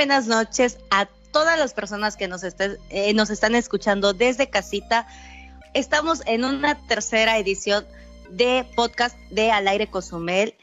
[0.00, 5.06] Buenas noches a todas las personas que nos, eh, nos están escuchando desde casita.
[5.74, 7.84] Estamos en una tercera edición
[8.30, 10.54] de podcast de Al aire Cozumel.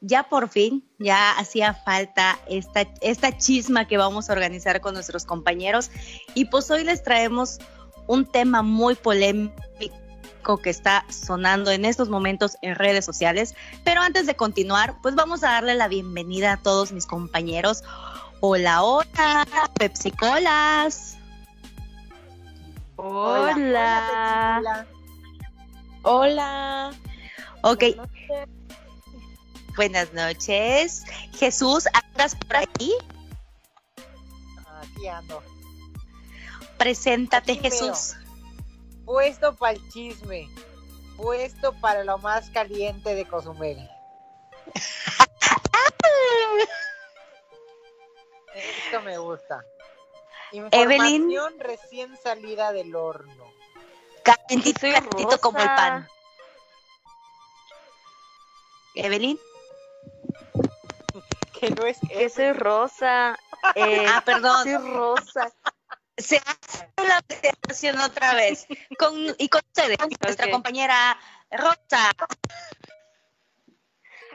[0.00, 5.90] Ya por fin, ya hacía falta esta chisma que vamos a organizar con nuestros compañeros.
[6.32, 7.58] Y pues hoy les traemos
[8.06, 9.52] un tema muy polémico
[10.62, 13.54] que está sonando en estos momentos en redes sociales.
[13.84, 17.82] Pero antes de continuar, pues vamos a darle la bienvenida a todos mis compañeros.
[18.42, 19.46] Hola, hola,
[19.78, 21.18] Pepsi Colas.
[22.96, 24.86] Hola.
[26.02, 26.90] Hola.
[27.62, 27.84] Ok.
[29.76, 31.04] Buenas noches.
[31.34, 32.94] Jesús, ¿andas por ahí?
[34.80, 35.42] Aquí ando.
[36.78, 38.16] Preséntate, Jesús.
[39.04, 40.48] Puesto para el chisme.
[41.18, 43.86] Puesto para lo más caliente de Cozumel.
[48.54, 49.64] Esto me gusta.
[50.52, 53.52] Información recién salida del horno.
[54.24, 56.08] Calentito y calentito como el pan.
[58.94, 59.38] Evelyn.
[61.60, 63.38] Que no es que soy rosa.
[63.74, 64.64] Eh, ah, perdón.
[64.64, 65.52] Soy rosa.
[66.16, 68.66] Se hace la presentación otra vez.
[68.98, 71.18] Con, y con ustedes, nuestra compañera
[71.50, 72.10] Rosa.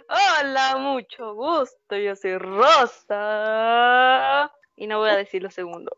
[0.08, 1.96] Hola, mucho gusto.
[1.96, 4.52] Yo soy Rosa.
[4.76, 5.96] Y no voy a decir lo segundo.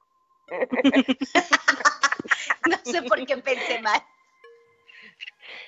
[2.70, 4.02] no sé por qué pensé mal.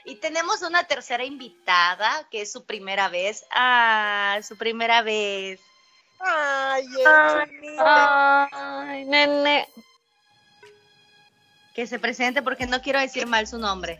[0.05, 3.45] Y tenemos una tercera invitada, que es su primera vez.
[3.51, 5.59] Ah, su primera vez.
[6.19, 6.85] Ay,
[7.79, 9.67] ay, nene.
[11.75, 13.99] Que se presente porque no quiero decir mal su nombre.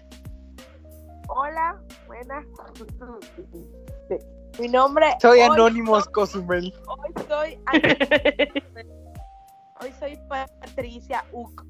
[1.28, 1.78] Hola,
[2.08, 2.46] buenas.
[4.60, 6.74] Mi nombre Soy Anónimos Cozumel.
[6.88, 7.60] Hoy soy
[9.80, 11.66] Hoy soy Patricia Uc.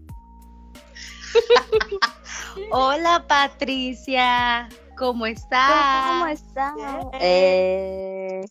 [2.71, 4.67] Hola Patricia,
[4.97, 6.09] ¿cómo estás?
[6.09, 6.73] ¿Cómo estás?
[7.21, 8.43] Eh...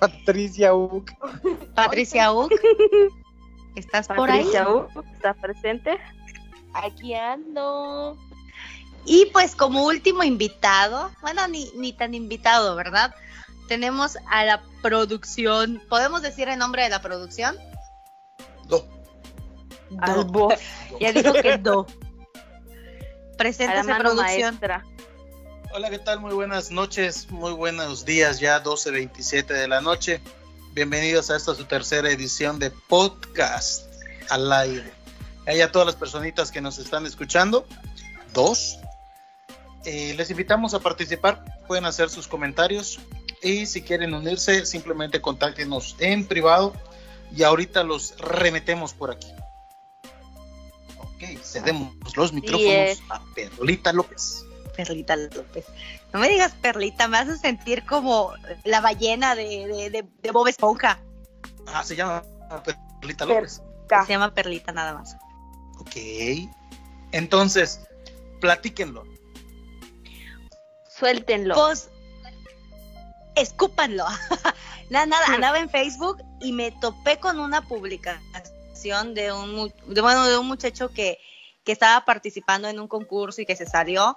[0.00, 1.10] Patricia Uc.
[1.74, 2.50] Patricia Uc.
[3.76, 4.44] ¿Estás por ahí?
[4.44, 5.98] Patricia Uc, ¿estás presente?
[6.72, 8.16] Aquí ando.
[9.04, 13.14] Y pues como último invitado, bueno, ni, ni tan invitado, ¿verdad?
[13.68, 15.82] Tenemos a la producción.
[15.88, 17.56] ¿Podemos decir el nombre de la producción?
[18.68, 18.86] Do.
[19.90, 20.48] Do.
[21.00, 21.86] Ya dijo que do.
[23.36, 24.54] Preséntese producción.
[24.54, 24.84] Maestra.
[25.74, 26.20] Hola, ¿qué tal?
[26.20, 30.20] Muy buenas noches, muy buenos días, ya 12.27 de la noche.
[30.74, 33.86] Bienvenidos a esta su tercera edición de podcast
[34.28, 34.92] al aire.
[35.46, 37.66] Hay a todas las personitas que nos están escuchando,
[38.34, 38.78] dos,
[39.84, 43.00] eh, les invitamos a participar, pueden hacer sus comentarios
[43.42, 46.72] y si quieren unirse, simplemente contáctenos en privado
[47.34, 49.28] y ahorita los remetemos por aquí.
[50.98, 54.44] Ok, cedemos los micrófonos a Perlita López.
[54.76, 55.66] Perlita López.
[56.12, 58.32] No me digas Perlita, me hace sentir como
[58.64, 61.00] la ballena de, de, Bob Esponja.
[61.66, 62.22] Ah, se llama
[63.00, 63.62] Perlita López.
[64.06, 65.16] Se llama Perlita nada más.
[65.78, 65.96] Ok.
[67.10, 67.80] Entonces,
[68.40, 69.11] platíquenlo
[71.02, 71.56] Suéltenlo.
[71.56, 71.90] Pues,
[73.34, 74.04] escúpanlo.
[74.90, 80.38] nada, nada, andaba en Facebook y me topé con una publicación de un, bueno, de
[80.38, 81.18] un muchacho que,
[81.64, 84.16] que estaba participando en un concurso y que se salió.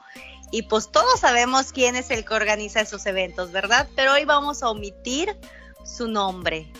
[0.51, 3.89] Y pues todos sabemos quién es el que organiza esos eventos, ¿verdad?
[3.95, 5.35] Pero hoy vamos a omitir
[5.83, 6.71] su nombre.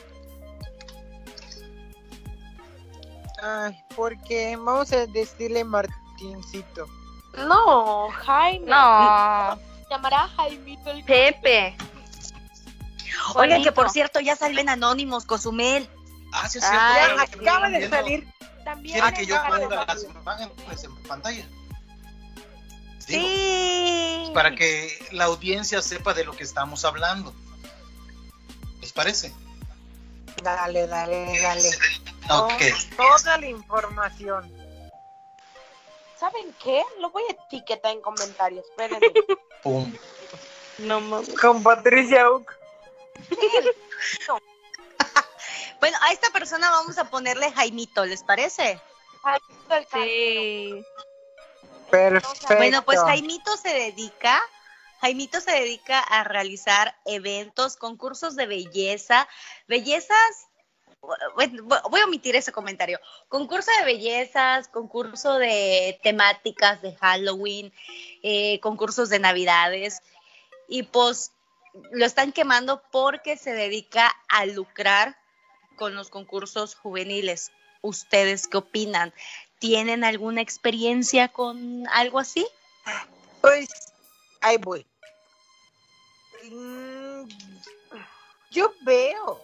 [3.41, 6.85] Ay, porque vamos a decirle Martincito.
[7.35, 8.67] No, Jaime.
[8.67, 11.76] No llamará Jaimito el Pepe.
[13.35, 15.90] Oigan, que por cierto ya salen anónimos, Cozumel.
[16.32, 17.41] Ah, sí, es cierto.
[17.41, 18.28] acaba de salir.
[18.64, 21.46] También ¿Quiere que yo ponga las imágenes en pantalla?
[22.99, 24.32] sí.
[24.34, 27.34] Para que la audiencia sepa de lo que estamos hablando.
[28.82, 29.34] ¿Les parece?
[30.43, 31.70] Dale, dale, dale.
[32.29, 32.61] Ok.
[32.97, 34.52] Toda la información.
[36.20, 36.84] ¿Saben qué?
[36.99, 38.66] Lo voy a etiquetar en comentarios.
[38.66, 39.08] Espérenme.
[39.66, 39.91] Pum.
[40.78, 41.34] No mames.
[41.41, 42.56] Con Patricia Uc.
[45.79, 48.79] bueno, a esta persona vamos a ponerle Jaimito, ¿les parece?
[49.91, 50.85] Sí.
[51.90, 52.56] Perfecto.
[52.56, 54.40] Bueno, pues Jaimito se dedica,
[55.02, 59.28] Jaimito se dedica a realizar eventos, concursos de belleza,
[59.68, 60.47] bellezas
[61.90, 62.99] voy a omitir ese comentario.
[63.28, 67.73] Concurso de bellezas, concurso de temáticas de Halloween,
[68.23, 70.02] eh, concursos de Navidades.
[70.67, 71.31] Y pues
[71.91, 75.17] lo están quemando porque se dedica a lucrar
[75.75, 77.51] con los concursos juveniles.
[77.81, 79.13] ¿Ustedes qué opinan?
[79.59, 82.47] ¿Tienen alguna experiencia con algo así?
[83.41, 83.69] Pues
[84.41, 84.85] ahí voy.
[86.49, 87.28] Mm,
[88.51, 89.41] Yo veo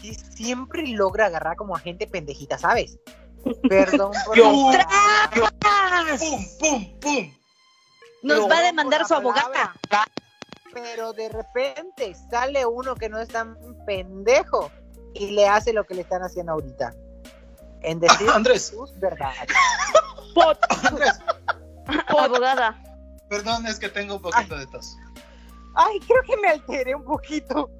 [0.00, 2.98] que siempre logra agarrar como a gente pendejita, ¿sabes?
[3.68, 5.30] Perdón por Yo- la-
[6.18, 7.32] ¡Pum, pum, pum!
[8.22, 9.50] Nos va a demandar su abogada.
[9.50, 9.74] palabra,
[10.72, 13.56] Pero de repente sale uno que no es tan
[13.86, 14.70] pendejo
[15.14, 16.92] y le hace lo que le están haciendo ahorita.
[17.82, 19.46] En decir Andrés, sus verdades.
[20.84, 21.12] Andrés,
[22.08, 22.82] Abogada.
[23.28, 24.96] perdón, es que tengo un poquito de tos.
[25.74, 27.70] Ay, creo que me alteré un poquito.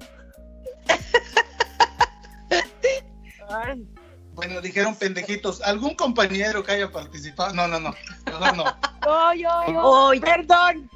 [3.49, 3.87] Ay,
[4.33, 5.61] Bueno, dijeron pendejitos.
[5.61, 7.53] ¿Algún compañero que haya participado?
[7.53, 7.93] No, no, no.
[8.55, 9.33] No.
[9.33, 9.81] Yo, yo, yo.
[9.81, 10.89] Oye, perdón,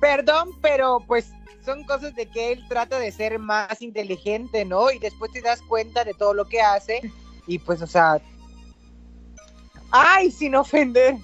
[0.00, 1.32] perdón, pero pues
[1.64, 4.90] son cosas de que él trata de ser más inteligente, ¿no?
[4.90, 7.00] Y después te das cuenta de todo lo que hace
[7.46, 8.20] y pues, o sea,
[9.90, 11.16] ay, sin ofender.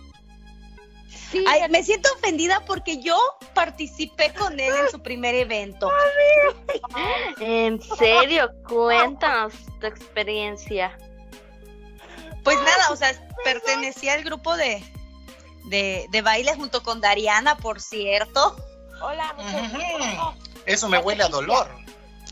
[1.30, 3.16] Sí, ay, me siento ofendida porque yo
[3.54, 5.90] participé con él en su primer evento.
[7.40, 10.96] en serio, cuéntanos tu experiencia.
[12.44, 13.12] Pues nada, o sea,
[13.44, 14.82] pertenecía al grupo de,
[15.66, 18.56] de, de baile junto con Dariana, por cierto.
[19.02, 19.34] Hola.
[20.66, 21.68] Eso me huele a dolor.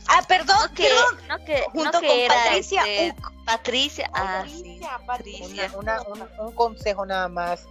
[0.08, 1.28] Ah, perdón, No que, perdón.
[1.28, 3.44] no que, Junto no que con era, Patricia este, Uc.
[3.44, 4.10] Patricia.
[4.14, 4.81] Ah, sí.
[4.81, 5.70] Patricia, Patricia.
[5.76, 7.64] Una- una- una- un consejo nada más.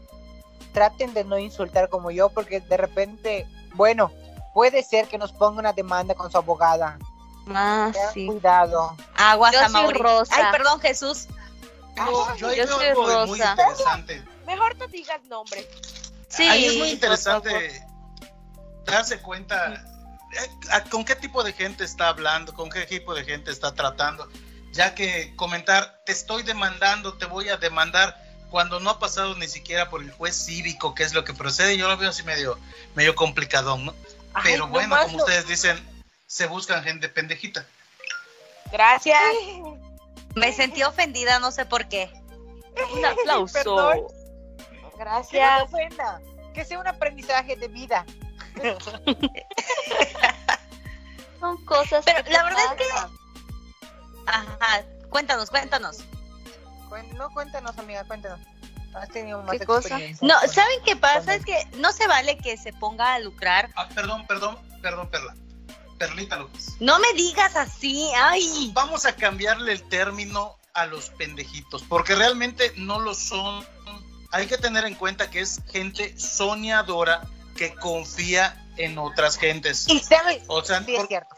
[0.73, 4.11] Traten de no insultar como yo, porque de repente, bueno,
[4.53, 6.97] puede ser que nos ponga una demanda con su abogada.
[7.49, 8.27] Ah, sí.
[8.27, 8.95] Cuidado.
[9.15, 9.99] Aguas Yo a soy Mauri.
[9.99, 10.35] Rosa.
[10.35, 11.27] Ay, perdón, Jesús.
[11.95, 13.51] Yo, yo Yo veo soy algo de muy Rosa.
[13.51, 14.23] interesante.
[14.45, 15.67] Mejor no digas nombre.
[16.29, 17.83] Sí, Ahí es muy interesante
[18.85, 19.73] darse cuenta
[20.33, 24.29] eh, con qué tipo de gente está hablando, con qué tipo de gente está tratando,
[24.73, 28.15] ya que comentar, te estoy demandando, te voy a demandar,
[28.49, 31.77] cuando no ha pasado ni siquiera por el juez cívico, que es lo que procede,
[31.77, 32.57] yo lo veo así medio,
[32.95, 33.93] medio complicadón, ¿no?
[34.33, 35.77] Ay, Pero bueno, como lo- ustedes dicen,
[36.25, 37.65] se buscan gente pendejita.
[38.71, 39.19] Gracias.
[40.35, 42.11] Me sentí ofendida, no sé por qué.
[42.93, 43.53] Un aplauso.
[43.53, 43.99] Perdón.
[44.91, 45.61] Que Gracias.
[45.63, 46.21] ofenda,
[46.53, 48.05] Que sea un aprendizaje de vida.
[51.39, 52.91] Son cosas Pero que la te verdad es que-.
[54.25, 55.97] Ajá, cuéntanos, cuéntanos.
[57.15, 58.39] No, cuéntanos, amiga, cuéntanos.
[58.93, 59.99] Has tenido más ¿Qué cosa?
[60.21, 61.35] No, ¿saben qué pasa?
[61.35, 63.69] Es que no se vale que se ponga a lucrar.
[63.75, 65.35] Ah, perdón, perdón, perdón, Perla.
[65.99, 66.75] Perlita López.
[66.79, 68.71] No me digas así, ay.
[68.73, 73.65] Vamos a cambiarle el término a los pendejitos, porque realmente no lo son.
[74.31, 77.21] Hay que tener en cuenta que es gente soñadora
[77.55, 79.87] que confía en otras gentes.
[79.89, 81.35] Y sabe- O sea, sí, es por- cierto.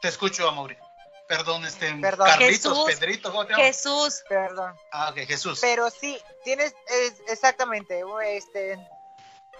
[0.00, 0.76] te escucho, Amaury.
[1.26, 2.28] Perdón, este, Perdón.
[2.28, 2.84] Carlitos, Jesús.
[3.00, 3.66] Pedrito, ¿cómo te llamas?
[3.66, 4.74] Jesús, Perdón.
[4.92, 5.58] Ah, ok, Jesús.
[5.60, 8.78] Pero sí, tienes es- exactamente, este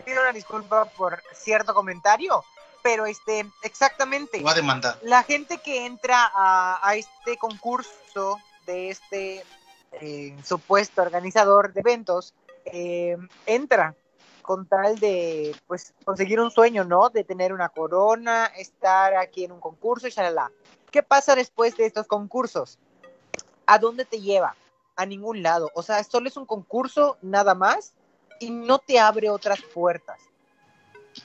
[0.04, 2.44] pido una disculpa por cierto comentario,
[2.82, 4.98] pero este exactamente Te voy a demandar.
[5.02, 9.44] la gente que entra a, a este concurso de este
[9.92, 12.34] eh, supuesto organizador de eventos
[12.66, 13.16] eh,
[13.46, 13.94] entra
[14.42, 17.08] con tal de pues conseguir un sueño, ¿no?
[17.08, 20.50] De tener una corona, estar aquí en un concurso y shalala.
[20.94, 22.78] ¿Qué pasa después de estos concursos?
[23.66, 24.54] ¿A dónde te lleva?
[24.94, 25.72] A ningún lado.
[25.74, 27.94] O sea, solo es un concurso nada más
[28.38, 30.20] y no te abre otras puertas.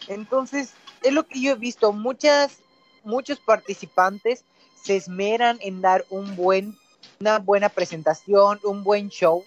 [0.07, 0.73] Entonces,
[1.03, 1.93] es lo que yo he visto.
[1.93, 2.61] Muchas,
[3.03, 6.75] muchos participantes se esmeran en dar un buen,
[7.19, 9.43] una buena presentación, un buen show.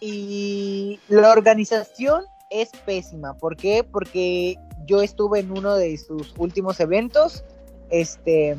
[0.00, 3.34] Y la organización es pésima.
[3.34, 3.84] ¿Por qué?
[3.84, 7.44] Porque yo estuve en uno de sus últimos eventos,
[7.88, 8.56] este,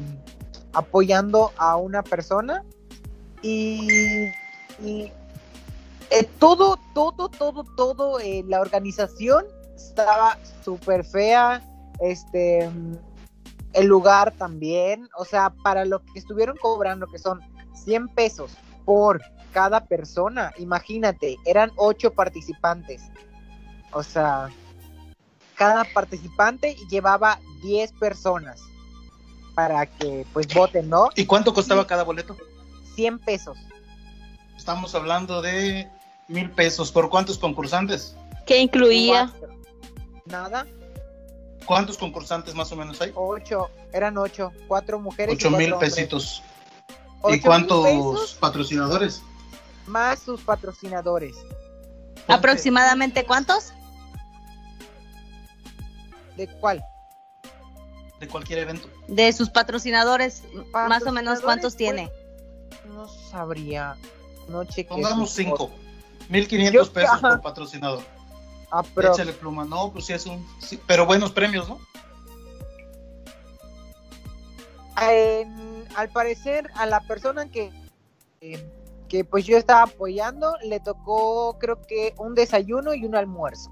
[0.75, 2.63] apoyando a una persona
[3.41, 4.27] y,
[4.83, 5.11] y,
[6.11, 11.63] eh, todo, todo, todo, todo, eh, la organización estaba súper fea,
[12.01, 12.69] este,
[13.73, 17.39] el lugar también, o sea, para lo que estuvieron cobrando, que son
[17.73, 18.51] 100 pesos
[18.83, 19.21] por
[19.53, 23.01] cada persona, imagínate, eran ocho participantes,
[23.93, 24.49] o sea,
[25.55, 28.61] cada participante llevaba 10 personas
[29.55, 31.09] para que pues voten, ¿no?
[31.15, 32.35] ¿Y cuánto costaba cada boleto?
[32.95, 33.57] 100 pesos.
[34.57, 35.89] Estamos hablando de
[36.27, 36.91] mil pesos.
[36.91, 38.15] ¿Por cuántos concursantes?
[38.45, 39.31] ¿Qué incluía?
[39.39, 39.55] Cuatro.
[40.25, 40.65] Nada,
[41.65, 43.11] ¿Cuántos concursantes más o menos hay?
[43.15, 45.33] ocho, eran ocho, cuatro mujeres.
[45.33, 45.95] y Ocho mil cuatro hombres.
[45.95, 46.43] pesitos.
[47.21, 49.21] Ocho ¿Y mil cuántos pesos patrocinadores?
[49.87, 51.35] más sus patrocinadores.
[52.27, 53.73] ¿aproximadamente cuántos?
[56.37, 56.83] ¿De cuál?
[58.19, 58.87] De cualquier evento.
[59.07, 62.11] De sus patrocinadores, más o menos, ¿cuántos pues, tiene?
[62.87, 63.95] No sabría.
[64.47, 64.89] No chequé.
[64.89, 65.57] Pongamos cinco.
[65.69, 65.75] cosas.
[66.29, 67.29] 1500 Yo- pesos ajá.
[67.29, 68.03] por patrocinador.
[68.71, 69.65] Ah, pero Échale pluma.
[69.65, 70.45] No, pues sí es un.
[70.59, 71.79] sí, pero buenos premios, ¿no?
[75.01, 77.71] en- al parecer a la persona que,
[78.41, 78.65] eh,
[79.09, 83.71] que pues yo estaba apoyando le tocó creo que un desayuno y un almuerzo.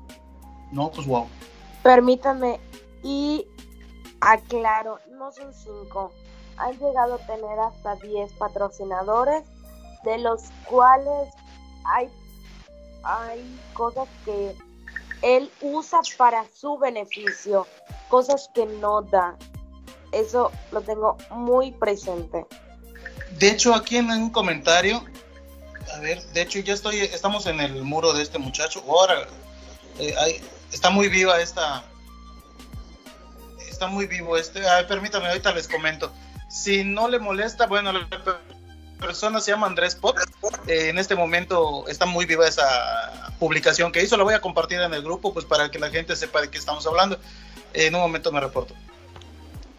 [0.71, 1.27] No, pues wow.
[1.81, 2.59] Permítanme
[3.03, 3.47] y
[4.32, 6.12] aclaro, no son cinco.
[6.58, 9.44] Han llegado a tener hasta 10 patrocinadores,
[10.03, 11.30] de los cuales
[11.86, 12.10] hay,
[13.03, 14.56] hay cosas que
[15.22, 17.65] él usa para su beneficio,
[18.10, 19.36] cosas que no da.
[20.12, 22.46] Eso lo tengo muy presente.
[23.39, 25.03] De hecho, aquí en un comentario,
[25.96, 28.84] a ver, de hecho ya estoy, estamos en el muro de este muchacho.
[28.88, 29.25] Ahora,
[29.98, 31.84] eh, ahí- está muy viva esta,
[33.83, 34.65] está muy vivo este.
[34.67, 36.11] Ah, permítame, ahorita les comento.
[36.47, 38.39] Si no le molesta, bueno, la per-
[38.99, 40.17] persona se llama Andrés Pot.
[40.67, 44.15] Eh, en este momento está muy viva esa publicación que hizo.
[44.15, 46.57] La voy a compartir en el grupo, pues para que la gente sepa de qué
[46.57, 47.19] estamos hablando.
[47.73, 48.73] en un momento me reporto.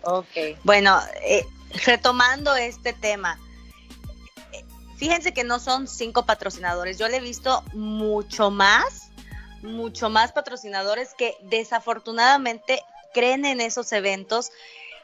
[0.02, 0.58] Ok.
[0.64, 1.46] Bueno, eh,
[1.87, 3.38] retomando este tema,
[4.52, 4.64] eh,
[4.99, 9.11] fíjense que no son cinco patrocinadores, yo le he visto mucho más,
[9.62, 12.82] mucho más patrocinadores que desafortunadamente
[13.14, 14.52] creen en esos eventos.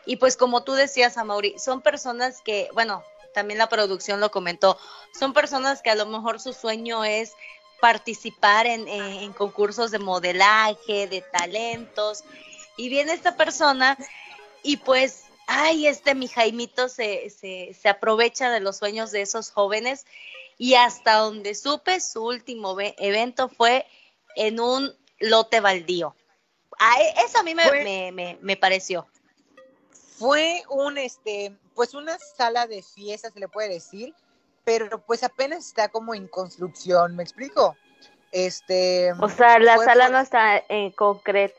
[0.04, 3.02] Y pues como tú decías, Amaury, son personas que, bueno,
[3.32, 4.76] también la producción lo comentó,
[5.18, 7.32] son personas que a lo mejor su sueño es
[7.80, 12.24] participar en, en- en concursos de modelaje, de talentos,
[12.76, 13.96] y viene esta persona
[14.62, 19.50] y pues, ay, este mi Jaimito se, se, se aprovecha de los sueños de esos
[19.50, 20.06] jóvenes.
[20.58, 23.86] Y hasta donde supe, su último ve- evento fue
[24.36, 26.14] en un lote baldío.
[26.80, 29.06] E- eso a mí me, Fue- me, me- me pareció.
[30.18, 34.14] Fue un, este, pues una sala de fiesta, se le puede decir,
[34.64, 37.76] pero pues apenas está como en construcción, ¿me explico?
[38.32, 41.56] Este, O sea, la Fue sala no está en concreta,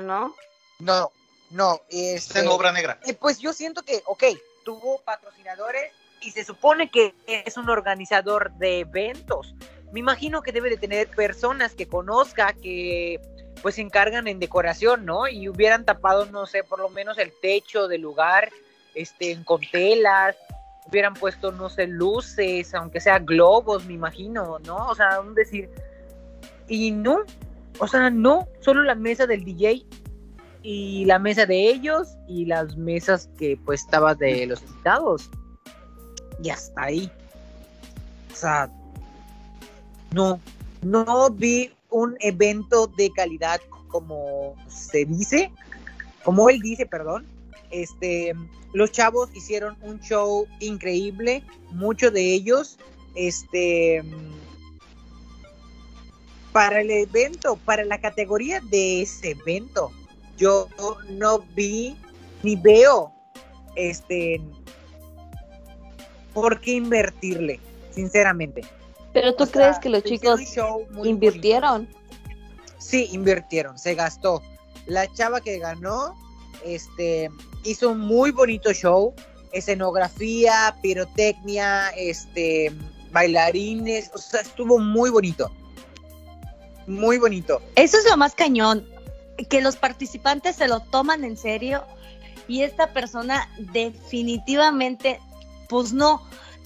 [0.00, 0.34] ¿no?
[0.78, 1.10] no,
[1.50, 2.98] no, Está este, en obra negra.
[3.04, 4.24] eh, pues yo siento que, ok,
[4.64, 9.54] tuvo patrocinadores y se supone que es un organizador de eventos.
[9.92, 13.20] Me imagino que debe de tener personas que conozca, que
[13.62, 15.28] pues se encargan en decoración, ¿no?
[15.28, 18.50] Y hubieran tapado, no sé, por lo menos el techo del lugar,
[18.94, 20.36] este, con telas,
[20.86, 24.88] hubieran puesto, no sé, luces, aunque sea globos, me imagino, ¿no?
[24.88, 25.70] O sea, un decir,
[26.68, 27.20] y no,
[27.78, 29.84] o sea, no, solo la mesa del DJ
[30.62, 35.30] y la mesa de ellos y las mesas que pues estaba de los invitados.
[36.42, 37.10] Y hasta ahí.
[38.32, 38.68] O sea,
[40.12, 40.40] no,
[40.82, 45.52] no vi un evento de calidad como se dice,
[46.24, 47.26] como él dice, perdón.
[47.70, 48.34] Este,
[48.72, 52.78] los chavos hicieron un show increíble, muchos de ellos,
[53.14, 54.02] este,
[56.52, 59.90] para el evento, para la categoría de ese evento,
[60.36, 60.68] yo
[61.08, 61.96] no vi
[62.42, 63.12] ni veo,
[63.76, 64.40] este,
[66.34, 68.62] por qué invertirle, sinceramente.
[69.12, 70.40] Pero tú O sea, crees que los chicos
[71.04, 71.84] invirtieron.
[71.86, 71.98] bonito.
[72.78, 74.42] Sí, invirtieron, se gastó.
[74.86, 76.16] La chava que ganó,
[76.64, 77.30] este,
[77.64, 79.14] hizo un muy bonito show,
[79.52, 82.72] escenografía, pirotecnia, este,
[83.12, 85.50] bailarines, o sea, estuvo muy bonito.
[86.86, 87.62] Muy bonito.
[87.76, 88.84] Eso es lo más cañón,
[89.48, 91.84] que los participantes se lo toman en serio
[92.48, 95.20] y esta persona definitivamente,
[95.68, 96.22] pues no.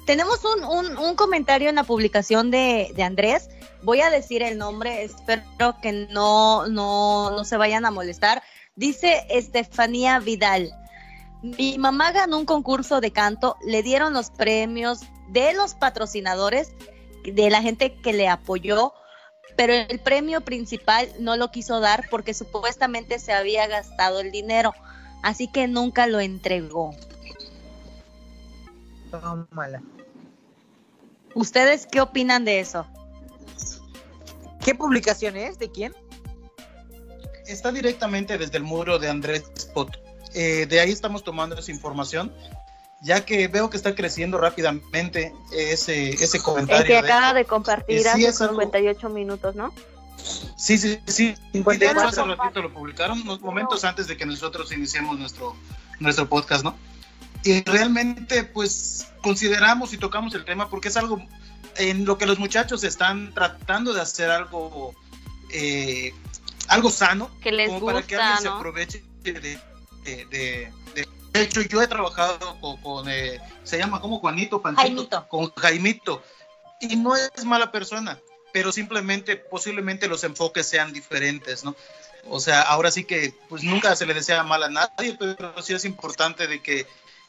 [0.07, 0.65] Tenemos un,
[0.97, 3.51] un- comentario en la publicación de, de Andrés,
[3.83, 8.43] voy a decir el nombre, espero que no, no, no se vayan a molestar.
[8.77, 10.73] Dice Estefanía Vidal,
[11.43, 16.73] mi mamá ganó un concurso de canto, le dieron los premios de los patrocinadores,
[17.25, 18.93] de la gente que le apoyó,
[19.57, 24.73] pero el premio principal no lo quiso dar porque supuestamente se había gastado el dinero,
[25.23, 26.95] así que nunca lo entregó.
[29.21, 29.83] Tómala.
[31.35, 32.87] ¿Ustedes qué opinan de eso?
[34.65, 35.59] ¿Qué publicación es?
[35.59, 35.95] ¿De quién?
[37.47, 39.91] Está directamente desde el muro de Andrés Spot.
[40.35, 42.33] Eh, de ahí estamos tomando esa información,
[43.03, 46.81] ya que veo que está creciendo rápidamente ese, ese comentario.
[46.83, 49.73] El que de- acaba de compartir Eh, sí, hace es algo- 58 minutos, ¿no?
[50.57, 51.35] Sí, sí, sí.
[51.53, 52.01] Y de 54.
[52.09, 55.55] hecho, hace ratito lo publicaron, unos momentos antes de que nosotros iniciemos nuestro,
[56.01, 56.75] nuestro podcast, ¿no?
[57.45, 61.23] Y realmente, pues, consideramos y tocamos el tema porque es algo
[61.77, 64.95] en lo que los muchachos están tratando de hacer algo,
[65.53, 66.13] eh,
[66.69, 68.57] algo sano, Que les como para que alguien gusta, se ¿no?
[68.57, 69.59] aproveche de
[70.05, 70.73] de, de,
[71.33, 75.29] de hecho, yo he trabajado con, con eh, se llama como Juanito, Panchito, Jaimito.
[75.29, 76.23] con Jaimito,
[76.81, 78.19] y no es mala persona,
[78.53, 81.77] pero simplemente posiblemente los enfoques sean diferentes, ¿no?
[82.29, 85.75] O sea, ahora sí que pues nunca se le desea mal a nadie, pero sí
[85.75, 86.87] es importante de que,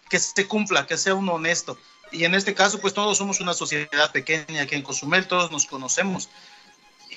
[0.09, 1.77] que se cumpla, que sea uno honesto.
[2.11, 5.65] Y en este caso, pues todos somos una sociedad pequeña aquí en Cozumel, todos nos
[5.65, 6.29] conocemos.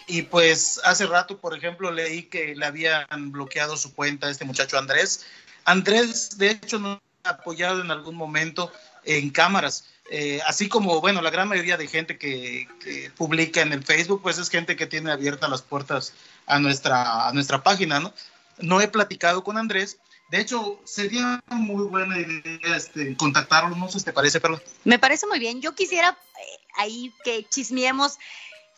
[0.06, 4.44] Y pues hace rato, por ejemplo, leí que le habían bloqueado su cuenta a este
[4.44, 5.24] muchacho Andrés.
[5.64, 8.72] Andrés, de hecho, nos ha apoyado en algún momento
[9.04, 9.84] en cámaras.
[10.10, 14.22] Eh, así como, bueno, la gran mayoría de gente que, que, publica en el Facebook,
[14.22, 16.12] pues es gente que tiene abiertas las puertas
[16.46, 18.12] a nuestra, a nuestra página, ¿no?
[18.58, 19.98] No he platicado con Andrés.
[20.30, 24.62] De hecho, sería muy buena idea este, contactarlo, no sé si te parece, Perla.
[24.84, 25.60] Me parece muy bien.
[25.60, 28.18] Yo quisiera eh, ahí que chismeemos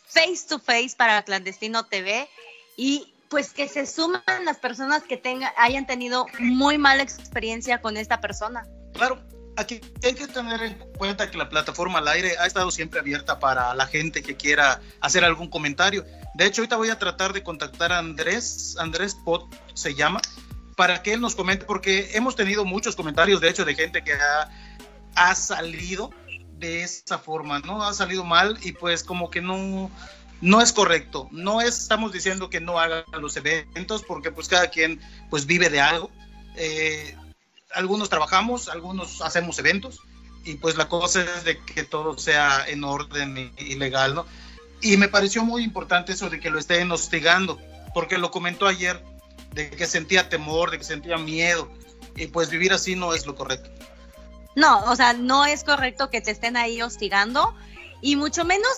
[0.06, 2.28] face to face para Clandestino TV
[2.76, 7.96] y pues que se suman las personas que tengan, hayan tenido muy mala experiencia con
[7.96, 8.66] esta persona.
[8.94, 9.22] Claro,
[9.56, 13.38] aquí hay que tener en cuenta que la plataforma al aire ha estado siempre abierta
[13.38, 16.04] para la gente que quiera hacer algún comentario.
[16.34, 20.20] De hecho, ahorita voy a tratar de contactar a Andrés, Andrés Pot se llama,
[20.76, 24.14] para que él nos comente, porque hemos tenido muchos comentarios, de hecho, de gente que
[24.14, 24.50] ha,
[25.14, 26.10] ha salido
[26.58, 27.82] de esa forma, ¿no?
[27.84, 29.90] Ha salido mal y pues como que no,
[30.40, 31.28] no es correcto.
[31.30, 35.70] No es, estamos diciendo que no hagan los eventos, porque pues cada quien pues vive
[35.70, 36.10] de algo.
[36.56, 37.16] Eh,
[37.74, 40.00] algunos trabajamos, algunos hacemos eventos
[40.44, 44.26] y pues la cosa es de que todo sea en orden y, y, legal, ¿no?
[44.80, 47.60] Y me pareció muy importante eso de que lo estén hostigando,
[47.94, 49.02] porque lo comentó ayer,
[49.52, 51.70] de que sentía temor, de que sentía miedo,
[52.16, 53.70] y pues vivir así no es lo correcto.
[54.54, 57.54] No, o sea, no es correcto que te estén ahí hostigando,
[58.00, 58.70] y mucho menos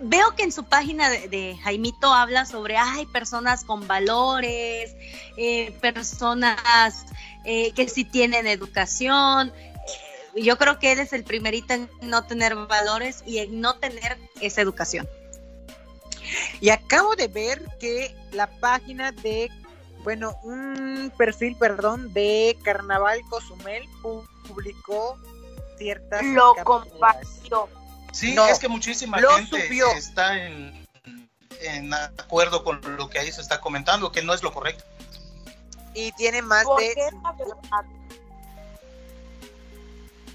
[0.00, 4.94] veo que en su página de, de Jaimito habla sobre, hay personas con valores,
[5.36, 7.06] eh, personas
[7.44, 9.52] eh, que sí tienen educación.
[10.34, 13.76] Eh, yo creo que él es el primerito en no tener valores y en no
[13.76, 15.08] tener esa educación.
[16.60, 19.50] Y acabo de ver que la página de,
[20.02, 23.84] bueno, un perfil, perdón, de Carnaval Cozumel
[24.46, 25.18] publicó
[25.76, 26.22] ciertas.
[26.22, 27.68] Lo compartió.
[28.12, 29.90] Sí, no, es que muchísima gente subió.
[29.92, 30.86] está en,
[31.60, 34.84] en, acuerdo con lo que ahí se está comentando, que no es lo correcto.
[35.94, 36.94] Y tiene más de.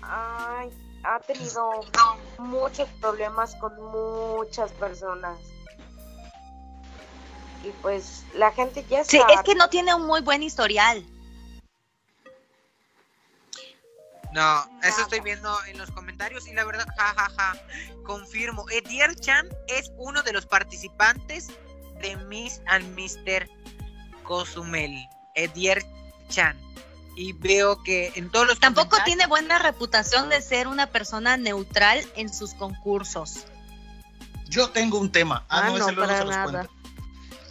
[0.02, 0.70] Ay,
[1.04, 1.82] ha tenido
[2.38, 5.38] muchos problemas con muchas personas.
[7.66, 11.04] Y pues la gente ya Sí, es que no tiene un muy buen historial.
[14.34, 18.66] No, eso estoy viendo en los comentarios y la verdad, jajaja, ja, ja, confirmo.
[18.70, 21.48] Edier Chan es uno de los participantes
[22.02, 23.50] de Miss and Mr.
[24.24, 24.94] Cozumel.
[25.36, 25.84] Edier
[26.30, 26.60] Chan.
[27.16, 32.06] Y veo que en todos los Tampoco tiene buena reputación de ser una persona neutral
[32.18, 33.46] en sus concursos.
[34.50, 35.46] Yo tengo un tema.
[35.48, 36.52] Ah, ah no, no, ese luego para se los nada.
[36.52, 36.85] cuento.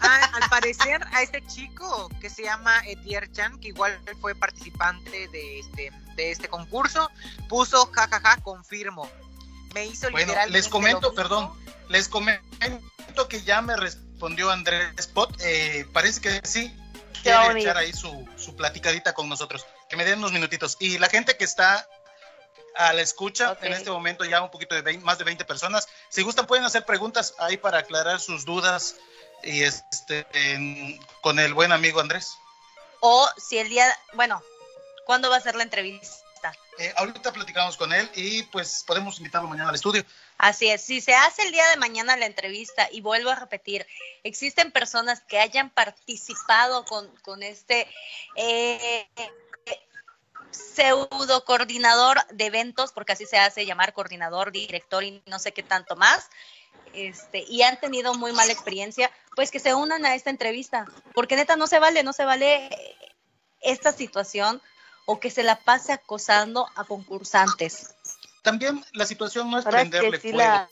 [0.05, 5.29] Ah, al parecer a este chico que se llama Edier Chan, que igual fue participante
[5.29, 7.11] de este, de este concurso,
[7.49, 9.09] puso jajaja, ja, ja, confirmo.
[9.75, 11.53] Me hizo bueno, les comento, perdón,
[11.89, 16.73] les comento que ya me respondió Andrés Spot, eh, parece que sí,
[17.23, 20.77] quiere echar ahí su, su platicadita con nosotros, que me den unos minutitos.
[20.79, 21.89] Y la gente que está
[22.77, 23.69] a la escucha, okay.
[23.69, 26.65] en este momento ya un poquito de 20, más de 20 personas, si gustan pueden
[26.65, 28.97] hacer preguntas ahí para aclarar sus dudas
[29.45, 32.37] y este en, con el buen amigo Andrés.
[33.01, 34.43] O si el día, bueno,
[35.05, 36.25] ¿cuándo va a ser la entrevista?
[36.79, 40.05] Eh, ahorita platicamos con él y pues podemos invitarlo mañana al estudio.
[40.39, 43.87] Así es, si se hace el día de mañana la entrevista y vuelvo a repetir,
[44.25, 47.89] existen personas que hayan participado con, con este
[48.35, 49.07] eh,
[50.51, 55.63] pseudo coordinador de eventos, porque así se hace llamar coordinador, director y no sé qué
[55.63, 56.29] tanto más,
[56.95, 61.37] este, y han tenido muy mala experiencia, pues que se unan a esta entrevista, porque
[61.37, 62.71] neta no se vale, no se vale
[63.61, 64.63] esta situación
[65.07, 67.95] o que se la pase acosando a concursantes.
[68.43, 70.69] También la situación no es prenderle fuego, la...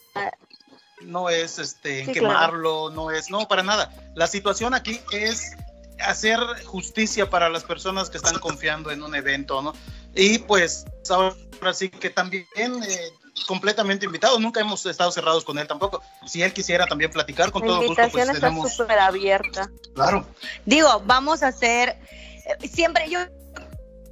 [1.01, 2.91] no es este sí, quemarlo, claro.
[2.91, 3.93] no es, no, para nada.
[4.15, 5.53] La situación aquí es
[6.01, 9.73] hacer justicia para las personas que están confiando en un evento, ¿no?
[10.15, 11.35] Y pues ahora
[11.73, 13.13] sí que también eh,
[13.47, 16.03] completamente invitado, nunca hemos estado cerrados con él tampoco.
[16.27, 18.75] Si él quisiera también platicar con La todo gusto, pues está tenemos.
[18.75, 19.71] súper abierta.
[19.95, 20.27] Claro.
[20.65, 21.99] Digo, vamos a hacer
[22.45, 23.21] eh, siempre yo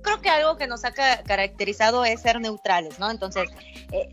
[0.03, 3.11] creo que algo que nos ha ca caracterizado es ser neutrales, ¿no?
[3.11, 3.49] Entonces,
[3.93, 4.09] eh,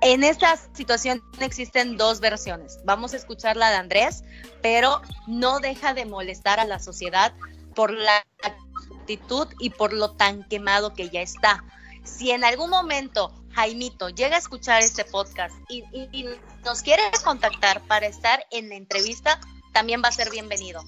[0.00, 2.78] en esta situación existen dos versiones.
[2.84, 4.22] Vamos a escuchar la de Andrés,
[4.62, 7.32] pero no deja de molestar a la sociedad
[7.74, 11.64] por la actitud y por lo tan quemado que ya está.
[12.04, 16.28] Si en algún momento Jaimito llega a escuchar este podcast y, y- y
[16.64, 19.38] nos quiere contactar para estar en la entrevista,
[19.72, 20.82] también va a ser bienvenido.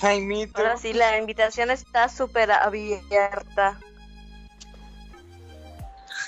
[0.00, 0.58] Jaimito.
[0.58, 3.78] Ahora sí, la invitación está súper abierta.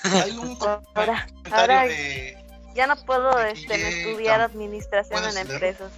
[0.03, 0.57] Hay un
[0.95, 2.37] Ahora, ahora de.
[2.75, 5.91] ya no puedo este, estudiar administración en empresas.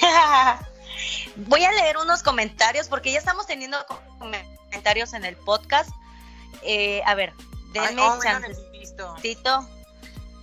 [1.36, 3.76] Voy a leer unos comentarios porque ya estamos teniendo
[4.18, 5.90] comentarios en el podcast.
[6.62, 7.32] Eh, a ver,
[7.78, 9.14] Ay, denme oh, chancecito.
[9.22, 9.68] visto.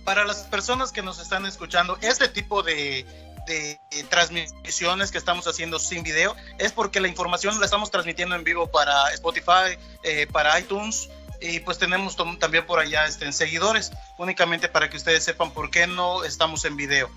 [0.04, 3.04] Para las personas que nos están escuchando, este tipo de,
[3.46, 8.44] de, transmisiones que estamos haciendo sin video es porque la información la estamos transmitiendo en
[8.44, 13.92] vivo para Spotify, eh, para iTunes y pues tenemos también por allá este, en seguidores,
[14.16, 17.10] únicamente para que ustedes sepan por qué no estamos en video.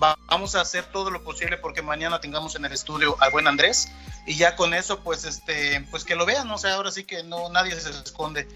[0.00, 3.46] Va- Vamos a hacer todo lo posible porque mañana tengamos en el estudio al buen
[3.46, 3.88] Andrés
[4.26, 7.22] y ya con eso pues este pues que lo vean, o sea, ahora sí que
[7.24, 8.48] no nadie se esconde.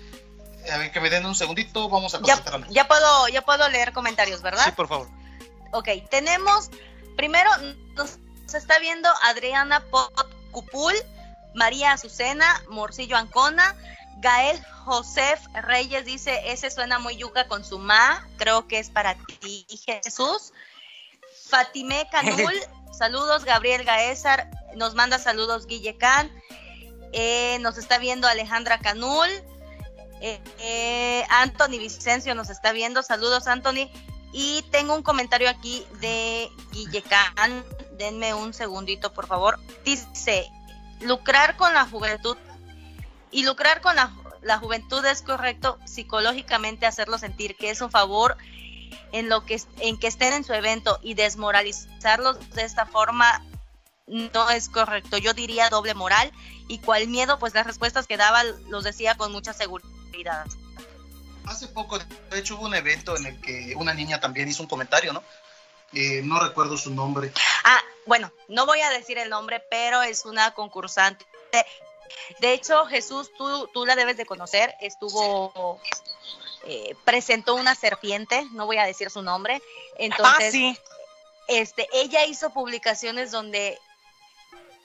[0.72, 3.92] A ver, que me den un segundito, vamos a Ya, ya puedo, ya puedo leer
[3.92, 4.64] comentarios, ¿verdad?
[4.64, 5.08] Sí, por favor.
[5.72, 6.70] Ok, tenemos,
[7.16, 7.48] primero
[7.94, 8.18] nos
[8.52, 9.84] está viendo Adriana
[10.50, 10.94] Cupul,
[11.54, 13.76] María Azucena, Morcillo Ancona,
[14.18, 19.14] Gael Josef Reyes dice, ese suena muy yuca con su ma, creo que es para
[19.40, 19.66] ti,
[20.02, 20.52] Jesús.
[21.48, 22.54] Fatime Canul,
[22.92, 26.30] saludos, Gabriel Gaezar, nos manda saludos Guille Can,
[27.12, 29.28] Eh, nos está viendo Alejandra Canul,
[30.20, 33.88] eh, eh, Anthony Vicencio nos está viendo, saludos Anthony,
[34.32, 37.64] y tengo un comentario aquí de Guillecan.
[37.92, 39.58] Denme un segundito, por favor.
[39.84, 40.50] Dice,
[41.00, 42.36] lucrar con la juventud
[43.30, 48.36] y lucrar con la, la juventud es correcto psicológicamente hacerlo sentir que es un favor
[49.12, 53.44] en lo que en que estén en su evento y desmoralizarlos de esta forma
[54.06, 55.18] no es correcto.
[55.18, 56.32] Yo diría doble moral
[56.68, 60.46] y cual miedo, pues las respuestas que daba los decía con mucha seguridad.
[61.46, 64.68] Hace poco, de hecho, hubo un evento en el que una niña también hizo un
[64.68, 65.22] comentario, ¿no?
[65.92, 67.32] Eh, no recuerdo su nombre.
[67.64, 71.24] Ah, bueno, no voy a decir el nombre, pero es una concursante.
[72.40, 75.80] De hecho, Jesús, tú, tú la debes de conocer, estuvo,
[76.68, 79.62] eh, presentó una serpiente, no voy a decir su nombre,
[79.98, 80.78] entonces, ah, sí.
[81.48, 83.78] este, ella hizo publicaciones donde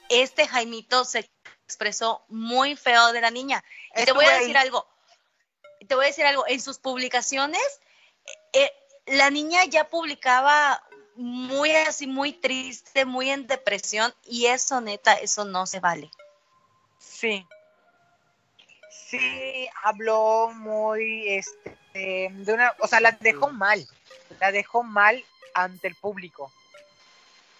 [0.08, 1.28] este Jaimito se
[1.64, 3.64] expresó muy feo de la niña.
[3.96, 4.86] Y te voy a decir algo,
[5.88, 7.80] te voy a decir algo, en sus publicaciones,
[8.52, 8.70] eh,
[9.06, 10.82] la niña ya publicaba
[11.16, 16.10] muy así, muy triste, muy en depresión, y eso neta, eso no se vale.
[16.98, 17.46] Sí.
[19.12, 23.86] Sí, habló muy, este, de una, o sea, la dejó mal,
[24.40, 25.22] la dejó mal
[25.52, 26.50] ante el público,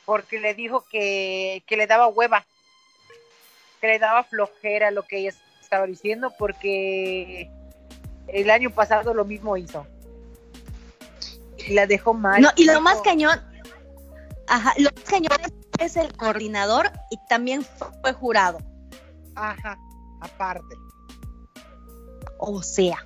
[0.07, 2.47] porque le dijo que, que le daba hueva,
[3.83, 7.51] que le daba flojera lo que ella estaba diciendo, porque
[8.29, 9.87] el año pasado lo mismo hizo.
[11.59, 12.41] Y la dejó mal.
[12.41, 13.39] No, y lo más cañón,
[14.49, 15.39] ajá, lo más cañón
[15.79, 17.63] es el coordinador y también
[18.01, 18.59] fue jurado.
[19.35, 19.77] Ajá,
[20.23, 20.77] aparte.
[22.45, 22.99] O sea,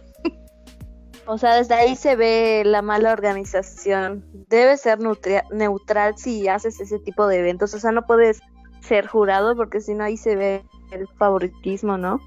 [1.27, 4.25] O sea, desde ahí se ve la mala organización.
[4.49, 7.75] Debe ser neutral si haces ese tipo de eventos.
[7.75, 8.41] O sea, no puedes
[8.81, 12.21] ser jurado porque si no ahí se ve el favoritismo, ¿no?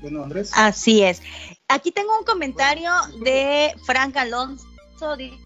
[0.00, 0.52] Bueno, Andrés.
[0.54, 1.20] así es.
[1.68, 2.90] Aquí tengo un comentario
[3.22, 4.64] de Frank Alonso.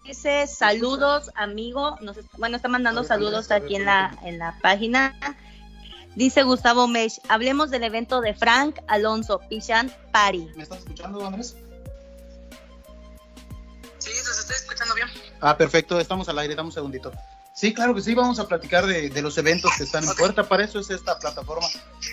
[0.05, 1.97] Dice saludos, amigo.
[1.99, 5.13] Nos, bueno, está mandando saludos aquí en la, en la página.
[6.15, 10.47] Dice Gustavo Mesh, hablemos del evento de Frank Alonso, Pichan Party.
[10.55, 11.55] ¿Me estás escuchando, Andrés?
[13.97, 15.07] Sí, los estoy escuchando bien.
[15.39, 17.11] Ah, perfecto, estamos al aire, dame un segundito.
[17.53, 20.17] Sí, claro que sí, vamos a platicar de, de los eventos que están en Ok.
[20.17, 21.67] puerta, para eso es esta plataforma.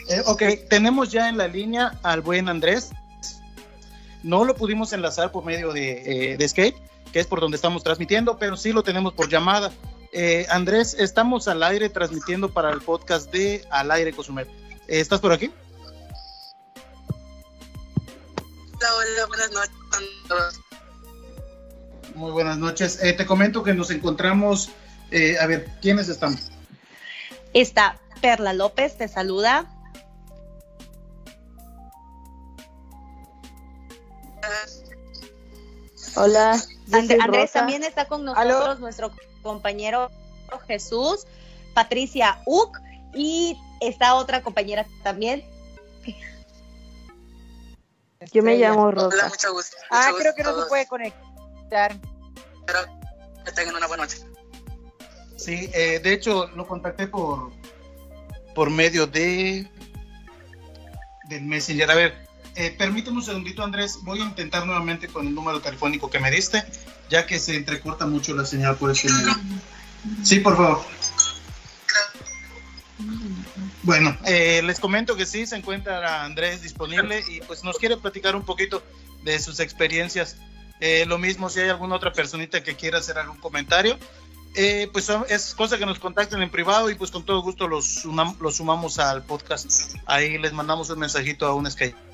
[0.09, 2.91] Eh, ok, tenemos ya en la línea al buen Andrés.
[4.23, 6.77] No lo pudimos enlazar por medio de, eh, de Skype,
[7.13, 9.73] que es por donde estamos transmitiendo, pero sí lo tenemos por llamada.
[10.13, 14.47] Eh, Andrés, estamos al aire transmitiendo para el podcast de Al Aire Cozumel.
[14.87, 15.53] Eh, ¿Estás por aquí?
[18.77, 20.61] Hola, hola, buenas noches a todos.
[22.15, 23.03] Muy buenas noches.
[23.03, 24.71] Eh, te comento que nos encontramos,
[25.11, 26.51] eh, a ver, ¿quiénes estamos?
[27.53, 29.67] Está Perla López, te saluda.
[36.17, 36.61] Hola,
[36.93, 37.53] Andrés Rosa.
[37.61, 38.75] también está con nosotros, ¿Aló?
[38.77, 39.13] nuestro
[39.49, 40.11] compañero
[40.67, 41.27] Jesús,
[41.75, 42.79] Patricia Uc
[43.15, 45.43] y está otra compañera también.
[48.33, 49.29] Yo me llamo Hola, Rosa.
[49.29, 49.77] mucho gusto.
[49.91, 51.97] Ah, creo que no se puede conectar.
[52.61, 52.81] Espero
[53.43, 54.19] que tengan una buena noche.
[55.37, 57.51] Sí, eh, de hecho lo contacté por,
[58.55, 59.67] por medio de
[61.31, 61.91] del Messenger.
[61.91, 62.28] A ver,
[62.59, 64.01] eh, permíteme un segundito, Andrés.
[64.03, 66.65] Voy a intentar nuevamente con el número telefónico que me diste,
[67.09, 69.33] ya que se entrecorta mucho la señal por este medio.
[70.25, 70.85] Sí, por favor.
[73.85, 78.35] Bueno, eh, les comento que sí, se encuentra Andrés disponible y pues nos quiere platicar
[78.35, 78.83] un poquito
[79.23, 80.37] de sus experiencias.
[80.81, 83.97] Eh, lo mismo si hay alguna otra personita que quiera hacer algún comentario,
[84.57, 88.05] eh, pues es cosa que nos contacten en privado y pues con todo gusto los,
[88.05, 89.95] los sumamos al podcast.
[90.07, 92.09] Ahí les mandamos un mensajito a un Skype.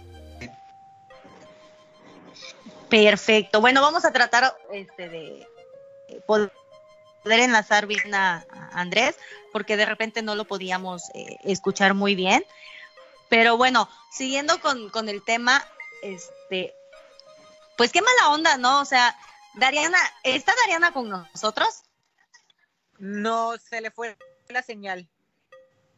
[2.88, 3.60] Perfecto.
[3.60, 5.48] Bueno, vamos a tratar este, de
[6.26, 6.50] poder
[7.24, 9.16] enlazar bien a, Andrés,
[9.52, 12.44] porque de repente no lo podíamos eh, escuchar muy bien.
[13.28, 15.64] Pero bueno, siguiendo con, con, el tema,
[16.02, 16.74] este,
[17.76, 18.80] pues qué mala onda, ¿no?
[18.80, 19.16] O sea,
[19.54, 21.82] Dariana, ¿está Dariana con nosotros?
[22.98, 24.16] No, se le fue
[24.48, 25.08] la señal.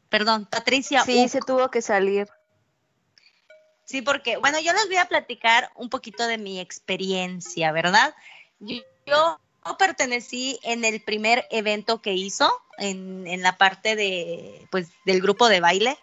[0.09, 1.03] Perdón, Patricia.
[1.05, 2.29] Sí, se tuvo que salir.
[3.87, 8.14] Sí, porque, bueno, yo les voy a platicar un poquito de mi experiencia, ¿verdad?
[8.59, 9.40] Yo,
[9.79, 15.49] pertenecí en el primer evento que hizo, en, en, la parte de, pues, del grupo
[15.49, 15.96] de baile.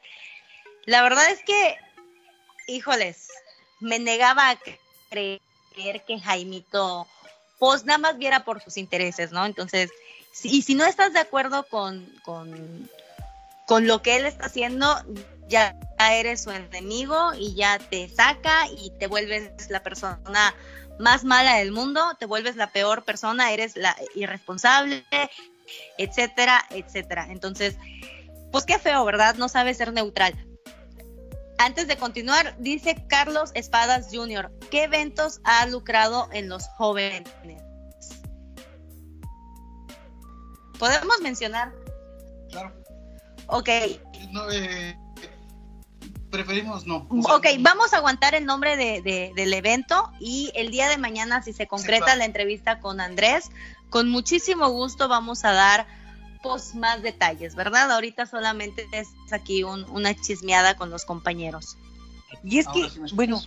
[0.85, 1.77] La verdad es que,
[2.67, 3.27] híjoles,
[3.81, 4.59] me negaba a
[5.09, 5.41] creer
[6.07, 7.05] que Jaimito,
[7.59, 9.45] pues nada más viera por sus intereses, ¿no?
[9.45, 9.91] Entonces,
[10.41, 12.89] y si no estás de acuerdo con, con,
[13.67, 15.03] con lo que él está haciendo,
[15.47, 20.53] ya eres su enemigo y ya te saca y te vuelves la persona
[20.99, 25.05] más mala del mundo, te vuelves la peor persona, eres la irresponsable,
[25.97, 27.27] etcétera, etcétera.
[27.29, 27.77] Entonces,
[28.51, 29.35] pues qué feo, ¿verdad?
[29.35, 30.33] No sabe ser neutral.
[31.57, 37.31] Antes de continuar, dice Carlos Espadas Jr., ¿qué eventos ha lucrado en los jóvenes?
[40.79, 41.71] ¿Podemos mencionar?
[42.49, 42.73] Claro.
[43.47, 43.69] Ok.
[44.31, 44.97] No, eh,
[46.33, 47.05] preferimos no.
[47.09, 51.53] ok, vamos a aguantar el nombre de, del evento y el día de mañana, si
[51.53, 53.51] se concreta la entrevista con Andrés,
[53.91, 55.85] con muchísimo gusto vamos a dar
[56.41, 57.91] pues, más detalles, ¿verdad?
[57.91, 61.77] Ahorita solamente es aquí una chismeada con los compañeros.
[62.43, 63.39] Y es que, bueno,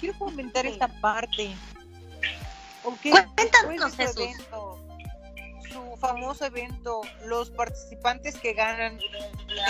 [0.00, 1.54] quiero, comentar esta parte.
[3.36, 4.34] Cuéntanos, Jesús
[5.70, 8.98] su famoso evento, los participantes que ganan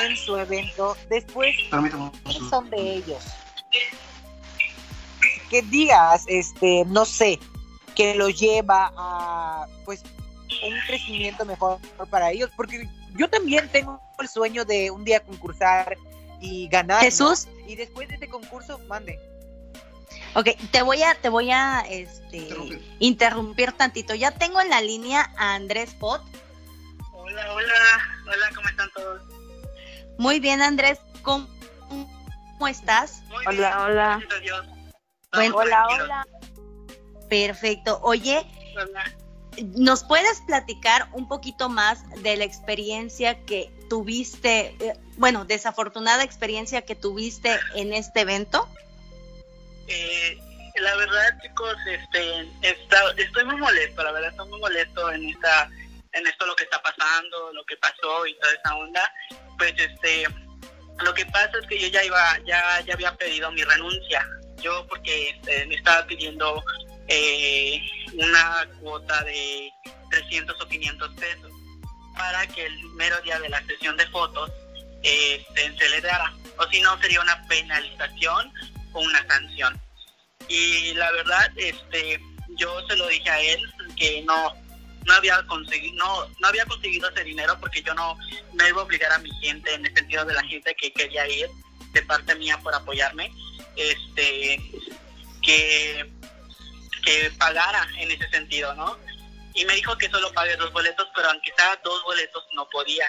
[0.04, 1.54] en su evento, después
[2.48, 3.24] son de ellos.
[5.48, 7.38] Que digas, este, no sé,
[7.94, 10.02] que lo lleva a pues
[10.62, 15.96] un crecimiento mejor para ellos, porque yo también tengo el sueño de un día concursar
[16.40, 17.02] y ganar.
[17.02, 17.48] Jesús.
[17.66, 19.18] Y después de este concurso, mande.
[20.34, 22.48] Ok, te voy a, te voy a este,
[23.00, 23.72] interrumpir.
[23.72, 24.14] tantito.
[24.14, 26.22] Ya tengo en la línea a Andrés Pot.
[27.12, 27.74] Hola, hola,
[28.26, 29.22] hola, ¿cómo están todos?
[30.18, 31.48] Muy bien, Andrés, ¿cómo,
[32.68, 33.22] estás?
[33.46, 34.20] hola, hola.
[35.32, 36.26] hola, hola.
[37.28, 38.00] Perfecto.
[38.02, 38.46] Oye,
[39.76, 46.82] ¿nos puedes platicar un poquito más de la experiencia que tuviste, eh, bueno, desafortunada experiencia
[46.82, 48.68] que tuviste en este evento?
[49.90, 50.38] Eh,
[50.76, 52.48] la verdad, chicos, este,
[53.16, 55.68] estoy muy molesto, la verdad, estoy muy molesto en esta,
[56.12, 59.12] en esto lo que está pasando, lo que pasó y toda esa onda.
[59.58, 60.28] Pues, este,
[61.02, 64.24] lo que pasa es que yo ya iba, ya, ya había pedido mi renuncia.
[64.62, 66.62] Yo porque este, me estaba pidiendo
[67.08, 67.80] eh,
[68.14, 69.72] una cuota de
[70.10, 71.52] 300 o 500 pesos
[72.16, 74.52] para que el mero día de la sesión de fotos
[75.02, 76.02] eh, se le.
[76.58, 78.52] O si no, sería una penalización
[78.92, 79.80] una sanción.
[80.48, 82.20] Y la verdad, este,
[82.56, 83.60] yo se lo dije a él
[83.96, 84.54] que no,
[85.06, 88.16] no había conseguido, no, no había conseguido ese dinero porque yo no
[88.54, 91.26] me iba a obligar a mi gente en el sentido de la gente que quería
[91.28, 91.48] ir
[91.92, 93.32] de parte mía por apoyarme,
[93.76, 94.60] este,
[95.42, 96.10] que,
[97.04, 98.98] que pagara en ese sentido, ¿no?
[99.54, 103.06] Y me dijo que solo pague dos boletos, pero aunque sea dos boletos no podía.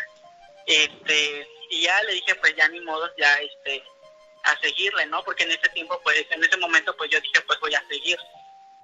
[0.65, 3.83] Este, y ya le dije, pues ya ni modo, ya este,
[4.43, 5.23] a seguirle, ¿no?
[5.23, 8.17] Porque en ese tiempo, pues, en ese momento, pues yo dije, pues voy a seguir.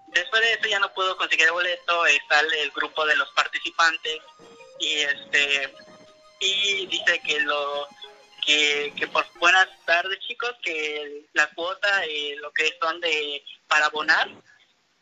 [0.08, 4.20] Después de eso ya no pudo conseguir el boleto, está el, grupo de los participantes
[4.80, 5.74] y este
[6.40, 7.88] y dice que lo
[8.46, 13.88] que, que por buenas tardes chicos que la cuota eh, lo que son de para
[13.88, 14.30] abonar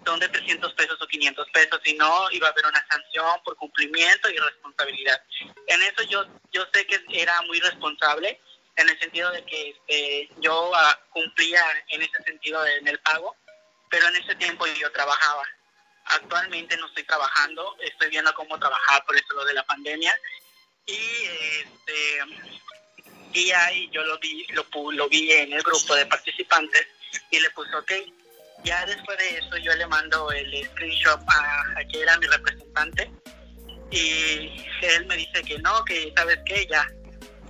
[0.05, 3.55] son de 300 pesos o 500 pesos, si no iba a haber una sanción por
[3.57, 5.21] cumplimiento y responsabilidad.
[5.67, 8.39] En eso yo yo sé que era muy responsable
[8.77, 13.35] en el sentido de que este, yo ah, cumplía en ese sentido en el pago,
[13.89, 15.43] pero en ese tiempo yo trabajaba.
[16.05, 20.15] Actualmente no estoy trabajando, estoy viendo cómo trabajar por eso lo de la pandemia
[20.85, 22.19] Y este
[23.33, 26.87] y ahí yo lo vi, lo, lo vi en el grupo de participantes
[27.31, 27.91] y le puse ok.
[28.63, 33.11] Ya después de eso yo le mando el screenshot a, a que era mi representante
[33.91, 36.87] y él me dice que no, que sabes qué, ya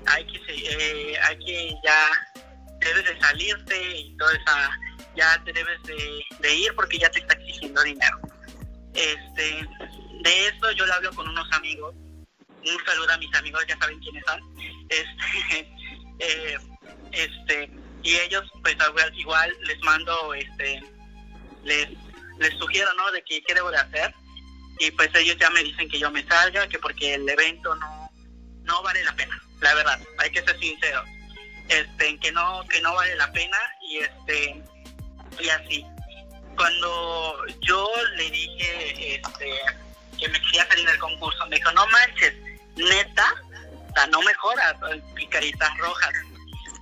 [0.08, 2.10] hay que, eh, hay que ya
[2.80, 4.80] debes de salirte y todo esa,
[5.15, 8.20] ya te debes de, ir porque ya te está exigiendo dinero.
[8.94, 9.68] Este,
[10.22, 14.00] de eso yo le hablo con unos amigos, un saludo a mis amigos, ya saben
[14.00, 14.39] quiénes son,
[14.89, 15.60] este,
[16.20, 16.58] eh,
[17.12, 17.72] este,
[18.04, 18.76] y ellos pues
[19.15, 20.82] igual les mando, este,
[21.63, 21.89] les,
[22.39, 23.12] les sugiero, ¿no?
[23.12, 24.13] De que qué debo de hacer
[24.80, 28.12] y pues ellos ya me dicen que yo me salga, que porque el evento no,
[28.63, 31.08] no vale la pena, la verdad, hay que ser sinceros,
[31.70, 34.63] este, que no, que no vale la pena y este,
[35.39, 35.86] y así.
[36.56, 39.52] Cuando yo le dije este,
[40.18, 42.34] que me quería salir del concurso, me dijo, no manches,
[42.76, 43.26] neta,
[43.89, 44.80] o sea, no mejora,
[45.15, 46.13] picaritas rojas.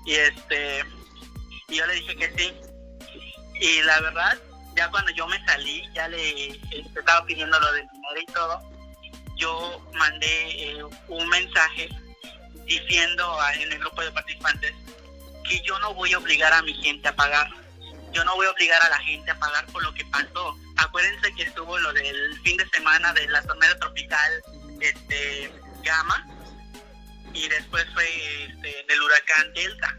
[0.06, 0.84] Y este,
[1.70, 2.54] y yo le dije que sí.
[3.60, 4.38] Y la verdad,
[4.76, 8.62] ya cuando yo me salí, ya le este, estaba pidiendo lo del dinero y todo,
[9.38, 11.90] yo mandé eh, un mensaje
[12.66, 14.74] diciendo en el grupo de participantes
[15.48, 17.50] que yo no voy a obligar a mi gente a pagar.
[18.12, 20.58] Yo no voy a obligar a la gente a pagar por lo que pasó.
[20.78, 24.44] Acuérdense que estuvo lo del fin de semana de la tormenta tropical
[24.80, 25.52] este,
[25.84, 26.28] Gama
[27.34, 29.98] y después fue este, del huracán Delta,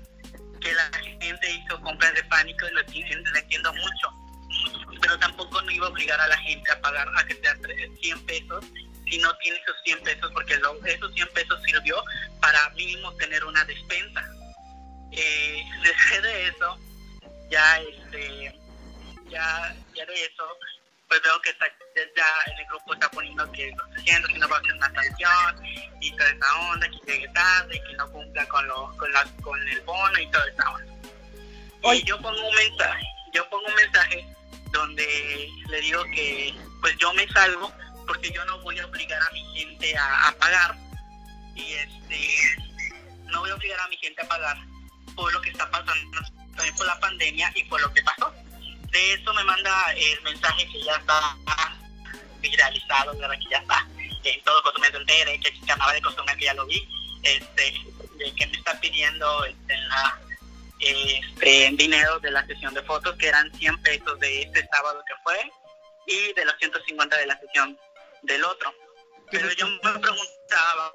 [0.61, 4.25] que la gente hizo compras de pánico y lo entiendo mucho
[5.05, 7.57] pero tampoco no iba a obligar a la gente a pagar, a que sea
[8.01, 8.65] 100 pesos
[9.11, 12.03] si no tiene esos 100 pesos, porque esos 100 pesos sirvió
[12.41, 14.25] para mínimo tener una despensa.
[15.13, 16.79] Eh, después de eso,
[17.51, 18.59] ya este,
[19.29, 20.45] ya, ya de eso,
[21.09, 21.67] pues veo que está,
[22.17, 24.73] ya en el grupo está poniendo que no está haciendo, que no va a hacer
[24.73, 25.67] una canción
[26.01, 29.69] y toda esa onda, que llegue tarde, que no cumpla con, lo, con, la, con
[29.69, 30.95] el bono y toda esa onda.
[31.93, 34.27] Y yo pongo un mensaje, yo pongo un mensaje
[34.73, 37.73] donde le digo que pues yo me salgo
[38.07, 40.77] porque yo no voy a obligar a mi gente a, pagar.
[41.55, 42.29] Y este
[43.27, 44.57] no voy a obligar a mi gente a pagar
[45.15, 46.19] por lo que está pasando
[46.55, 48.33] también por la pandemia y por lo que pasó.
[48.91, 51.37] De eso me manda el mensaje que ya está
[52.41, 53.39] viralizado ¿verdad?
[53.39, 53.87] que ya está
[54.25, 56.87] en todo costumbre de entere que canal de costumbre que ya lo vi.
[57.23, 57.75] Este
[58.17, 59.75] de que me está pidiendo este,
[60.81, 65.03] en este, dinero de la sesión de fotos, que eran 100 pesos de este sábado
[65.07, 65.51] que fue,
[66.07, 67.79] y de los 150 de la sesión
[68.25, 68.75] del otro.
[69.31, 70.93] Pero yo me preguntaba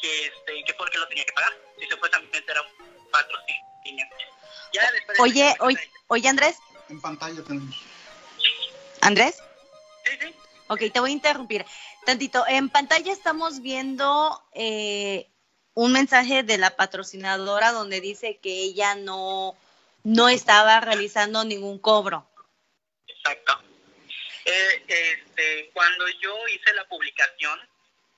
[0.00, 4.06] que, este, que por qué lo tenía que pagar, si supuestamente era un patrocinio.
[4.72, 6.58] Ya oye, oye, oye Andrés.
[6.88, 7.74] En pantalla tenemos.
[9.00, 9.42] ¿Andrés?
[10.04, 10.34] Sí, sí.
[10.68, 11.64] Ok, te voy a interrumpir.
[12.04, 15.30] Tantito, en pantalla estamos viendo eh,
[15.74, 19.56] un mensaje de la patrocinadora donde dice que ella no,
[20.04, 22.28] no estaba realizando ningún cobro.
[23.06, 23.67] Exacto.
[24.48, 27.60] Este, cuando yo hice la publicación,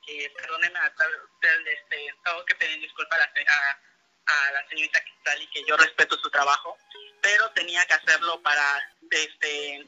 [0.07, 3.81] eh, perdónenme, este, tengo que pedir disculpas a,
[4.27, 6.79] a, la señorita Cristal y que yo respeto su trabajo,
[7.21, 9.85] pero tenía que hacerlo para, este,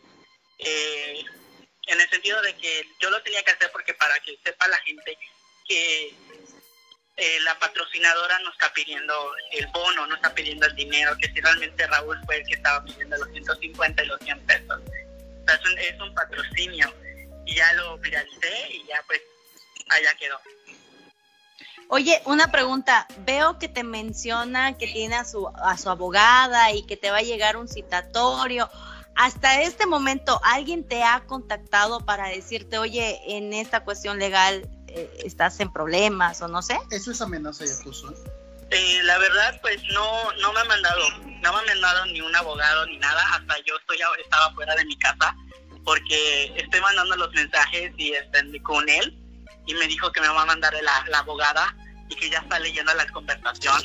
[0.58, 1.24] eh,
[1.86, 4.78] en el sentido de que yo lo tenía que hacer porque para que sepa la
[4.78, 5.16] gente
[5.68, 6.14] que
[7.18, 11.40] eh, la patrocinadora no está pidiendo el bono, no está pidiendo el dinero, que si
[11.40, 14.80] realmente Raúl fue el que estaba pidiendo los 150 y los 100 pesos.
[15.78, 16.92] Es, un, patrocinio
[17.44, 19.20] y ya lo viralicé y ya pues
[19.90, 20.38] allá quedó.
[21.88, 23.06] Oye, una pregunta.
[23.26, 27.18] Veo que te menciona que tiene a su, a su abogada y que te va
[27.18, 28.70] a llegar un citatorio.
[29.14, 35.10] Hasta este momento, ¿alguien te ha contactado para decirte, oye, en esta cuestión legal eh,
[35.24, 36.78] estás en problemas o no sé.
[36.90, 38.10] Eso es amenaza y acoso.
[38.10, 38.41] Eh,
[39.04, 42.86] la verdad, pues no, no me ha mandado, no me ha mandado ni un abogado
[42.86, 45.34] ni nada, hasta yo estoy estaba fuera de mi casa
[45.84, 49.16] porque estoy mandando los mensajes y estoy con él
[49.66, 51.74] y me dijo que me va a mandar la, la abogada
[52.08, 53.82] y que ya está leyendo la conversación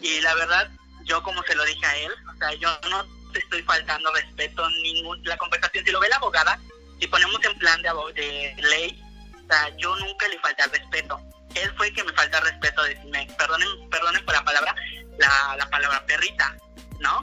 [0.00, 0.70] y la verdad
[1.04, 4.68] yo como se lo dije a él o sea yo no te estoy faltando respeto
[4.82, 6.58] ningún la conversación si lo ve la abogada
[7.00, 9.08] si ponemos en plan de, de ley
[9.48, 11.20] sea, yo nunca le falté al respeto.
[11.54, 14.74] Él fue el que me falta respeto, decirme, perdonen, perdonen por la palabra,
[15.18, 16.56] la, la palabra perrita,
[17.00, 17.22] ¿no?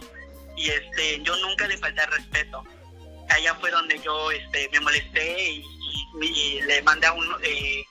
[0.56, 2.64] Y este, yo nunca le falté al respeto.
[3.30, 5.64] Allá fue donde yo este, me molesté y,
[6.62, 7.84] le mandé a uno, eh,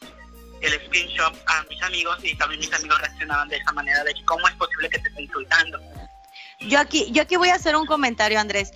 [0.62, 4.24] el screenshot a mis amigos y también mis amigos reaccionaban de esa manera, de que
[4.24, 5.78] cómo es posible que te esté insultando.
[6.61, 8.72] Yo aquí, yo aquí voy a hacer un comentario, Andrés.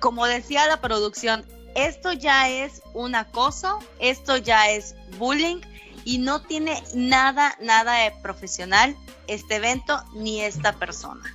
[0.00, 5.60] Como decía la producción, esto ya es un acoso, esto ya es bullying
[6.04, 8.96] y no tiene nada, nada de profesional
[9.26, 11.34] este evento ni esta persona.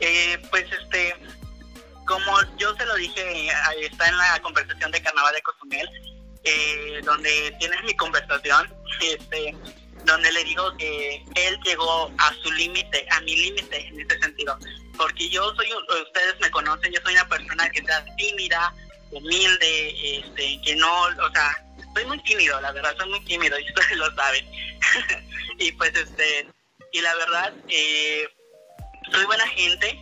[0.00, 1.14] Eh, pues este,
[2.06, 3.48] como yo se lo dije,
[3.80, 5.88] está en la conversación de Carnaval de Cozumel,
[6.44, 9.56] eh, donde tienes mi conversación, este,
[10.04, 14.58] donde le digo que él llegó a su límite, a mi límite en ese sentido,
[14.96, 15.68] porque yo soy,
[16.04, 18.74] ustedes me conocen, yo soy una persona que está tímida,
[19.14, 23.68] humilde, este, que no, o sea, soy muy tímido, la verdad, soy muy tímido y
[23.68, 24.46] ustedes lo saben.
[25.58, 26.48] y pues este,
[26.92, 28.28] y la verdad, eh,
[29.10, 29.98] soy buena gente,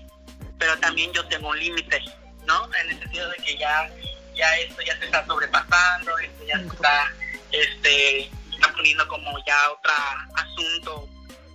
[0.59, 2.03] pero también yo tengo un límite,
[2.47, 2.69] ¿no?
[2.75, 3.91] En el sentido de que ya,
[4.35, 7.13] ya esto ya se está sobrepasando, esto ya se está,
[7.51, 8.21] este,
[8.55, 9.93] está poniendo como ya otro
[10.35, 11.09] asunto,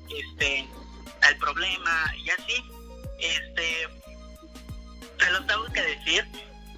[0.09, 0.67] este,
[1.21, 2.63] al problema y así,
[3.19, 3.87] este,
[5.19, 6.25] se lo tengo que decir,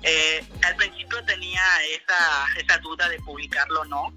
[0.04, 4.14] eh, al principio tenía esa, duda de publicarlo o no,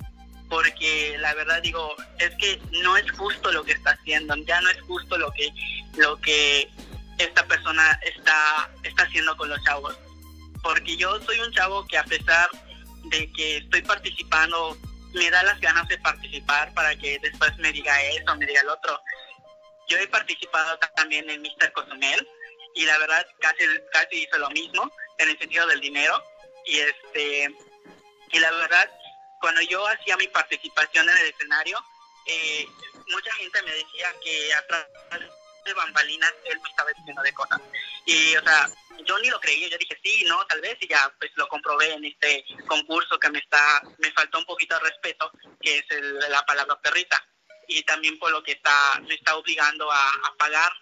[0.48, 4.70] porque la verdad digo, es que no es justo lo que está haciendo, ya no
[4.70, 6.70] es justo lo que,
[7.18, 9.96] esta persona está, haciendo con los chavos.
[10.62, 12.48] Porque yo soy un chavo que a pesar
[13.04, 14.76] de que estoy participando,
[15.14, 18.68] me da las ganas de participar para que después me diga eso, me diga el
[18.68, 19.00] otro.
[19.88, 21.72] Yo he participado también en Mr.
[21.72, 22.26] Cozumel
[22.74, 24.90] y la verdad casi, casi hizo lo mismo
[25.22, 26.22] en el sentido del dinero
[26.64, 27.54] y este
[28.30, 28.90] y la verdad
[29.40, 31.82] cuando yo hacía mi participación en el escenario
[32.26, 32.66] eh,
[33.08, 34.86] mucha gente me decía que atrás
[35.64, 37.60] de bambalinas él me estaba diciendo de cosas.
[38.06, 38.68] Y o sea
[39.06, 41.92] yo ni lo creía yo dije sí no tal vez y ya pues lo comprobé
[41.92, 45.84] en este concurso que me está me faltó un poquito de respeto que es
[46.28, 47.24] la palabra perrita.
[47.68, 50.72] Y también por lo que está me está obligando a, a pagar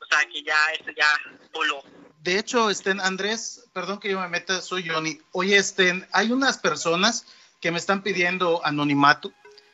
[0.00, 1.18] o sea que ya eso ya
[1.52, 1.82] voló
[2.22, 5.18] de hecho, estén, Andrés, perdón que yo me meta, soy Johnny.
[5.32, 7.26] Oye, estén, hay unas personas
[7.60, 9.32] que me están pidiendo anonimato,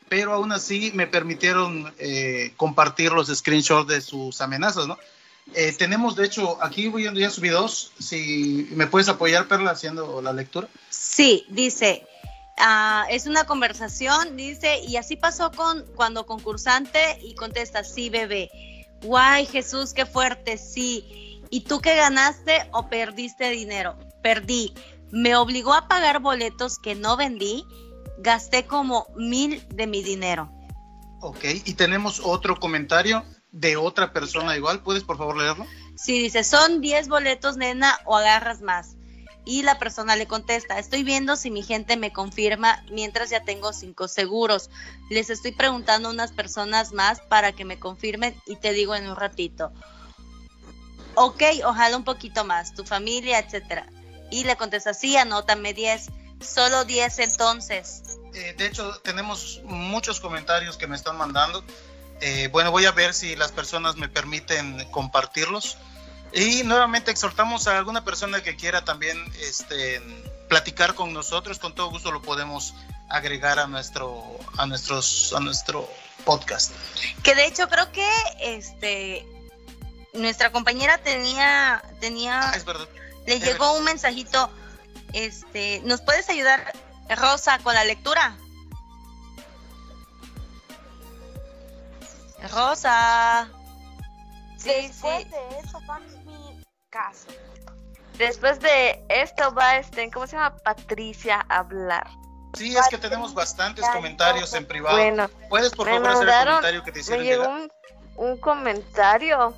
[0.09, 4.99] pero aún así me permitieron eh, compartir los screenshots de sus amenazas, ¿no?
[5.55, 7.93] Eh, tenemos, de hecho, aquí voy a subir dos.
[7.99, 10.69] Si me puedes apoyar, Perla, haciendo la lectura.
[10.89, 12.07] Sí, dice,
[12.59, 18.51] ah, es una conversación, dice, y así pasó con cuando concursante y contesta, sí, bebé.
[19.03, 21.24] Guay, Jesús, qué fuerte, sí.
[21.55, 23.97] ¿Y tú qué ganaste o perdiste dinero?
[24.25, 24.75] Perdí.
[25.13, 27.65] Me obligó a pagar boletos que no vendí.
[28.19, 30.51] Gasté como mil de mi dinero.
[31.21, 34.81] Ok, y tenemos otro comentario de otra persona igual.
[34.83, 35.65] ¿Puedes por favor leerlo?
[35.95, 38.97] Sí, dice, son 10 boletos, nena, o agarras más.
[39.45, 43.73] Y la persona le contesta, estoy viendo si mi gente me confirma mientras ya tengo
[43.73, 44.71] cinco seguros.
[45.09, 49.09] Les estoy preguntando a unas personas más para que me confirmen y te digo en
[49.09, 49.73] un ratito
[51.15, 53.87] ok, ojalá un poquito más, tu familia, etcétera.
[54.31, 56.09] Y le contesta, sí, anótame 10,
[56.41, 58.03] solo 10 entonces.
[58.35, 61.65] Eh, de hecho, tenemos muchos comentarios que me están mandando.
[62.21, 65.77] Eh, bueno, voy a ver si las personas me permiten compartirlos.
[66.33, 70.03] Y nuevamente exhortamos a alguna persona que quiera también este,
[70.49, 72.75] platicar con nosotros, con todo gusto lo podemos
[73.09, 74.23] agregar a nuestro,
[74.57, 75.89] a nuestros, a nuestro
[76.25, 76.73] podcast.
[77.23, 78.09] Que de hecho creo que
[78.41, 79.25] este
[80.15, 82.57] nuestra compañera tenía, tenía, ah,
[83.27, 84.51] le llegó un mensajito,
[85.13, 86.73] este, ¿nos puedes ayudar,
[87.09, 88.37] Rosa, con la lectura?
[92.53, 93.49] Rosa.
[94.59, 97.29] Sí, Después de eso va mi caso.
[98.19, 100.57] Después de esto va, este, ¿cómo se llama?
[100.59, 102.07] Patricia a hablar.
[102.55, 104.97] Sí, es que tenemos bastantes comentarios en privado.
[104.97, 107.73] Bueno, ¿Puedes por favor hacer el comentario que te hicieron me llegó un,
[108.17, 109.57] un comentario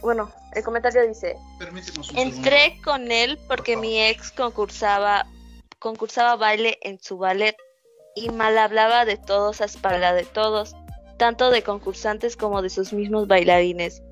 [0.00, 1.36] bueno, el comentario dice,
[2.14, 5.26] entré con él porque mi ex concursaba,
[5.78, 7.56] concursaba baile en su ballet
[8.14, 10.74] y mal hablaba de todos a espalda de todos,
[11.16, 14.02] tanto de concursantes como de sus mismos bailarines.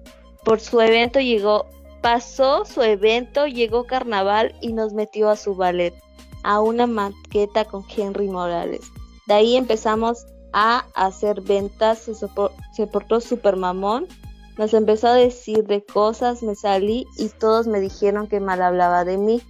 [0.44, 1.66] Por su evento llegó,
[2.00, 5.94] pasó su evento, llegó carnaval y nos metió a su ballet,
[6.44, 8.80] a una maqueta con Henry Morales.
[9.26, 14.08] De ahí empezamos a hacer ventas, se, se portó super mamón
[14.60, 19.06] nos empezó a decir de cosas, me salí y todos me dijeron que mal hablaba
[19.06, 19.40] de mí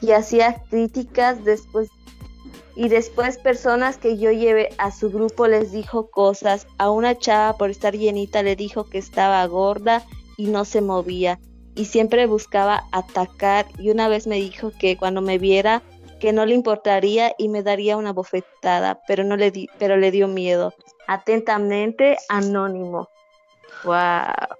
[0.00, 1.88] y hacía críticas después
[2.74, 6.66] y después personas que yo llevé a su grupo les dijo cosas.
[6.78, 10.04] A una chava por estar llenita le dijo que estaba gorda
[10.36, 11.38] y no se movía
[11.76, 15.84] y siempre buscaba atacar y una vez me dijo que cuando me viera
[16.18, 20.10] que no le importaría y me daría una bofetada, pero no le di, pero le
[20.10, 20.74] dio miedo.
[21.06, 23.08] Atentamente anónimo.
[23.86, 24.58] Wow.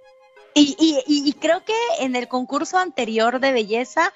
[0.53, 4.11] Y, y, y, creo que en el concurso anterior de belleza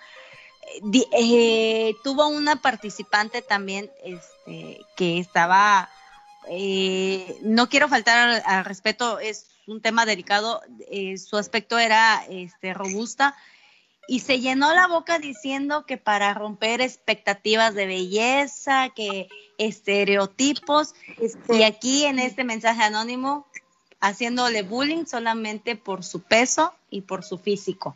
[1.12, 5.89] eh, tuvo una participante también este, que estaba,
[6.47, 12.74] eh, no quiero faltar al, respeto, es un tema delicado, eh, su aspecto era este,
[12.74, 13.36] robusta
[14.07, 21.57] y se llenó la boca diciendo que para romper expectativas de belleza, que estereotipos, este,
[21.57, 23.45] y aquí en este mensaje anónimo
[24.02, 27.95] haciéndole bullying solamente por su peso y por su físico.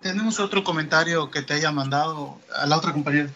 [0.00, 3.28] Tenemos otro comentario que te haya mandado a la otra compañera.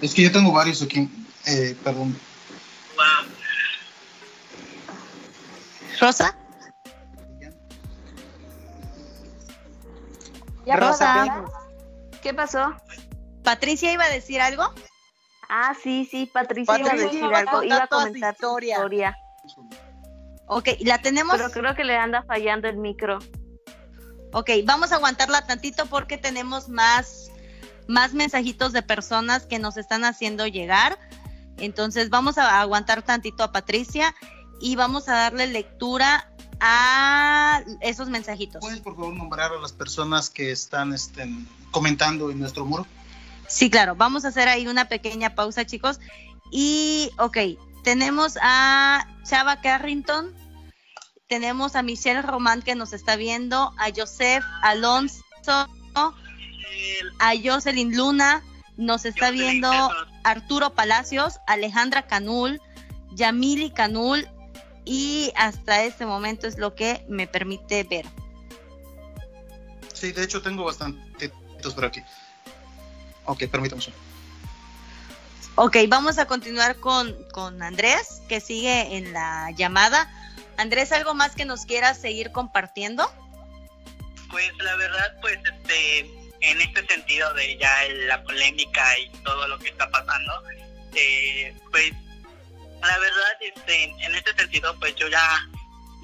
[0.00, 1.08] Es que yo tengo varios aquí,
[1.46, 2.16] eh, perdón.
[6.00, 6.36] Rosa.
[10.66, 11.44] Ya Rosa.
[12.22, 12.74] ¿Qué pasó?
[13.42, 14.72] Patricia iba a decir algo.
[15.54, 19.14] Ah, sí, sí, Patricia, iba a decir algo, iba a comentar su historia.
[20.46, 21.36] Ok, la tenemos.
[21.36, 23.18] Pero creo que le anda fallando el micro.
[24.32, 27.30] Ok, vamos a aguantarla tantito porque tenemos más,
[27.86, 30.98] más mensajitos de personas que nos están haciendo llegar.
[31.58, 34.14] Entonces vamos a aguantar tantito a Patricia
[34.58, 38.62] y vamos a darle lectura a esos mensajitos.
[38.62, 41.28] ¿Puedes por favor nombrar a las personas que están este,
[41.70, 42.86] comentando en nuestro muro?
[43.52, 46.00] Sí, claro, vamos a hacer ahí una pequeña pausa, chicos.
[46.50, 47.36] Y, ok,
[47.84, 50.34] tenemos a Chava Carrington,
[51.28, 58.42] tenemos a Michelle Román que nos está viendo, a Joseph Alonso, a Jocelyn Luna,
[58.78, 59.70] nos está viendo
[60.24, 62.58] Arturo Palacios, Alejandra Canul,
[63.10, 64.26] Yamili Canul,
[64.86, 68.06] y hasta este momento es lo que me permite ver.
[69.92, 71.30] Sí, de hecho tengo bastantes
[71.74, 72.00] por aquí.
[73.24, 73.82] Ok, permítame.
[75.54, 80.10] Ok, vamos a continuar con, con Andrés, que sigue en la llamada.
[80.56, 83.10] Andrés, ¿algo más que nos quieras seguir compartiendo?
[84.30, 86.00] Pues la verdad, pues este,
[86.40, 87.70] en este sentido de ya
[88.06, 90.42] la polémica y todo lo que está pasando,
[90.94, 91.92] eh, pues
[92.80, 95.48] la verdad, este, en este sentido, pues yo ya,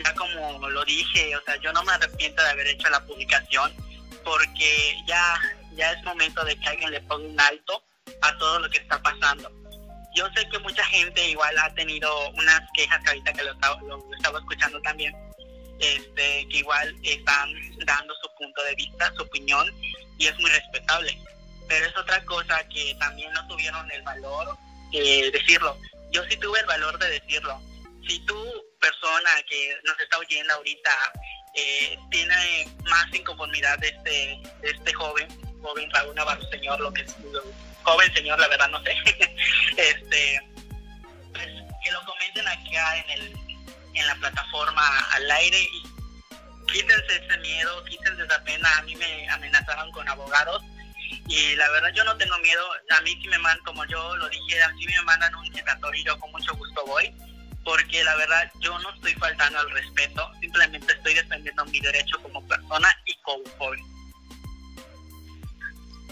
[0.04, 3.72] ya como lo dije, o sea, yo no me arrepiento de haber hecho la publicación
[4.24, 5.40] porque ya
[5.78, 7.82] ya es momento de que alguien le ponga un alto
[8.20, 9.50] a todo lo que está pasando.
[10.14, 13.80] Yo sé que mucha gente igual ha tenido unas quejas que ahorita que lo estaba,
[13.82, 15.14] lo escuchando también,
[15.78, 17.54] este, que igual están
[17.86, 19.72] dando su punto de vista, su opinión,
[20.18, 21.16] y es muy respetable.
[21.68, 24.56] Pero es otra cosa que también no tuvieron el valor
[24.90, 25.78] de decirlo.
[26.10, 27.60] Yo sí tuve el valor de decirlo.
[28.08, 28.34] Si tú,
[28.80, 30.90] persona que nos está oyendo ahorita,
[31.54, 35.28] eh, tiene más inconformidad de este, de este joven,
[35.62, 37.16] joven Raúl Navarro, señor, lo que es
[37.88, 38.92] joven señor, la verdad no sé,
[39.76, 40.40] este,
[41.32, 41.46] pues,
[41.84, 43.36] que lo comenten acá en, el,
[43.94, 45.62] en la plataforma al aire.
[45.62, 45.82] Y
[46.72, 50.62] quítense ese miedo, quítense esa pena, a mí me amenazaron con abogados.
[51.26, 54.28] Y la verdad yo no tengo miedo, a mí si me mandan, como yo lo
[54.28, 57.14] dije, a mí me mandan un citatorio, yo con mucho gusto voy,
[57.64, 62.46] porque la verdad yo no estoy faltando al respeto, simplemente estoy defendiendo mi derecho como
[62.46, 63.97] persona y como joven.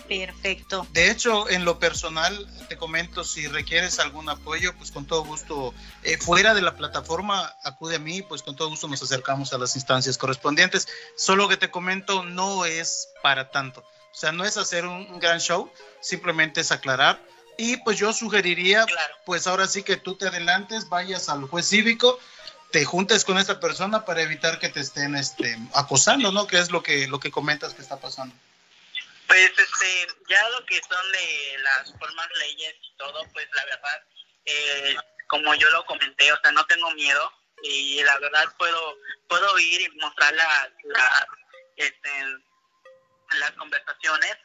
[0.09, 0.87] Perfecto.
[0.93, 5.75] De hecho, en lo personal, te comento, si requieres algún apoyo, pues con todo gusto,
[6.03, 9.59] eh, fuera de la plataforma, acude a mí, pues con todo gusto nos acercamos a
[9.59, 10.89] las instancias correspondientes.
[11.17, 13.81] Solo que te comento, no es para tanto.
[13.81, 17.21] O sea, no es hacer un, gran show, simplemente es aclarar.
[17.59, 18.87] Y pues yo sugeriría,
[19.25, 22.19] pues ahora sí que tú te adelantes, vayas al juez cívico,
[22.71, 26.47] te juntes con esta persona para evitar que te estén este, acosando, ¿no?
[26.47, 28.35] Que es lo que, lo que comentas que está pasando.
[29.27, 34.05] Pues este, ya lo que son de las formas, leyes y todo, pues la verdad,
[34.45, 34.97] eh,
[35.29, 38.97] como yo lo comenté, o sea, no tengo miedo y la verdad puedo
[39.29, 40.71] puedo ir y mostrar la,
[41.77, 42.11] este,
[43.31, 44.37] las conversaciones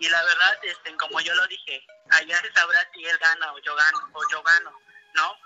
[0.00, 3.58] y la verdad, este, como yo lo dije, allá se sabrá si él gana o
[3.60, 4.80] yo gano o yo gano,
[5.14, 5.38] ¿no?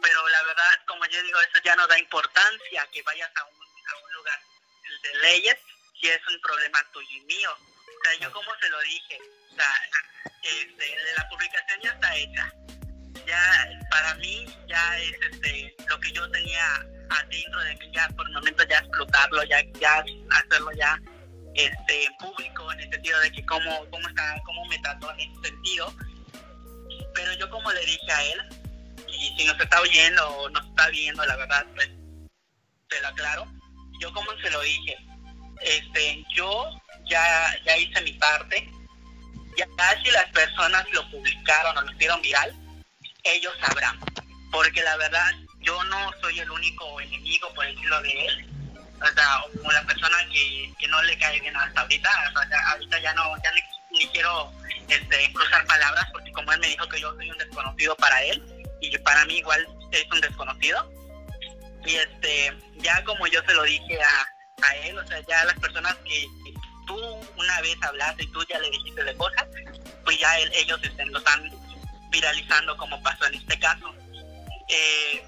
[0.00, 3.54] Pero la verdad, como yo digo, eso ya no da importancia que vayas a un,
[3.54, 4.40] a un lugar
[5.02, 5.56] de leyes
[6.00, 7.56] si es un problema tuyo y mío
[8.06, 9.18] sea, yo como se lo dije,
[9.52, 9.66] o sea,
[10.42, 12.52] este, la publicación ya está hecha.
[13.26, 18.26] Ya, para mí, ya es este, lo que yo tenía adentro de mí, ya por
[18.26, 21.00] el momento ya explotarlo, ya, ya hacerlo ya
[21.54, 25.48] este, público, en el sentido de que cómo, cómo, está, cómo me trató en ese
[25.48, 25.92] sentido.
[27.14, 28.40] Pero yo como le dije a él,
[29.08, 31.90] y si nos está oyendo o nos está viendo, la verdad, pues
[32.88, 33.46] te lo aclaro,
[34.00, 34.96] yo como se lo dije,
[35.60, 36.70] este, yo
[37.04, 38.68] ya, ya hice mi parte.
[39.56, 39.66] Ya
[40.02, 42.54] si las personas lo publicaron o lo hicieron viral,
[43.24, 43.98] ellos sabrán.
[44.52, 45.30] Porque la verdad,
[45.60, 48.46] yo no soy el único enemigo, por decirlo de él.
[49.02, 52.70] o sea, como la persona que, que no le cae bien hasta ahorita, o sea,
[52.70, 54.52] ahorita ya no, ya ni, ni quiero
[54.88, 58.42] este, cruzar palabras porque como él me dijo que yo soy un desconocido para él
[58.80, 60.92] y para mí igual es un desconocido
[61.84, 65.58] y este ya como yo se lo dije a, a él o sea ya las
[65.58, 66.26] personas que,
[66.86, 66.96] tú
[67.36, 69.44] una vez hablaste y tú ya le dijiste de cosas
[70.04, 71.50] pues ya ellos estén, lo están
[72.10, 73.92] viralizando como pasó en este caso
[74.68, 75.24] eh,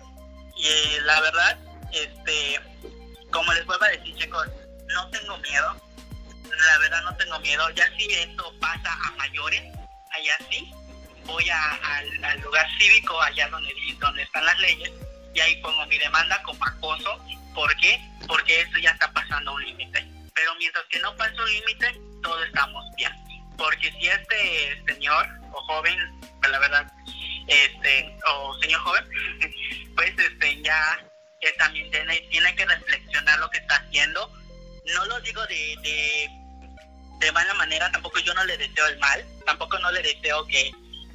[0.57, 1.59] y eh, la verdad
[1.93, 2.61] este
[3.31, 4.47] como les vuelvo a decir chicos
[4.87, 5.89] no tengo miedo
[6.67, 7.71] la verdad no tengo miedo.
[7.71, 9.63] Ya si esto pasa a mayores,
[10.11, 10.71] allá sí,
[11.25, 14.91] voy al lugar cívico, allá donde, donde están las leyes,
[15.35, 17.19] y ahí pongo mi demanda como acoso.
[17.59, 18.01] ¿Por qué?
[18.29, 20.07] Porque eso ya está pasando un límite.
[20.33, 23.13] Pero mientras que no pasa un límite, todos estamos bien.
[23.57, 25.99] Porque si este señor o joven,
[26.39, 26.87] pues la verdad,
[27.49, 29.05] este, o señor joven,
[29.97, 31.05] pues este, ya
[31.41, 34.33] que también tiene, tiene que reflexionar lo que está haciendo.
[34.95, 36.31] No lo digo de,
[37.19, 40.71] de mala manera, tampoco yo no le deseo el mal, tampoco no le deseo que,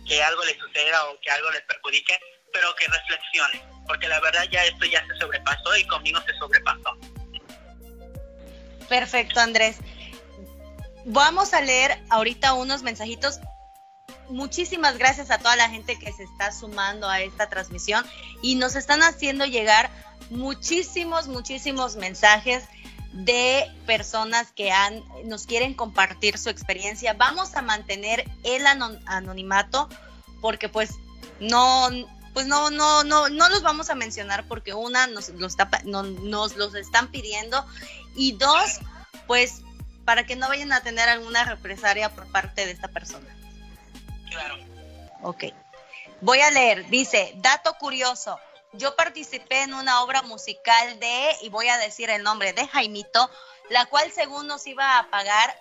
[0.06, 2.20] que algo le suceda o que algo le perjudique,
[2.54, 6.98] pero que reflexione, porque la verdad ya esto ya se sobrepasó y conmigo se sobrepasó.
[8.88, 9.78] Perfecto, Andrés.
[11.06, 13.40] Vamos a leer ahorita unos mensajitos.
[14.30, 18.06] Muchísimas gracias a toda la gente que se está sumando a esta transmisión
[18.42, 19.90] y nos están haciendo llegar
[20.30, 22.64] muchísimos, muchísimos mensajes
[23.12, 27.14] de personas que han, nos quieren compartir su experiencia.
[27.14, 29.90] Vamos a mantener el anonimato
[30.42, 30.92] porque pues
[31.40, 31.90] no,
[32.34, 36.56] pues no, no, no, no los vamos a mencionar porque una nos, lo está, nos
[36.56, 37.66] los están pidiendo
[38.16, 38.80] y dos,
[39.28, 39.62] pues
[40.06, 43.28] para que no vayan a tener alguna represalia por parte de esta persona.
[44.30, 44.58] Claro.
[45.22, 45.46] Ok.
[46.22, 48.40] Voy a leer, dice, dato curioso,
[48.74, 53.30] yo participé en una obra musical de, y voy a decir el nombre, de Jaimito,
[53.70, 55.56] la cual según nos iba a pagar,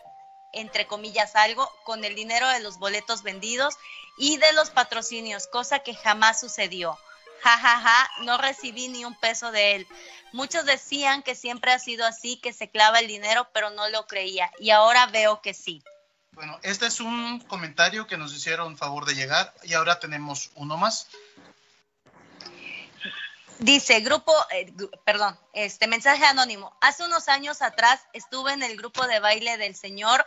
[0.53, 3.77] entre comillas, algo con el dinero de los boletos vendidos
[4.17, 6.99] y de los patrocinios, cosa que jamás sucedió.
[7.43, 9.89] Ja, ja, ja, no recibí ni un peso de él.
[10.33, 14.07] Muchos decían que siempre ha sido así, que se clava el dinero, pero no lo
[14.07, 14.51] creía.
[14.59, 15.83] Y ahora veo que sí.
[16.33, 20.77] Bueno, este es un comentario que nos hicieron favor de llegar y ahora tenemos uno
[20.77, 21.09] más.
[23.63, 26.77] Dice, grupo, eh, perdón, este mensaje anónimo.
[26.81, 30.27] Hace unos años atrás estuve en el grupo de baile del señor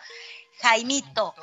[0.62, 1.36] Jaimito.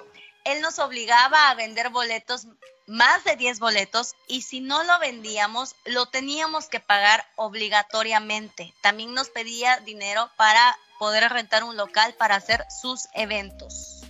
[0.45, 2.47] Él nos obligaba a vender boletos,
[2.87, 8.73] más de 10 boletos, y si no lo vendíamos, lo teníamos que pagar obligatoriamente.
[8.81, 14.01] También nos pedía dinero para poder rentar un local para hacer sus eventos.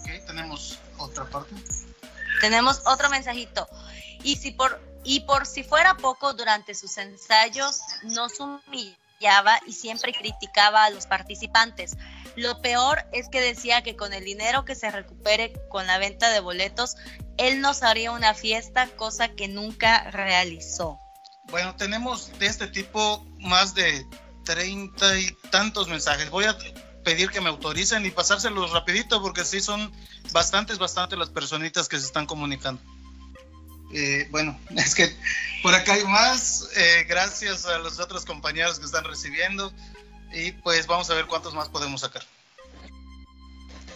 [0.00, 1.54] Ok, tenemos otra parte.
[2.40, 3.68] Tenemos otro mensajito.
[4.24, 10.12] Y si por y por si fuera poco, durante sus ensayos nos humillaba y siempre
[10.12, 11.96] criticaba a los participantes.
[12.36, 16.30] Lo peor es que decía que con el dinero que se recupere con la venta
[16.30, 16.96] de boletos,
[17.36, 20.98] él nos haría una fiesta, cosa que nunca realizó.
[21.50, 24.06] Bueno, tenemos de este tipo más de
[24.44, 26.30] treinta y tantos mensajes.
[26.30, 26.56] Voy a
[27.04, 29.92] pedir que me autoricen y pasárselos rapidito porque sí son
[30.32, 32.80] bastantes, bastantes las personitas que se están comunicando.
[33.92, 35.14] Eh, bueno, es que
[35.62, 36.68] por acá hay más.
[36.76, 39.72] Eh, gracias a los otros compañeros que están recibiendo.
[40.32, 42.22] Y pues vamos a ver cuántos más podemos sacar.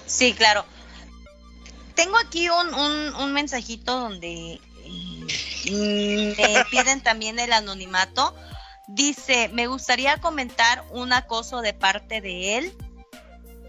[0.07, 0.65] Sí, claro.
[1.95, 4.61] Tengo aquí un, un, mensajito donde
[5.71, 8.37] mm, me piden también el anonimato.
[8.87, 12.77] Dice, me gustaría comentar un acoso de parte de él.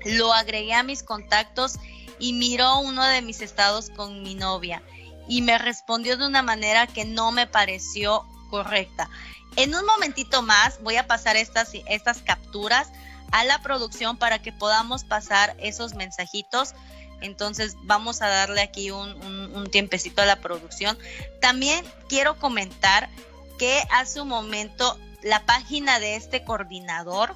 [0.04, 1.76] Lo agregué a mis contactos
[2.20, 4.84] y miró uno de mis estados con mi novia
[5.28, 9.10] y me respondió de una manera que no me pareció correcta.
[9.56, 12.90] En un momentito más voy a pasar estas, estas capturas
[13.32, 16.74] a la producción para que podamos pasar esos mensajitos.
[17.22, 20.98] Entonces vamos a darle aquí un, un, tiempecito a la producción.
[21.42, 23.10] También quiero comentar
[23.58, 27.34] que hace un momento la página de este coordinador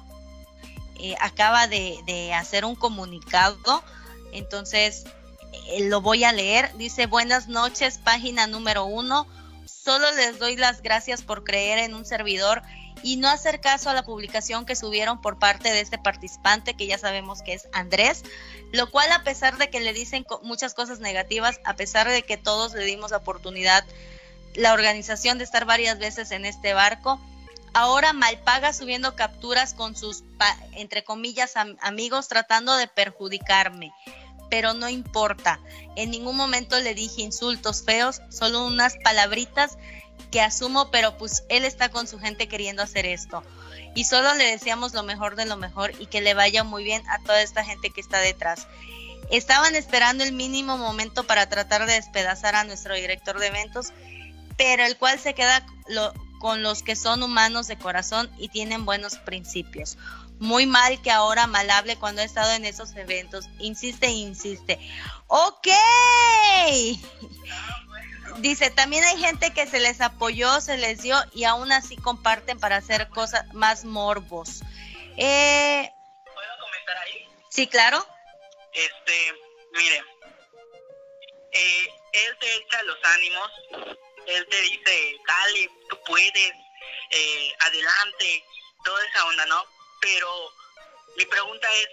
[1.00, 3.82] eh, acaba de, de hacer un comunicado.
[4.32, 5.04] Entonces
[5.52, 6.74] eh, lo voy a leer.
[6.76, 9.26] Dice, buenas noches, página número uno.
[9.66, 12.62] Solo les doy las gracias por creer en un servidor
[13.02, 16.86] y no hacer caso a la publicación que subieron por parte de este participante, que
[16.86, 18.22] ya sabemos que es Andrés,
[18.72, 22.36] lo cual a pesar de que le dicen muchas cosas negativas, a pesar de que
[22.36, 23.84] todos le dimos la oportunidad,
[24.54, 27.20] la organización de estar varias veces en este barco,
[27.74, 30.22] ahora malpaga subiendo capturas con sus,
[30.74, 33.92] entre comillas, amigos tratando de perjudicarme
[34.52, 35.60] pero no importa.
[35.96, 39.78] En ningún momento le dije insultos feos, solo unas palabritas
[40.30, 43.42] que asumo, pero pues él está con su gente queriendo hacer esto.
[43.94, 47.02] Y solo le deseamos lo mejor de lo mejor y que le vaya muy bien
[47.08, 48.66] a toda esta gente que está detrás.
[49.30, 53.86] Estaban esperando el mínimo momento para tratar de despedazar a nuestro director de eventos,
[54.58, 55.64] pero el cual se queda
[56.40, 59.96] con los que son humanos de corazón y tienen buenos principios.
[60.42, 63.44] Muy mal que ahora mal hable cuando ha estado en esos eventos.
[63.60, 64.76] Insiste insiste.
[65.28, 65.68] Ok.
[68.38, 72.58] Dice, también hay gente que se les apoyó, se les dio y aún así comparten
[72.58, 74.62] para hacer cosas más morbos.
[75.16, 75.88] Eh,
[76.24, 77.28] ¿Puedo comentar ahí?
[77.48, 78.04] Sí, claro.
[78.72, 79.34] Este,
[79.74, 80.02] mire,
[81.52, 83.48] eh, él te echa los ánimos,
[84.26, 86.52] él te dice, dale, tú puedes,
[87.10, 88.44] eh, adelante,
[88.84, 89.81] toda esa onda, ¿no?
[90.02, 90.52] Pero
[91.16, 91.88] mi pregunta es,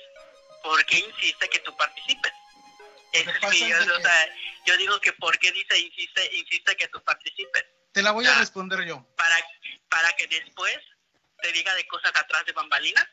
[0.64, 2.34] ¿por qué insiste que tú participes?
[3.14, 3.26] es
[4.66, 7.66] yo, digo que ¿por qué dice, insiste, insiste que tú participes?
[7.91, 9.03] Te la voy a responder yo.
[9.16, 9.36] Para,
[9.89, 10.78] para que después
[11.41, 13.07] te diga de cosas atrás de bambalinas.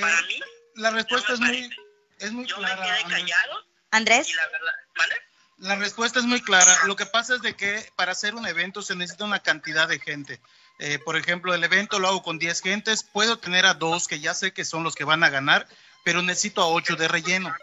[0.00, 0.40] para eh, mí.
[0.76, 1.70] La respuesta es muy,
[2.18, 2.76] es muy yo clara.
[2.76, 3.66] Me quedé callado.
[3.90, 4.28] Andrés.
[4.28, 5.14] Y la verdad, ¿vale?
[5.58, 6.86] La respuesta es muy clara.
[6.86, 9.98] Lo que pasa es de que para hacer un evento se necesita una cantidad de
[9.98, 10.40] gente.
[10.84, 14.18] Eh, por ejemplo, el evento lo hago con 10 gentes, puedo tener a dos que
[14.18, 15.68] ya sé que son los que van a ganar,
[16.02, 17.54] pero necesito a 8 de relleno.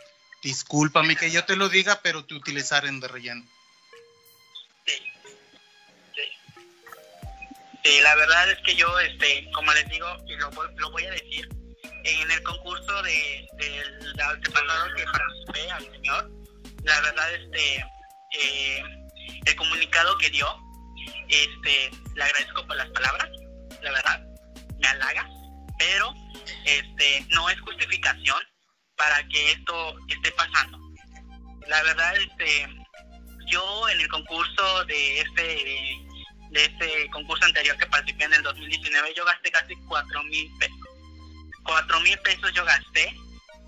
[0.41, 3.45] Discúlpame que yo te lo diga, pero te utilizarán de relleno.
[4.85, 4.93] Sí.
[6.15, 6.21] sí.
[7.83, 11.11] Sí, la verdad es que yo, este, como les digo, y lo, lo voy a
[11.11, 11.49] decir,
[12.05, 16.31] en el concurso de, del de antepasado que participé al señor,
[16.85, 17.85] la verdad, este,
[18.39, 18.83] eh,
[19.45, 20.47] el comunicado que dio,
[21.27, 23.29] este, le agradezco por las palabras,
[23.81, 24.25] la verdad,
[24.79, 25.27] me halaga,
[25.77, 26.13] pero
[26.65, 28.41] este, no es justificación
[28.95, 30.77] para que esto esté pasando.
[31.67, 32.67] La verdad, este,
[33.47, 35.97] yo en el concurso de este,
[36.51, 40.77] de este concurso anterior que participé en el 2019, yo gasté casi cuatro mil pesos.
[41.63, 43.15] Cuatro mil pesos yo gasté.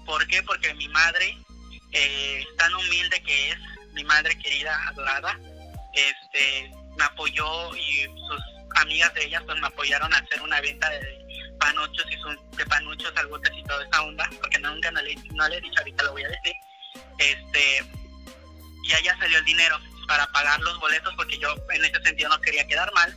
[0.06, 0.42] ¿Por qué?
[0.44, 1.38] Porque mi madre,
[1.92, 3.58] eh, tan humilde que es,
[3.94, 5.40] mi madre querida, adorada,
[5.94, 8.44] este, me apoyó y sus
[8.76, 11.22] amigas de ella pues me apoyaron a hacer una venta de
[11.60, 15.58] panuchos y de panuchos, albutes y toda esa onda, porque nunca no le, no le
[15.58, 16.54] he dicho, ahorita lo voy a decir.
[17.20, 17.86] Este,
[18.84, 22.42] y allá salió el dinero para pagar los boletos, porque yo en ese sentido no
[22.42, 23.16] quería quedar mal.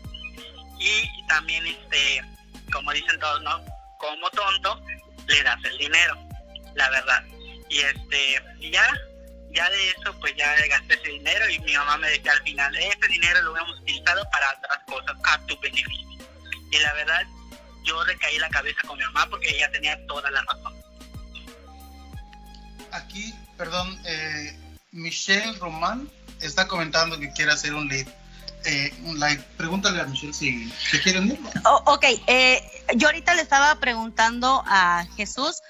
[0.78, 2.22] Y también, este,
[2.72, 3.64] como dicen todos, ¿no?
[3.98, 4.80] Como tonto,
[5.26, 6.16] le das el dinero,
[6.74, 7.24] la verdad.
[7.70, 8.86] Y este, y ya,
[9.54, 12.74] ya de eso, pues ya gasté ese dinero y mi mamá me decía al final,
[12.76, 16.18] ese dinero lo hemos utilizado para otras cosas, a tu beneficio.
[16.70, 17.22] Y la verdad,
[17.84, 20.74] yo recaí la cabeza con mi mamá porque ella tenía toda la razón.
[22.90, 24.58] Aquí, perdón, eh,
[24.90, 28.12] Michelle Román está comentando que quiere hacer un live.
[28.64, 29.42] Eh, un live.
[29.56, 31.38] Pregúntale a Michelle si se quiere unir.
[31.64, 32.62] Oh, ok, eh,
[32.96, 35.60] yo ahorita le estaba preguntando a Jesús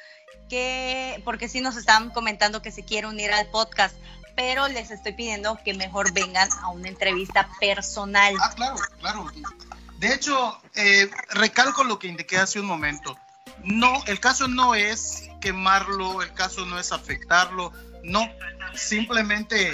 [0.49, 3.97] que, porque sí nos estaban comentando que se quiere unir al podcast,
[4.37, 8.35] pero les estoy pidiendo que mejor vengan a una entrevista personal.
[8.41, 9.31] Ah, claro, claro.
[9.99, 13.17] De hecho, eh, recalco lo que indiqué hace un momento.
[13.63, 17.73] No, el caso no es quemarlo, el caso no es afectarlo,
[18.03, 18.29] no,
[18.75, 19.73] simplemente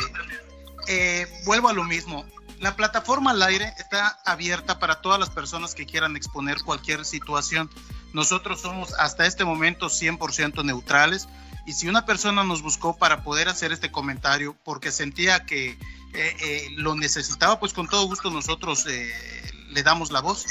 [0.86, 2.24] eh, vuelvo a lo mismo.
[2.58, 7.70] La plataforma al aire está abierta para todas las personas que quieran exponer cualquier situación.
[8.12, 11.28] Nosotros somos hasta este momento 100% neutrales
[11.66, 15.78] y si una persona nos buscó para poder hacer este comentario porque sentía que
[16.14, 20.46] eh, lo necesitaba, pues con todo gusto nosotros le damos la voz.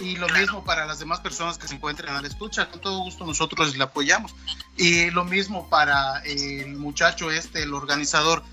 [0.00, 2.98] Y lo mismo para las demás personas que se encuentren a la escucha, con todo
[3.00, 4.34] gusto nosotros le apoyamos.
[4.76, 8.44] Y lo mismo para el muchacho este, el organizador.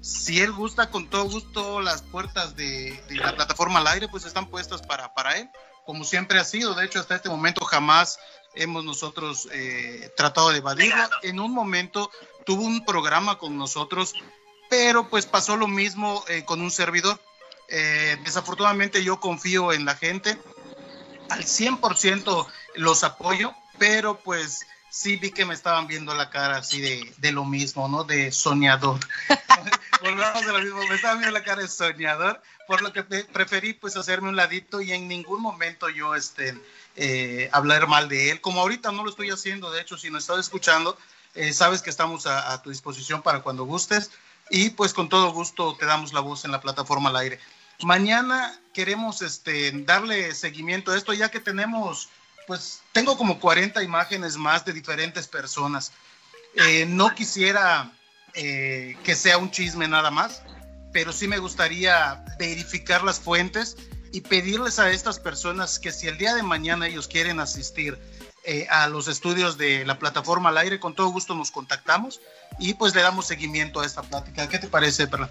[0.00, 4.46] Si él gusta, con todo gusto, las puertas de, la plataforma al aire pues están
[4.46, 5.48] puestas para, para él,
[5.84, 6.74] como siempre ha sido.
[6.74, 8.18] De hecho, hasta este momento jamás
[8.54, 11.08] hemos nosotros eh, tratado de evadirlo.
[11.22, 12.10] En un momento
[12.44, 14.14] tuvo un programa con nosotros,
[14.68, 17.18] pero pues pasó lo mismo eh, con un servidor
[17.74, 20.38] eh, desafortunadamente yo confío en la gente,
[21.30, 26.82] al 100% los apoyo, pero pues sí vi que me estaban viendo la cara así
[26.82, 28.04] de, de lo mismo, ¿no?
[28.04, 29.00] De soñador.
[30.02, 33.72] Volvamos de lo mismo, me estaban viendo la cara de soñador, por lo que preferí
[33.72, 36.58] pues hacerme un ladito y en ningún momento yo este,
[36.96, 40.18] eh, hablar mal de él, como ahorita no lo estoy haciendo, de hecho si no
[40.18, 40.96] estás escuchando,
[41.34, 44.10] eh, sabes que estamos a, tu disposición para cuando gustes
[44.50, 47.40] y pues con todo gusto te damos la voz en la plataforma al aire.
[47.82, 52.10] Mañana queremos este, darle seguimiento a esto, ya que tenemos,
[52.46, 55.92] pues tengo como 40 imágenes más de diferentes personas.
[56.54, 57.90] Eh, no quisiera
[58.34, 60.42] eh, que sea un chisme nada más,
[60.92, 63.76] pero sí me gustaría verificar las fuentes
[64.12, 67.98] y pedirles a estas personas que si el día de mañana ellos quieren asistir
[68.44, 72.20] eh, a los estudios de la plataforma al aire, con todo gusto nos contactamos
[72.58, 74.48] y pues le damos seguimiento a esta plática.
[74.48, 75.30] ¿Qué te parece, Perla?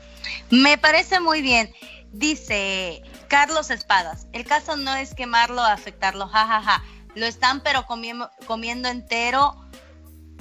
[0.50, 1.72] Me parece muy bien.
[2.14, 6.84] Dice Carlos Espadas, el caso no es quemarlo afectarlo, jajaja.
[7.14, 9.56] Lo están pero comiendo, comiendo entero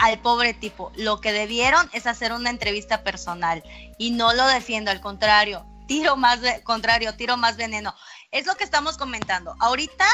[0.01, 0.93] al pobre tipo.
[0.97, 3.63] Lo que debieron es hacer una entrevista personal
[3.99, 7.95] y no lo defiendo, al contrario, tiro más, contrario, tiro más veneno.
[8.31, 9.55] Es lo que estamos comentando.
[9.61, 10.07] Ahorita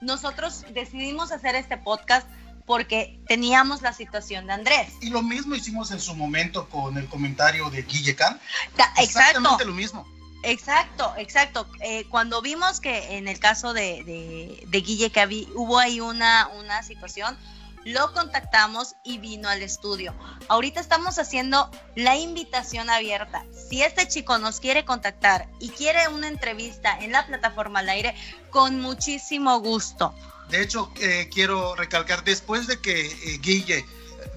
[0.00, 2.28] nosotros decidimos hacer este podcast
[2.66, 4.92] porque teníamos la situación de Andrés.
[5.02, 8.40] Y lo mismo hicimos en su momento con el comentario de Guille Can.
[8.96, 10.06] Exactamente lo mismo.
[10.42, 11.66] Exacto, exacto.
[11.80, 16.48] Eh, cuando vimos que en el caso de, de, Guille que había, hubo ahí una,
[16.58, 17.36] una situación,
[17.84, 20.14] lo contactamos y vino al estudio.
[20.48, 23.44] Ahorita estamos haciendo la invitación abierta.
[23.68, 28.14] Si este chico nos quiere contactar y quiere una entrevista en la plataforma al aire,
[28.50, 30.14] con muchísimo gusto.
[30.48, 33.84] De hecho, eh, quiero recalcar, después de que eh, Guille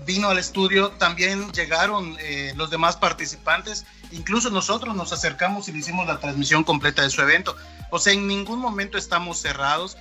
[0.06, 3.86] vino al estudio, también llegaron eh, los demás participantes.
[4.12, 7.56] Incluso nosotros nos acercamos y le hicimos la transmisión completa de su evento.
[7.92, 9.98] O sea, en ningún momento estamos cerrados.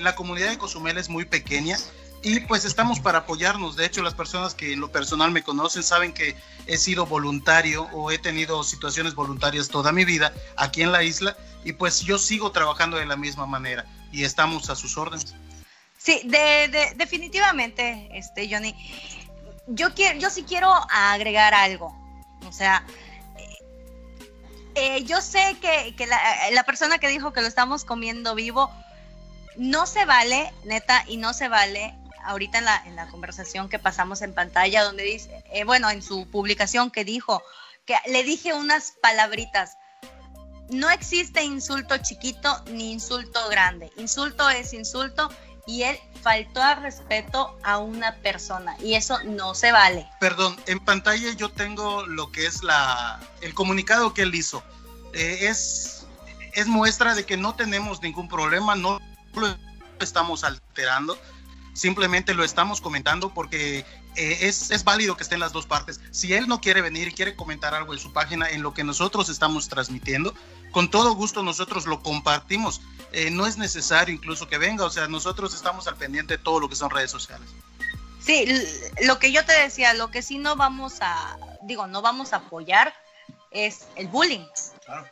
[0.00, 1.76] la comunidad de Cozumel es muy pequeña
[2.24, 3.76] y pues estamos para apoyarnos.
[3.76, 6.34] De hecho, las personas que en lo personal me conocen saben que
[6.66, 11.36] he sido voluntario o he tenido situaciones voluntarias toda mi vida aquí en la isla
[11.64, 15.34] y pues yo sigo trabajando de la misma manera y estamos a sus órdenes.
[15.98, 18.74] Sí, de, definitivamente, este Johnny.
[19.66, 21.94] Yo quiero, yo sí quiero agregar algo.
[22.46, 22.86] O sea,
[24.74, 28.70] eh, yo sé que, que la persona que dijo que lo estamos comiendo vivo
[29.56, 31.94] no se vale, neta, y no se vale
[32.24, 36.02] ahorita en la, en la conversación que pasamos en pantalla, donde dice, eh, bueno, en
[36.02, 37.42] su publicación que dijo,
[37.86, 39.76] que le dije unas palabritas.
[40.70, 43.92] No existe insulto chiquito ni insulto grande.
[43.96, 45.28] Insulto es insulto
[45.66, 50.08] y él faltó al respeto a una persona y eso no se vale.
[50.20, 54.62] Perdón, en pantalla yo tengo lo que es la el comunicado que él hizo.
[55.12, 56.06] Eh, es,
[56.54, 59.00] es muestra de que no tenemos ningún problema, no
[59.34, 59.56] lo
[60.00, 61.18] estamos alterando
[61.74, 63.84] simplemente lo estamos comentando porque
[64.16, 66.00] eh, es, es, válido que estén las dos partes.
[66.10, 68.84] Si él no quiere venir y quiere comentar algo en su página en lo que
[68.84, 70.34] nosotros estamos transmitiendo,
[70.70, 72.80] con todo gusto nosotros lo compartimos.
[73.12, 76.60] Eh, no es necesario incluso que venga, o sea, nosotros estamos al pendiente de todo
[76.60, 77.48] lo que son redes sociales.
[78.20, 78.46] Sí,
[79.02, 82.36] lo que yo te decía, lo que sí no vamos a, digo, no vamos a
[82.36, 82.94] apoyar
[83.50, 84.46] es el bullying.
[84.84, 85.06] Claro.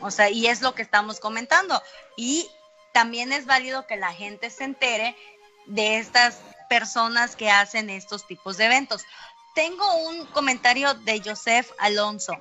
[0.00, 1.82] O sea, y es lo que estamos comentando.
[2.16, 2.48] Y
[2.92, 5.16] también es válido que la gente se entere
[5.68, 6.38] de estas
[6.68, 9.04] personas que hacen estos tipos de eventos.
[9.54, 12.36] Tengo un comentario de Joseph Alonso.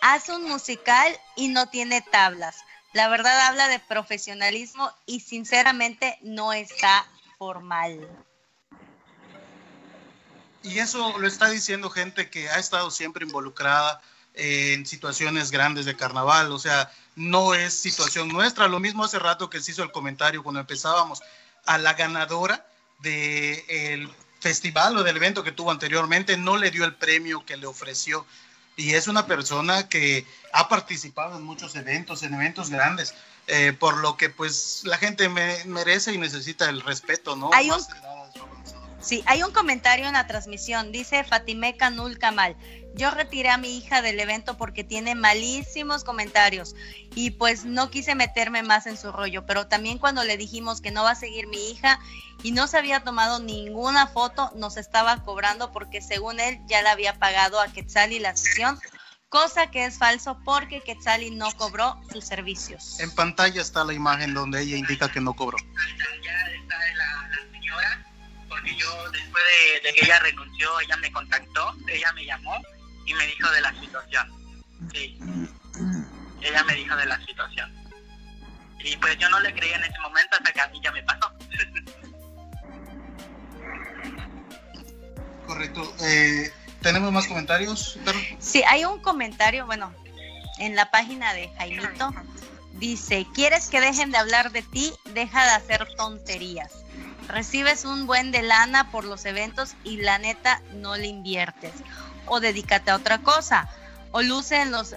[0.00, 2.56] Hace un musical y no tiene tablas.
[2.92, 7.06] La verdad habla de profesionalismo y sinceramente no está
[7.38, 8.08] formal.
[10.62, 14.00] Y eso lo está diciendo gente que ha estado siempre involucrada
[14.34, 18.68] en situaciones grandes de carnaval, o sea, no es situación nuestra.
[18.68, 21.20] Lo mismo hace rato que se hizo el comentario cuando empezábamos
[21.66, 22.66] a la ganadora
[23.00, 24.10] del
[24.40, 28.26] festival o del evento que tuvo anteriormente, no le dio el premio que le ofreció.
[28.76, 33.14] Y es una persona que ha participado en muchos eventos, en eventos grandes,
[33.46, 37.50] eh, por lo que pues la gente merece y necesita el respeto, ¿no?
[37.52, 37.80] Hay un,
[39.02, 42.56] sí, hay un comentario en la transmisión, dice Fatime Canul Kamal
[42.94, 46.74] yo retiré a mi hija del evento porque tiene malísimos comentarios
[47.14, 50.90] y pues no quise meterme más en su rollo, pero también cuando le dijimos que
[50.90, 51.98] no va a seguir mi hija
[52.42, 56.88] y no se había tomado ninguna foto, nos estaba cobrando porque según él ya le
[56.88, 58.78] había pagado a Quetzali la sesión,
[59.28, 63.00] cosa que es falso porque Quetzali no cobró sus servicios.
[63.00, 65.56] En pantalla está la imagen donde ella indica que no cobró.
[66.22, 68.11] Ya está la, señora,
[68.62, 72.62] porque yo después de, de que ella renunció, ella me contactó, ella me llamó
[73.04, 74.30] y me dijo de la situación.
[74.92, 75.18] Sí.
[76.40, 77.74] Ella me dijo de la situación.
[78.84, 81.02] Y pues yo no le creí en ese momento hasta que a mí ya me
[81.02, 81.32] pasó.
[85.46, 85.94] Correcto.
[86.00, 87.98] Eh, ¿Tenemos más comentarios?
[88.38, 89.92] Sí, hay un comentario, bueno,
[90.58, 92.14] en la página de Jaimito.
[92.74, 94.92] Dice, ¿quieres que dejen de hablar de ti?
[95.14, 96.82] Deja de hacer tonterías.
[97.28, 101.72] Recibes un buen de lana por los eventos y la neta no le inviertes
[102.26, 103.68] o dedícate a otra cosa
[104.10, 104.94] o luce en los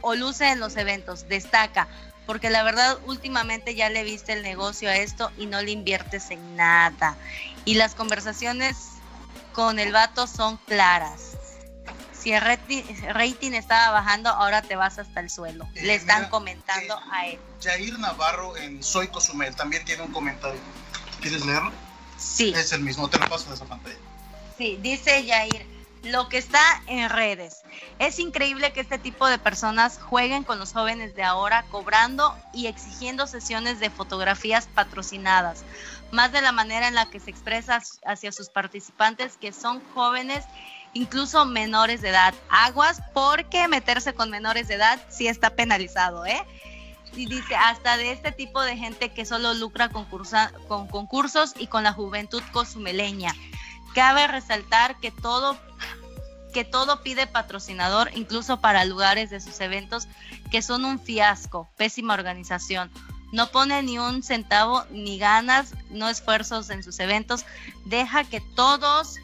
[0.00, 1.88] o luce en los eventos, destaca,
[2.26, 6.30] porque la verdad últimamente ya le viste el negocio a esto y no le inviertes
[6.30, 7.16] en nada.
[7.64, 8.76] Y las conversaciones
[9.54, 11.38] con el vato son claras.
[12.12, 15.66] si el rating, estaba bajando, ahora te vas hasta el suelo.
[15.74, 17.38] Eh, Le están mira, comentando eh, a él.
[17.62, 20.60] Jair Navarro en Soy Cozumel también tiene un comentario.
[21.24, 21.72] ¿Quieres leerlo?
[22.18, 22.52] Sí.
[22.54, 23.96] Es el mismo, te lo paso de esa pantalla.
[24.58, 25.66] Sí, dice Yair,
[26.02, 27.62] lo que está en redes.
[27.98, 32.66] Es increíble que este tipo de personas jueguen con los jóvenes de ahora, cobrando y
[32.66, 35.64] exigiendo sesiones de fotografías patrocinadas,
[36.12, 40.44] más de la manera en la que se expresa hacia sus participantes, que son jóvenes,
[40.92, 42.34] incluso menores de edad.
[42.50, 46.44] Aguas, porque meterse con menores de edad sí está penalizado, ¿eh?
[47.16, 51.68] Y dice, hasta de este tipo de gente que solo lucra concursa- con concursos y
[51.68, 53.34] con la juventud cozumeleña.
[53.94, 55.56] Cabe resaltar que todo
[56.52, 60.06] que todo pide patrocinador, incluso para lugares de sus eventos
[60.52, 62.92] que son un fiasco, pésima organización.
[63.32, 67.44] No pone ni un centavo, ni ganas, no esfuerzos en sus eventos.
[67.86, 69.16] Deja que todos,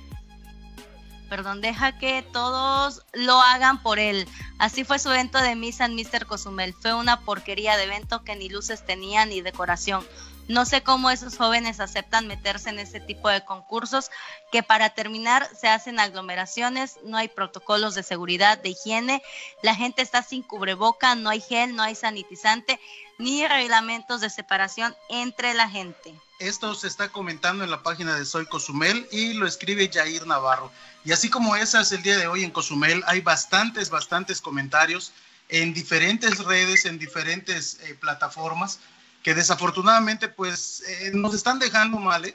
[1.30, 4.28] perdón, deja que todos lo hagan por él.
[4.58, 6.26] Así fue su evento de Miss and Mr.
[6.26, 6.74] Cozumel.
[6.74, 10.04] Fue una porquería de evento que ni luces tenía ni decoración.
[10.48, 14.10] No sé cómo esos jóvenes aceptan meterse en ese tipo de concursos
[14.50, 19.22] que para terminar se hacen aglomeraciones, no hay protocolos de seguridad, de higiene,
[19.62, 22.80] la gente está sin cubreboca, no hay gel, no hay sanitizante,
[23.18, 26.12] ni reglamentos de separación entre la gente.
[26.40, 30.72] Esto se está comentando en la página de Soy Cozumel y lo escribe Jair Navarro.
[31.04, 35.12] Y así como esas el día de hoy en Cozumel, hay bastantes, bastantes comentarios
[35.48, 38.80] en diferentes redes, en diferentes eh, plataformas,
[39.22, 42.34] que desafortunadamente pues eh, nos están dejando mal, ¿eh?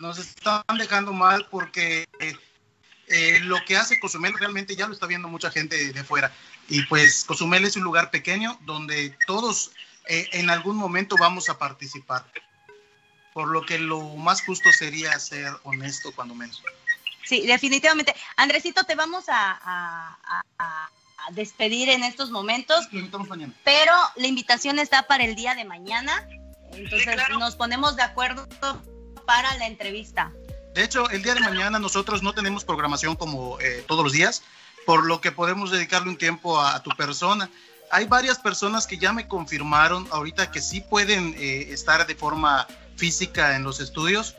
[0.00, 2.06] nos están dejando mal porque
[3.42, 6.32] lo que hace Cozumel realmente ya lo está viendo mucha gente de, fuera.
[6.68, 9.70] Y pues Cozumel es un lugar pequeño donde todos
[10.08, 12.26] en algún momento vamos a participar.
[13.32, 16.62] Por lo que lo más justo sería ser honesto cuando menos.
[17.28, 18.14] Sí, definitivamente.
[18.36, 20.90] Andresito, te vamos a, a- a- a-
[21.26, 22.86] a despedir en estos momentos,
[23.28, 23.52] mañana.
[23.64, 26.26] pero la invitación está para el día de mañana.
[26.72, 27.38] Entonces Sí, claro.
[27.38, 28.46] nos ponemos de acuerdo
[29.26, 30.30] para la entrevista.
[30.74, 34.42] De hecho, el día de mañana nosotros no tenemos programación como eh, todos los días,
[34.84, 37.50] por lo que podemos dedicarle un tiempo a, a tu persona.
[37.90, 42.66] Hay varias personas que ya me confirmaron ahorita que sí pueden eh, estar de forma
[42.96, 44.34] física en los estudios,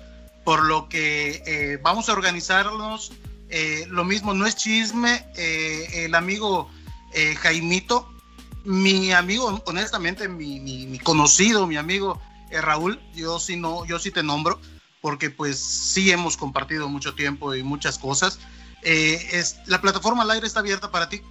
[0.47, 3.11] por lo que eh, vamos a organizarnos.
[3.49, 6.71] Eh, lo mismo, no es chisme, eh, el amigo
[7.13, 8.09] eh, Jaimito,
[8.63, 13.99] mi amigo, honestamente, mi, mi- mi conocido, mi amigo eh, Raúl, yo sí, no, yo
[13.99, 14.61] sí te nombro,
[15.01, 18.39] porque pues sí hemos compartido mucho tiempo y muchas cosas.
[18.83, 21.21] Eh, es, la plataforma al aire está abierta para ti.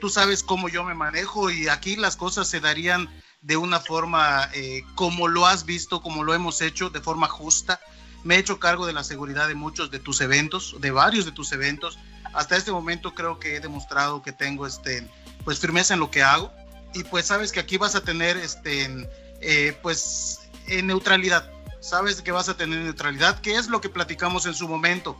[0.00, 3.08] Tú sabes cómo yo me manejo y aquí las cosas se darían
[3.42, 4.50] de una forma
[4.94, 7.80] como lo has visto, como lo hemos hecho, de forma justa.
[8.24, 11.32] Me he hecho cargo de la seguridad de muchos de tus eventos, de varios de
[11.32, 11.98] tus eventos.
[12.32, 15.08] Hasta este momento creo que he demostrado que tengo este,
[15.44, 16.50] pues firmeza en lo que hago
[16.94, 19.08] y pues sabes que aquí vas a tener este,
[19.40, 20.40] eh, pues
[20.82, 21.50] neutralidad.
[21.80, 25.18] Sabes que vas a tener neutralidad, que es lo que platicamos en su momento.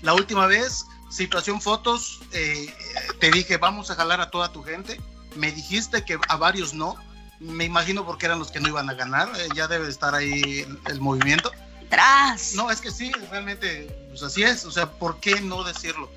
[0.00, 2.74] La última vez, situación fotos, eh,
[3.18, 4.98] te dije, vamos a jalar a toda tu gente.
[5.36, 6.96] Me dijiste que a varios no.
[7.40, 9.28] Me imagino porque eran los que no iban a ganar.
[9.38, 11.52] eh, ya debe estar ahí el, el movimiento.
[11.90, 12.54] ¡Tras!
[12.54, 14.64] No, es que sí, realmente, pues así es.
[14.64, 16.10] O sea, ¿por qué no decirlo?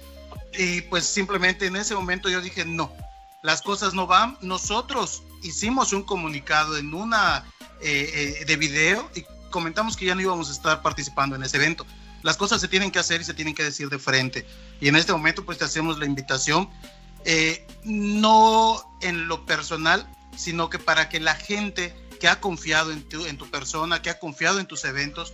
[0.57, 2.93] Y pues simplemente en ese momento yo dije, no,
[3.41, 4.37] las cosas no van.
[4.41, 7.43] Nosotros hicimos un comunicado en una
[7.81, 11.57] eh, eh, de video y comentamos que ya no íbamos a estar participando en ese
[11.57, 11.85] evento.
[12.21, 14.45] Las cosas se tienen que hacer y se tienen que decir de frente.
[14.79, 16.69] Y en este momento pues te hacemos la invitación,
[17.25, 20.07] eh, no en lo personal,
[20.37, 24.59] sino que para que la gente que ha confiado en tu persona, que ha confiado
[24.59, 25.33] en tus eventos,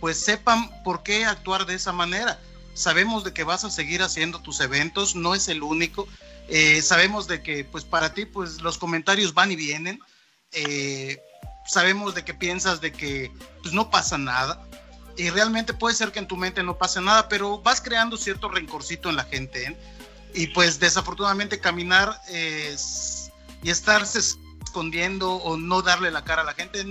[0.00, 2.38] pues sepan por qué actuar de esa manera.
[2.74, 6.06] Sabemos de que vas a seguir haciendo tus eventos, no es el único.
[6.48, 10.00] Eh, sabemos de que pues para ti pues los comentarios van y vienen.
[10.52, 11.20] Eh,
[11.66, 13.32] sabemos de que piensas de que
[13.62, 14.64] pues no pasa nada.
[15.16, 18.48] Y realmente puede ser que en tu mente no pase nada, pero vas creando cierto
[18.48, 19.64] rencorcito en la gente.
[19.64, 19.76] ¿eh?
[20.32, 24.20] Y pues desafortunadamente caminar y estarse
[24.64, 26.84] escondiendo o no darle la cara a la gente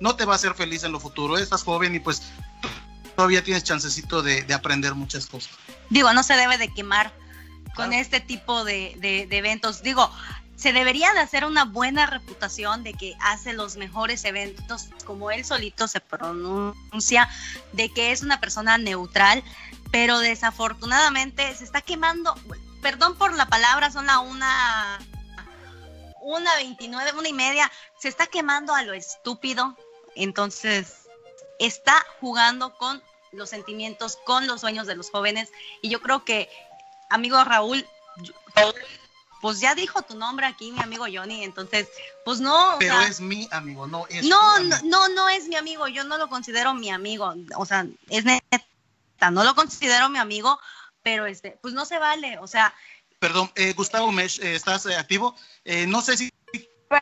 [0.00, 1.36] no te va a hacer feliz en lo futuro.
[1.38, 2.22] Estás joven y pues
[3.16, 5.50] todavía tienes chancecito de, de aprender muchas cosas.
[5.90, 7.12] Digo, no se debe de quemar
[7.74, 7.92] con Claro.
[8.02, 9.82] este tipo de, de- de eventos.
[9.82, 10.10] Digo,
[10.56, 15.44] se debería de hacer una buena reputación de que hace los mejores eventos, como él
[15.44, 17.28] solito se pronuncia,
[17.72, 19.44] de que es una persona neutral,
[19.92, 22.34] pero desafortunadamente se está quemando,
[22.82, 24.98] perdón por la palabra, son la una,
[26.20, 27.70] una veintinueve, una y media,
[28.00, 29.76] se está quemando a lo estúpido,
[30.22, 31.08] entonces
[31.58, 33.02] está jugando con
[33.32, 35.50] los sentimientos, con los sueños de los jóvenes,
[35.82, 36.48] y yo creo que
[37.08, 38.32] amigo Raúl, yo-
[39.40, 41.88] pues ya dijo tu nombre aquí, mi amigo Johnny, entonces,
[42.24, 42.76] pues no.
[42.76, 45.86] o Pero sea, es mi amigo, no es no, no, no, no es mi amigo,
[45.88, 50.58] yo no lo considero mi amigo, o sea, es neta, no lo considero mi amigo,
[51.02, 52.74] pero este, pues no se vale, o sea,
[53.20, 55.34] Perdón, eh, Gustavo Mesh, eh, ¿estás eh, activo?
[55.64, 56.30] Eh, no sé si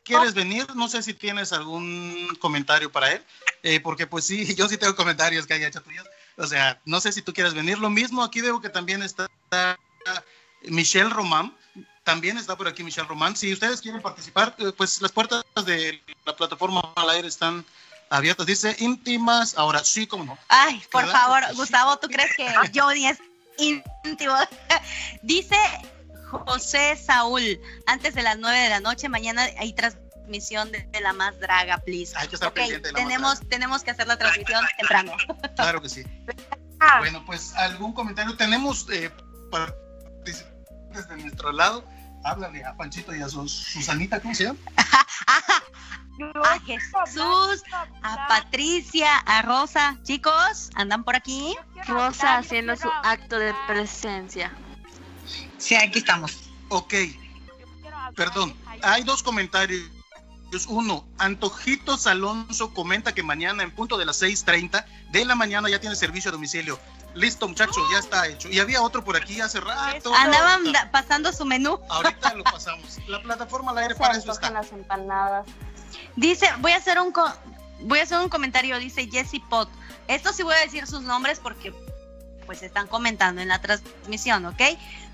[0.05, 3.24] quieres venir, no sé si tienes algún comentario para él,
[3.62, 6.07] eh, porque pues sí, yo sí tengo comentarios que haya hecho tuyos.
[6.37, 7.78] O sea, no sé si tú quieres venir.
[7.78, 9.28] Lo mismo, aquí veo que también está
[10.62, 11.55] Michelle Román.
[12.05, 13.34] También está por aquí Michelle Román.
[13.37, 17.64] Si ustedes quieren participar, eh, pues las puertas de la plataforma al aire están
[18.11, 18.47] abiertas.
[18.47, 19.57] Dice íntimas.
[19.57, 20.39] Ahora sí, como no.
[20.49, 21.20] Ay, por ¿Verdad?
[21.20, 23.18] favor, Gustavo, ¿tú crees que Johnny es
[23.59, 24.34] íntimo?
[25.22, 25.57] Dice
[26.31, 31.12] José Saúl, antes de las 9 de la noche, mañana hay transmisión de, de la
[31.12, 32.14] más draga, please.
[32.16, 35.12] Hay que estar pendiente de la Más tenemos, tenemos que hacer la transmisión temprano.
[35.55, 36.05] Claro que sí.
[36.81, 38.37] Ah, Bueno, pues algún comentario.
[38.37, 39.11] Tenemos eh,
[39.51, 41.85] participantes de nuestro lado.
[42.24, 44.59] Háblale a Panchito y a Sus- Susanita, ¿cómo se llama?
[46.43, 47.62] A Jesús,
[48.03, 49.99] a Patricia, a Rosa.
[50.03, 51.55] Chicos, ¿andan por aquí?
[51.87, 54.51] Rosa haciendo su acto de presencia.
[55.66, 56.32] Sí, aquí estamos.
[56.68, 58.54] Ok, yo quiero hablar perdón.
[58.82, 59.82] Hay dos comentarios.
[60.68, 65.80] Uno, Antojitos Alonso comenta que mañana en punto de las 6.30 de la mañana ya
[65.80, 66.78] tiene servicio a domicilio.
[67.14, 68.48] Listo, muchachos, ya está hecho.
[68.48, 70.14] Y había otro por aquí hace rato.
[70.14, 70.62] Andaban
[70.92, 71.80] pasando su menú.
[71.90, 72.98] Ahorita lo pasamos.
[73.08, 74.50] La plataforma al aire para eso está.
[74.50, 75.46] las empanadas.
[76.14, 77.32] Dice, voy a hacer un co-
[77.80, 79.68] voy a hacer un comentario, dice Jesse Pot.
[80.08, 81.74] Esto sí voy a decir sus nombres porque
[82.47, 84.62] pues están comentando en la transmisión, ¿ok?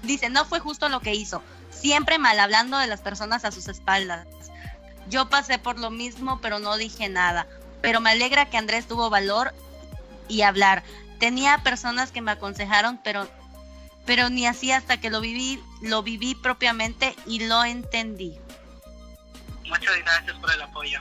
[0.02, 1.42] Dice, no fue justo lo que hizo.
[1.70, 4.26] Siempre mal hablando de las personas a sus espaldas.
[5.08, 7.46] Yo pasé por lo mismo, pero no dije nada.
[7.80, 9.52] Pero me alegra que Andrés tuvo valor
[10.28, 10.84] y hablar.
[11.18, 13.28] Tenía personas que me aconsejaron, pero
[14.04, 18.36] pero ni así hasta que lo viví, lo viví propiamente y lo entendí.
[19.68, 21.00] Muchas gracias por el apoyo.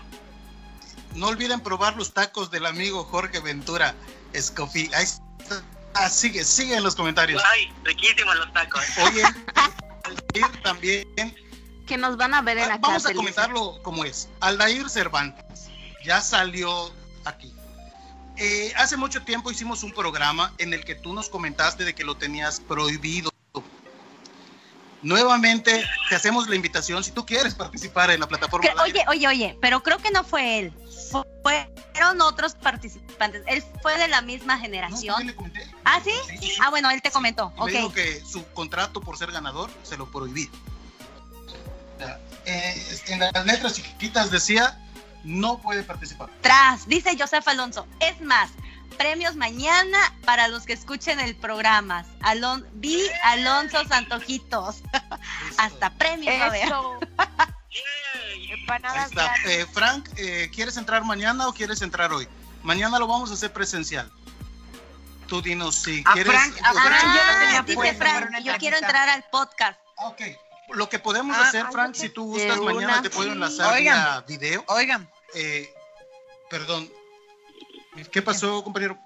[1.15, 3.95] No olviden probar los tacos del amigo Jorge Ventura
[4.33, 4.89] Escofi.
[4.93, 5.63] Ahí está.
[5.93, 7.41] Ah, sigue, sigue en los comentarios.
[7.51, 8.81] Ay, riquísimos los tacos.
[9.05, 9.23] Oye,
[10.03, 11.07] Aldair también.
[11.85, 14.29] Que nos van a ver en Ah, la Vamos a comentarlo como es.
[14.39, 15.67] Aldair Cervantes
[16.05, 16.91] ya salió
[17.25, 17.53] aquí.
[18.37, 22.03] Eh, hace mucho tiempo hicimos un programa en el que tú nos comentaste de que
[22.03, 23.29] lo tenías prohibido.
[25.03, 28.67] Nuevamente te hacemos la invitación si tú quieres participar en la plataforma.
[28.69, 30.73] Que- oye, oye, oye, pero creo que no fue él.
[31.11, 33.43] Fu- Fueron otros participantes.
[33.47, 35.15] Él fue de la misma generación.
[35.15, 35.71] también le comenté.
[35.83, 36.11] ¿Ah, sí?
[36.29, 36.57] Sí, sí, sí.
[36.61, 37.51] Ah, bueno, él te Sí, comentó.
[37.57, 40.09] y me dijo que su contrato por ser ganador se lo
[41.99, 44.77] sea, eh, en las letras chiquitas decía
[45.23, 46.29] no puede participar.
[46.41, 47.85] Tras, dice Joseph Alonso.
[47.99, 48.49] Es más,
[48.97, 52.05] premios mañana para los que escuchen el programa.
[52.21, 54.77] Alon vi Alonso Santojitos.
[55.57, 56.69] Hasta premios a haber.
[58.49, 59.11] Empanadas.
[59.45, 62.27] Eh, Frank, eh, ¿quieres entrar mañana o quieres entrar hoy?
[62.63, 64.11] Mañana lo vamos a hacer presencial.
[65.27, 66.33] Tú dinos si A quieres.
[66.33, 69.23] Frank- a Frank ya lo tenía Ah, dice puesto para Frank, yo quiero entrar al
[69.31, 69.79] podcast.
[69.97, 70.21] Ah, Ok.
[70.73, 73.33] Lo que podemos Ah, hacer, Frank, si tú gustas, mañana te puedo sí.
[73.33, 73.97] enlazar Oigan.
[73.97, 74.63] vía video.
[74.67, 75.73] Oigan, Eh,
[76.49, 76.89] perdón.
[78.11, 78.97] ¿Qué pasó, compañero?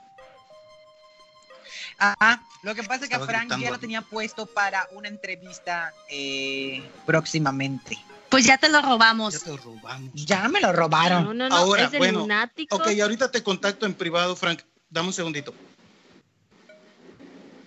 [1.98, 5.91] ajá, lo que pasa es que Frank gritando ya lo tenía puesto para una entrevista
[6.10, 7.98] eh, próximamente.
[8.36, 9.41] Pues ya te lo Ya robamos.
[9.41, 10.12] te lo robamos.
[10.14, 11.24] Ya me lo robaron.
[11.24, 12.78] No, no, no, Ahora, es de bueno, lunáticos.
[12.78, 14.62] Ok, ahorita te contacto en privado, Frank.
[14.90, 15.56] Dame un segundito.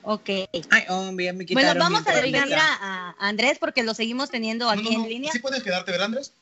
[0.02, 0.28] Ok.
[0.68, 2.76] Ay, hombre, ya me Bueno, vamos a tarjeta.
[2.82, 5.04] a, a Andrés porque lo seguimos teniendo No, aquí no, no.
[5.04, 5.32] en línea.
[5.32, 6.34] ¿Sí puedes quedarte, verdad, Andrés?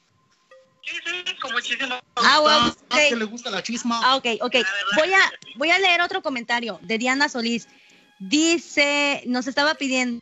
[0.83, 3.09] Sí, sí, muchísimo Ah, bueno, Ah, ok.
[3.09, 4.01] que le gusta la chisma.
[4.03, 4.57] Ah, ok, ok.
[4.97, 7.69] Voy a, voy a leer otro comentario de Diana Solís.
[8.19, 10.21] Dice, nos estaba pidiendo,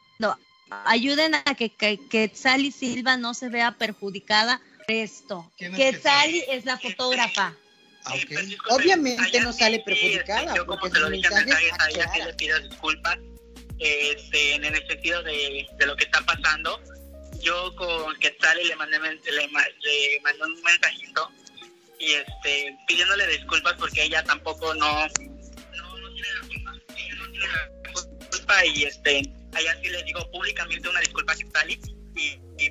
[0.71, 5.53] ayuden a que, que, que Sally Silva no se vea perjudicada por esto.
[5.57, 6.01] ¿Quién es Que?
[6.01, 7.55] Sally es la fotógrafa.
[8.07, 11.27] Ah, Sí, pues, disculpe, Obviamente no sale sí, perjudicada, este, yo como te lo dije
[11.35, 11.41] a
[11.91, 13.17] ella sí le pido disculpas
[13.79, 16.81] este, en el sentido de, de lo que está pasando.
[17.41, 21.31] Yo con Quetzal le mandé, men- le, ma- le mandé un mensajito
[21.99, 26.73] y este pidiéndole disculpas porque ella tampoco no, no, no tiene la culpa.
[26.97, 29.23] Ella no tiene la culpa y este,
[29.55, 31.79] a ella sí le digo públicamente una disculpa a Quetzal y,
[32.17, 32.71] y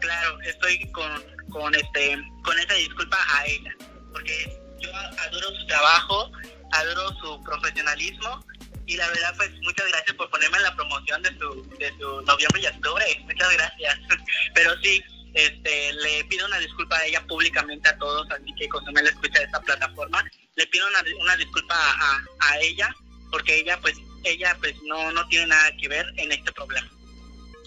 [0.00, 3.74] claro, estoy con, con este con esa disculpa a ella,
[4.12, 6.30] porque yo adoro su trabajo,
[6.72, 8.44] adoro su profesionalismo
[8.86, 12.22] y la verdad pues muchas gracias por ponerme en la promoción de su, de su
[12.22, 13.98] noviembre y octubre, muchas gracias.
[14.54, 15.02] Pero sí,
[15.34, 19.10] este le pido una disculpa a ella públicamente a todos, así que cuando me la
[19.10, 20.24] escucha de esta plataforma,
[20.56, 22.92] le pido una, una disculpa a- a ella
[23.30, 26.88] porque ella pues ella pues no, no tiene nada que ver en este problema.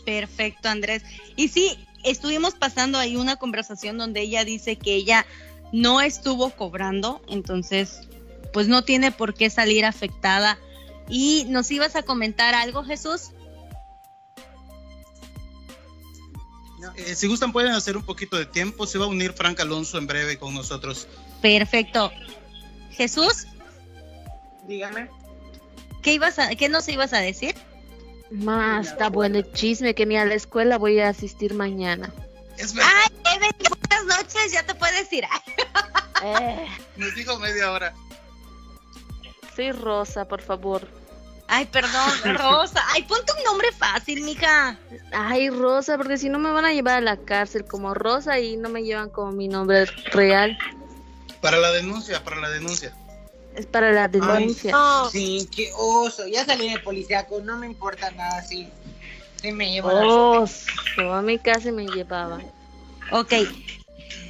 [0.06, 1.04] Perfecto, Andrés.
[1.36, 5.26] Y sí, estuvimos pasando ahí una conversación donde ella dice que ella
[5.72, 8.02] no estuvo cobrando, entonces
[8.52, 10.60] pues no tiene por qué salir afectada.
[11.10, 13.32] ¿Y nos ibas a comentar algo, Jesús?
[16.98, 19.98] Eh, si gustan pueden hacer un poquito de tiempo, se va a unir Frank Alonso
[19.98, 21.08] en breve con nosotros.
[21.42, 22.12] Perfecto.
[22.92, 23.48] Jesús,
[24.68, 25.10] Dígame.
[26.04, 27.56] ¿Qué, ibas a, ¿qué nos ibas a decir?
[28.30, 32.14] Más, está bueno el chisme que ni a la escuela voy a asistir mañana.
[32.58, 32.92] Es verdad,
[33.26, 35.24] Ay, Evelyn, buenas noches, ya te puedes ir.
[36.24, 36.68] Eh,
[36.98, 37.94] nos dijo media hora.
[39.56, 40.88] soy Rosa, por favor.
[41.48, 42.82] Ay, perdón, Rosa.
[42.94, 44.78] Ay, ponte un nombre fácil, mija.
[45.12, 48.58] Ay, Rosa, porque si no me van a llevar a la cárcel como Rosa y
[48.58, 50.58] no me llevan como mi nombre real.
[51.42, 52.96] Para la denuncia, para la denuncia.
[53.56, 54.72] Es para la denuncia.
[54.72, 56.28] No, sí, qué oso.
[56.28, 58.70] Ya salí de policíaco, no me importa nada, sí.
[59.42, 62.50] Sí me llevo la Oso, a mi casa me llevaban.
[63.12, 63.34] Ok,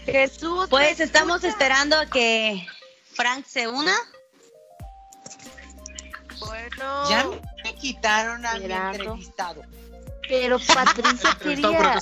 [0.05, 0.67] Jesús.
[0.69, 2.65] pues ¿me estamos esperando a que
[3.13, 3.93] Frank se una.
[6.39, 7.09] Bueno.
[7.09, 7.29] Ya
[7.63, 9.61] me quitaron a mi entrevistado.
[10.27, 11.99] Pero Patricia quería,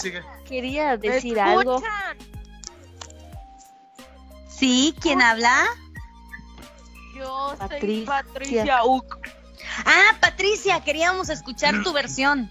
[0.48, 1.82] quería ¿Me decir algo.
[4.48, 5.66] Sí, ¿quién habla?
[7.22, 8.06] Yo soy Patricia.
[8.06, 9.20] Patricia Uc.
[9.86, 12.50] Ah, Patricia, queríamos escuchar tu versión.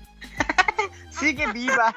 [1.10, 1.92] Sigue viva.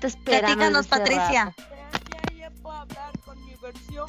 [0.00, 1.54] Esperando Platícanos, Patricia.
[1.58, 4.06] Ya, ya puedo hablar con mi versión.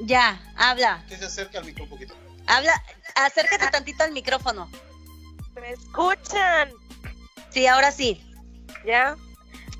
[0.00, 1.04] Ya, habla.
[1.08, 2.14] Que se acerque al micro un poquito.
[2.48, 2.72] Habla,
[3.14, 4.68] acércate tantito al micrófono.
[5.54, 6.72] ¿Me escuchan?
[7.50, 8.20] Sí, ahora sí.
[8.84, 9.16] ¿Ya?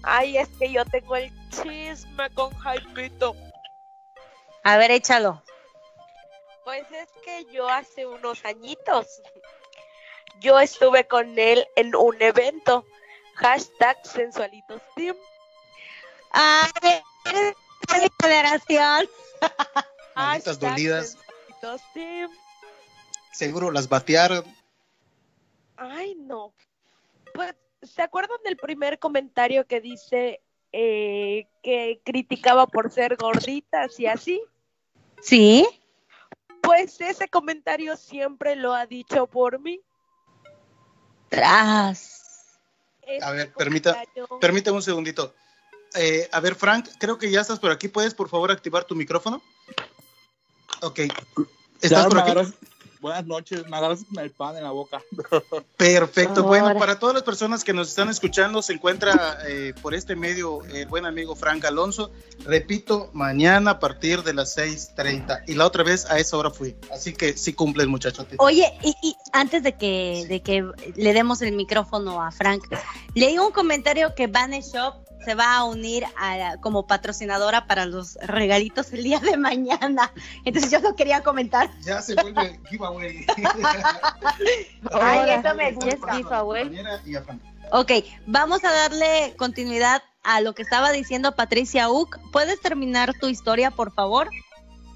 [0.05, 3.35] Ay, es que yo tengo el chisme con Jaimito.
[4.63, 5.43] A ver, échalo.
[6.65, 9.21] Pues es que yo hace unos añitos,
[10.41, 12.87] yo estuve con él en un evento.
[13.35, 15.17] Hashtag sensualitos team.
[16.31, 16.71] Ay,
[17.27, 17.55] eres
[17.89, 19.09] de mi generación.
[20.15, 21.11] Hashtag dolidas.
[21.11, 22.31] sensualitos team.
[23.33, 24.45] Seguro las batearon.
[25.77, 26.55] Ay, no.
[27.35, 30.41] Pues, ¿se acuerdan del primer comentario que dice
[30.73, 34.41] eh, que criticaba por ser gorditas y así?
[35.21, 35.67] ¿Sí?
[36.65, 39.81] Pues ese comentario siempre lo ha dicho por mí.
[41.29, 42.59] Tras.
[43.23, 44.03] A ver, permita-
[44.41, 45.35] Permítame un segundito.
[45.95, 47.89] Eh, a ver, Frank, creo que ya estás por aquí.
[47.89, 49.43] ¿Puedes, por favor, activar tu micrófono?
[50.83, 51.01] Ok.
[51.81, 52.55] ¿Estás por aquí?
[53.05, 55.03] Buenas noches, me agarras con el pan en la boca.
[55.77, 56.43] Perfecto.
[56.43, 60.65] Bueno, para todas las personas que nos están escuchando, se encuentra eh, por este medio
[60.65, 62.11] el buen amigo Frank Alonso.
[62.47, 65.43] Repito, mañana a partir de las 6:30.
[65.47, 66.77] Y la otra vez a esa hora fui.
[66.91, 68.27] Así que sí cumple el muchacho.
[68.39, 70.67] Oye, y, y antes de que, de que
[70.97, 72.65] le demos el micrófono a Frank,
[73.15, 78.15] leí un comentario que Bane Shop se va a unir a como patrocinadora para los
[78.17, 80.13] regalitos el día de mañana.
[80.45, 81.71] Entonces yo lo quería comentar.
[81.81, 83.27] Ya se vuelve giveaway.
[84.93, 86.15] Ay, eso me gusta.
[86.15, 86.71] giveaway.
[87.71, 87.91] Ok,
[88.27, 92.19] vamos a darle continuidad a lo que estaba diciendo Patricia Uck.
[92.33, 94.29] ¿Puedes terminar tu historia, por favor?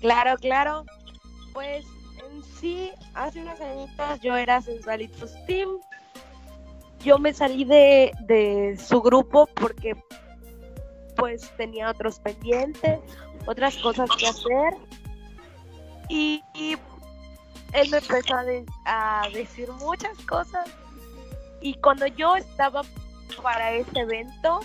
[0.00, 0.84] Claro, claro.
[1.52, 1.84] Pues
[2.30, 5.68] en sí, hace unos añitos yo era Sensualitos Team.
[7.04, 9.96] Yo me salí de, de su grupo porque
[11.16, 13.00] pues tenía otros pendientes,
[13.46, 14.74] otras cosas que hacer.
[16.08, 16.42] Y,
[17.74, 18.34] él me empezó
[18.86, 20.70] a decir muchas cosas.
[21.60, 22.82] Y cuando yo estaba
[23.42, 24.60] para ese evento,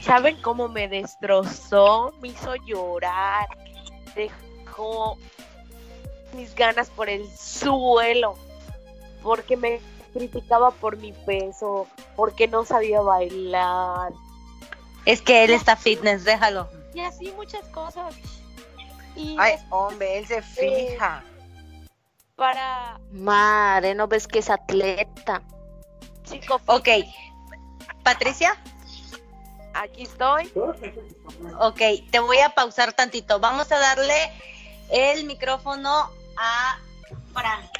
[0.00, 2.12] ¿saben cómo me destrozó?
[2.20, 3.46] Me hizo llorar
[4.16, 5.18] dejó
[6.34, 8.34] mis ganas por el suelo
[9.22, 9.80] porque me
[10.16, 11.86] criticaba por mi peso,
[12.16, 14.12] porque no sabía bailar
[15.04, 16.68] Es que él está fitness, déjalo.
[16.94, 18.14] y así muchas cosas.
[19.14, 21.22] Y Ay, es hombre, él se fija.
[22.34, 25.42] para Madre, ¿no ves que es atleta?
[26.24, 26.88] chico, Ok,
[28.02, 28.56] Patricia,
[29.74, 30.50] aquí estoy.
[31.60, 31.80] ok,
[32.10, 33.38] te voy a pausar tantito.
[33.40, 34.14] Vamos a darle
[34.90, 36.78] el micrófono a
[37.32, 37.70] Frank.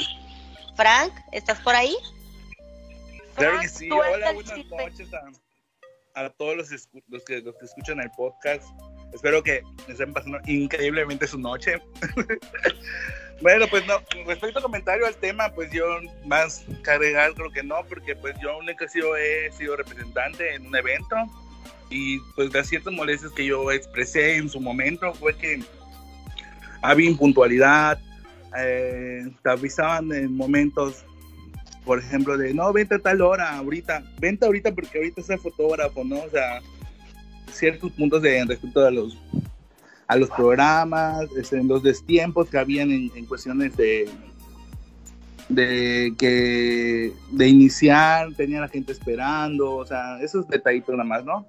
[0.77, 1.97] Frank, ¿estás por ahí?
[3.37, 3.89] Claro que sí.
[3.91, 8.65] Hola, buenas noches a, a todos los, los, que, los que escuchan el podcast.
[9.13, 11.81] Espero que estén pasando increíblemente su noche.
[13.43, 15.85] bueno, pues no, respecto al comentario al tema, pues yo
[16.25, 20.67] más cargar creo que no, porque pues yo nunca he sido, he sido representante en
[20.67, 21.17] un evento
[21.91, 25.63] y pues las ciertas molestias que yo expresé en su momento fue que
[26.83, 27.99] había impuntualidad,
[28.59, 31.05] eh, te avisaban en momentos,
[31.87, 35.39] por ejemplo, de no, vente a tal hora, ahorita, vente ahorita porque ahorita es el
[35.39, 36.17] fotógrafo, ¿no?
[36.17, 36.61] O sea,
[37.53, 39.17] ciertos puntos de respecto a los
[40.09, 44.09] a los programas, este, los destiempos que habían en, en cuestiones de
[45.49, 51.47] de que de iniciar tenía la gente esperando, o sea, esos detallitos nada más, ¿no?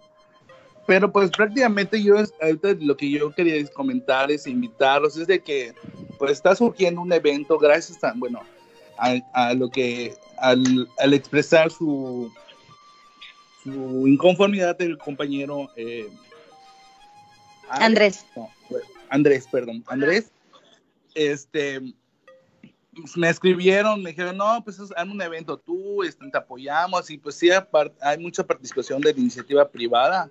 [0.86, 5.74] Pero pues prácticamente yo ahorita lo que yo quería comentar es invitarlos, es de que
[6.20, 8.42] pues está surgiendo un evento gracias a, bueno,
[9.00, 12.32] a, a lo que, al, al, expresar su,
[13.64, 16.10] su inconformidad del compañero eh,
[17.70, 18.26] Andrés.
[18.36, 18.50] No,
[19.10, 20.32] Andrés, perdón, Andrés,
[21.14, 21.82] este,
[23.16, 27.36] me escribieron, me dijeron, no, pues es un evento tú, este, te apoyamos, y pues
[27.36, 27.50] sí,
[28.02, 30.30] hay mucha participación de la iniciativa privada,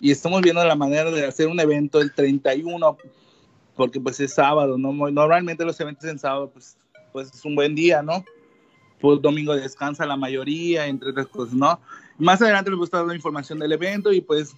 [0.00, 2.96] y estamos viendo la manera de hacer un evento el 31,
[3.76, 4.92] porque pues es sábado, ¿no?
[5.10, 6.76] Normalmente los eventos en sábado, pues,
[7.12, 8.24] pues es un buen día, ¿no?
[9.02, 11.78] Pues domingo descansa la mayoría, entre otras cosas, ¿no?
[12.16, 14.54] Más adelante les voy a estar dando información del evento y pues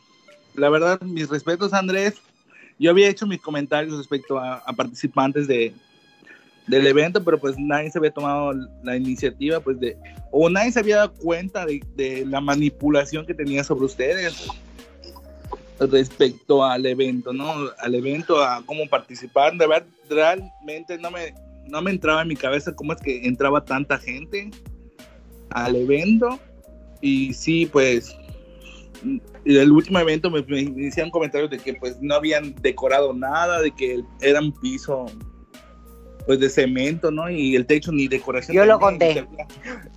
[0.54, 2.14] la verdad, mis respetos, Andrés.
[2.78, 5.72] Yo había hecho mis comentarios respecto a, a participantes de,
[6.66, 8.52] del evento, pero pues nadie se había tomado
[8.82, 9.96] la iniciativa, pues de,
[10.30, 14.48] o nadie se había dado cuenta de, de la manipulación que tenía sobre ustedes
[15.78, 17.52] respecto al evento, ¿no?
[17.78, 19.56] Al evento, a cómo participar.
[19.56, 21.34] De verdad, realmente no me,
[21.68, 24.50] no me entraba en mi cabeza cómo es que entraba tanta gente
[25.50, 26.38] al evento.
[27.00, 28.16] Y sí, pues,
[29.44, 33.70] el último evento me, me hicieron comentarios de que pues no habían decorado nada, de
[33.70, 35.06] que era un piso
[36.26, 37.28] pues de cemento, ¿no?
[37.28, 38.56] Y el techo ni decoración.
[38.56, 39.26] Yo lo conté.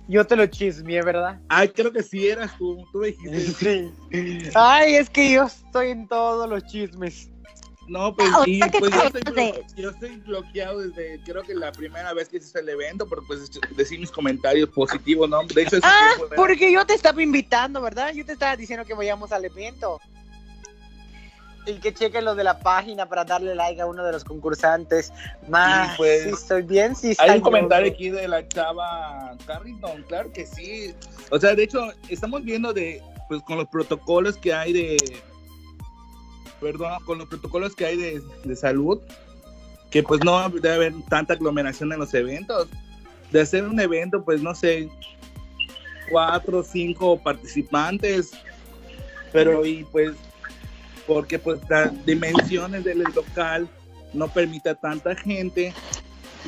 [0.08, 1.40] Yo te lo chismeé, ¿verdad?
[1.48, 2.84] Ay, creo que sí eras tú.
[2.92, 3.90] Tú me dijiste.
[4.10, 4.50] Sí.
[4.54, 7.30] Ay, es que yo estoy en todos los chismes.
[7.88, 12.12] No, pues sí, pues yo estoy, blo- yo estoy bloqueado desde creo que la primera
[12.12, 15.42] vez que hice el evento, pero pues decir mis comentarios positivos, ¿no?
[15.44, 18.12] De hecho, ese Ah, porque yo te estaba invitando, ¿verdad?
[18.12, 19.98] Yo te estaba diciendo que vayamos al evento.
[21.66, 25.12] Y que chequen lo de la página para darle like a uno de los concursantes.
[25.48, 27.14] Más, Sí, pues, sí, estoy bien, sí.
[27.18, 30.94] Hay un comentario aquí de la chava Carrington, claro que sí.
[31.30, 34.96] O sea, de hecho, estamos viendo de, pues con los protocolos que hay de,
[36.60, 39.00] perdón, con los protocolos que hay de, de salud,
[39.90, 42.68] que pues no debe haber tanta aglomeración en los eventos.
[43.30, 44.88] De hacer un evento, pues no sé,
[46.10, 48.32] cuatro o cinco participantes,
[49.32, 50.12] pero y pues,
[51.06, 53.68] porque pues las dimensiones del local
[54.12, 55.74] no permite a tanta gente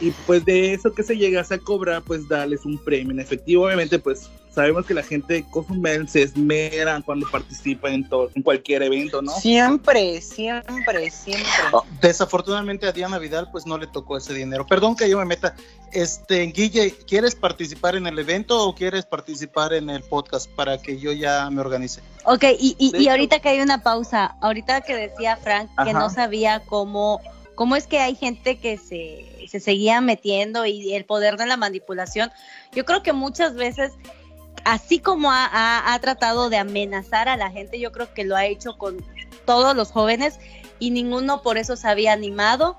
[0.01, 3.67] y pues de eso que se llegase a cobrar, pues darles un premio en efectivo.
[3.67, 8.43] Obviamente, pues sabemos que la gente de Cozumel se esmera cuando participa en, todo, en
[8.43, 9.33] cualquier evento, ¿no?
[9.33, 11.47] Siempre, siempre, siempre.
[11.73, 14.67] Oh, Desafortunadamente a Diana Vidal pues no le tocó ese dinero.
[14.67, 15.55] Perdón que yo me meta.
[15.93, 20.99] Este, Guille, ¿quieres participar en el evento o quieres participar en el podcast para que
[20.99, 22.01] yo ya me organice?
[22.25, 25.99] Ok, y, y, ahorita que hay una pausa, ahorita que decía Frank que Ajá.
[25.99, 27.21] no sabía cómo,
[27.55, 31.57] cómo es que hay gente que se, se seguía metiendo y el poder de la
[31.57, 32.31] manipulación,
[32.73, 33.93] yo creo que muchas veces,
[34.65, 38.77] así como ha, tratado de amenazar a la gente, yo creo que lo ha hecho
[38.79, 39.05] con
[39.45, 40.39] todos los jóvenes
[40.79, 42.79] y ninguno por eso se había animado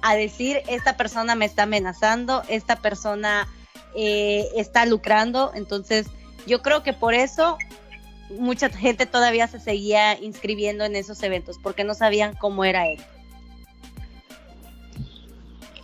[0.00, 3.48] a decir, esta persona me está amenazando, esta persona
[3.94, 6.06] eh, está lucrando, entonces
[6.46, 7.56] yo creo que por eso
[8.38, 13.00] mucha gente todavía se seguía inscribiendo en esos eventos porque no sabían cómo era él.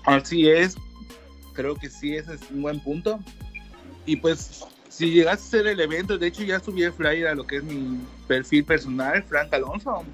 [0.04, 0.74] Así es,
[1.52, 3.20] creo que sí, ese es un buen punto.
[4.06, 4.64] Y pues,
[4.98, 7.58] si llegas a hacer el evento, de hecho ya subí el flyer a lo que
[7.58, 10.04] es mi perfil personal, Frank Alonso.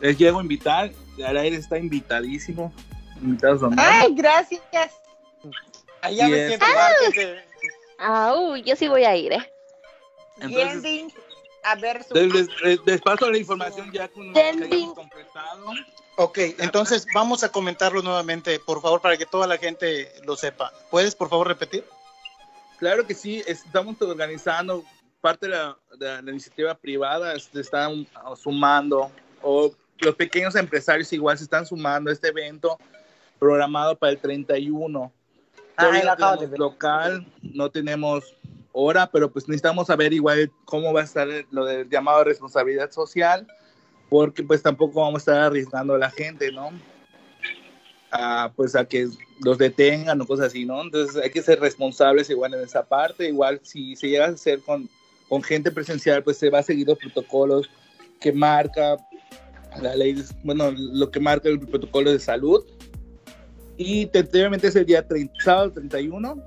[0.00, 2.72] Les llego a invitar, aire está invitadísimo,
[3.22, 3.68] invitados a.
[3.78, 4.60] Ay, gracias.
[6.00, 6.66] Allá me siento
[7.98, 8.34] Ah,
[8.64, 9.52] yo sí voy a ir, ¿eh?
[10.40, 11.12] Entonces, Yending,
[11.62, 14.94] a ver su les, les- les- les paso la información ya con lo que hayamos
[14.94, 15.66] completado.
[16.16, 20.72] Ok, entonces vamos a comentarlo nuevamente, por favor, para que toda la gente lo sepa.
[20.90, 21.84] ¿Puedes, por favor, repetir?
[22.84, 24.84] Claro que sí, estamos organizando
[25.22, 28.06] parte de la, de la iniciativa privada, se están
[28.36, 32.78] sumando, o los pequeños empresarios igual se están sumando a este evento
[33.38, 35.10] programado para el 31.
[35.78, 36.58] Ah, no de tenemos ver.
[36.58, 38.36] local, no tenemos
[38.72, 42.90] hora, pero pues necesitamos saber igual cómo va a estar lo del llamado de responsabilidad
[42.90, 43.46] social,
[44.10, 46.68] porque pues tampoco vamos a estar arriesgando a la gente, ¿no?
[48.16, 49.08] A, pues a que
[49.44, 50.80] los detengan o cosas así, ¿no?
[50.80, 54.60] Entonces hay que ser responsables igual en esa parte, igual si se llega a hacer
[54.60, 54.88] con,
[55.28, 57.68] con gente presencial, pues se va a seguir los protocolos
[58.20, 58.96] que marca
[59.82, 62.64] la ley, bueno, lo que marca el protocolo de salud.
[63.76, 66.40] Y tentativamente es el día 30, sábado 31,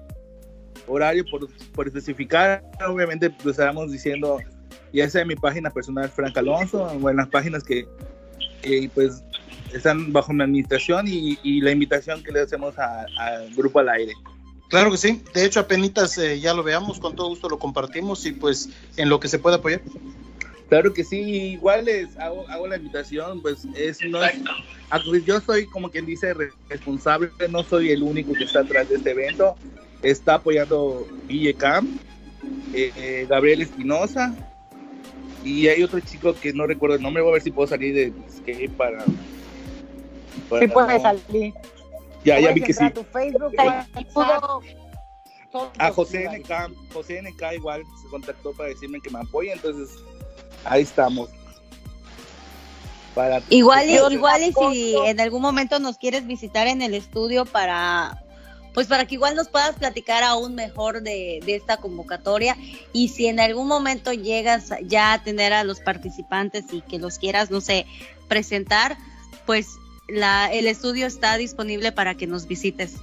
[0.88, 2.64] horario por, por especificar.
[2.88, 4.40] Obviamente, pues estaremos diciendo,
[4.94, 7.88] ya sea en mi página personal, Frank Alonso, o en las páginas que,
[8.62, 9.24] que, pues
[9.74, 13.90] están bajo mi administración y, y la invitación que le hacemos a- al grupo al
[13.90, 14.14] aire.
[14.70, 15.22] Claro que sí.
[15.34, 19.10] De hecho, apenas eh, ya lo veamos, con todo gusto lo compartimos y pues en
[19.10, 19.82] lo que se pueda apoyar.
[20.68, 21.18] Claro que sí,
[21.54, 24.34] igual les hago, hago la invitación, pues es, no es,
[24.90, 28.60] ah, pues yo soy como quien dice re- responsable, no soy el único que está
[28.60, 29.56] atrás de este evento,
[30.02, 31.90] está apoyando Guille Camp,
[32.74, 34.36] eh, eh, Gabriel Espinosa
[35.46, 37.96] y hay otro chico que no recuerdo el nombre, voy a ver si puedo salir
[37.96, 39.06] de skate para...
[40.50, 41.54] para- Sí puedes salir.
[42.24, 42.84] Ya, ya vi que sí.
[42.84, 44.64] a tu Facebook, Y pudo- WhatsApp,
[45.52, 46.26] todo A José.
[46.30, 49.90] NK, José NK igual se contactó para decirme que me apoya, entonces
[50.66, 51.30] ahí estamos.
[53.16, 57.46] Para Igual, y, igual y si en algún momento nos quieres visitar en el estudio
[57.46, 58.24] para,
[58.76, 62.56] pues para que igual nos puedas platicar aún mejor de, de esta convocatoria
[62.94, 67.18] y si en algún momento llegas ya a tener a los participantes y que los
[67.18, 67.88] quieras, no sé,
[68.28, 68.98] presentar,
[69.48, 69.68] pues
[70.08, 72.96] la, el estudio está disponible para que nos visites.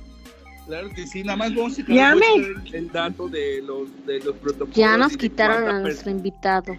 [0.66, 4.35] Claro que sí, nada más vamos a mucho el, el dato de los, de los
[4.36, 4.74] protocolos.
[4.74, 6.76] Ya nos quitaron a nuestro invitado.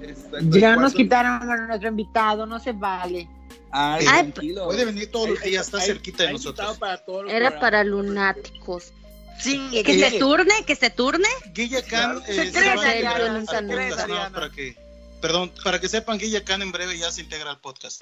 [0.00, 3.28] Exacto, Ya nos quitaron a nuestro invitado, no se vale.
[3.72, 4.66] Ay, Ay, tranquilo.
[4.66, 6.78] Puede venir todos los días, está hay- cerquita de nosotros.
[6.78, 7.60] para todos Era programas.
[7.60, 8.92] para lunáticos.
[9.40, 11.26] Sí, Que se turne, que se turne.
[11.52, 12.22] Guilla Can Claro.
[12.28, 14.76] eh, Se se va a que,
[15.20, 18.00] perdón, para que sepan, Guilla Can en breve ya se integra al podcast.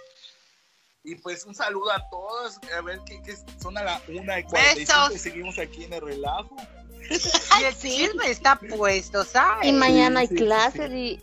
[1.05, 2.59] Y pues un saludo a todos.
[2.77, 4.53] A ver qué, qué son a la una y 45
[5.09, 5.15] Besos.
[5.15, 6.57] y seguimos aquí en el relajo.
[7.61, 9.66] Y el chisme está puesto, ¿sabes?
[9.69, 11.20] Y mañana hay sí, sí, clases y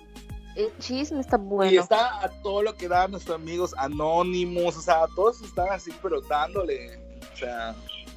[0.56, 1.82] el chisme está Y bueno.
[1.82, 6.20] está a todo lo que dan nuestros amigos anónimos, o sea, todos están así, pero
[6.22, 7.00] dándole.
[7.34, 7.74] O sea,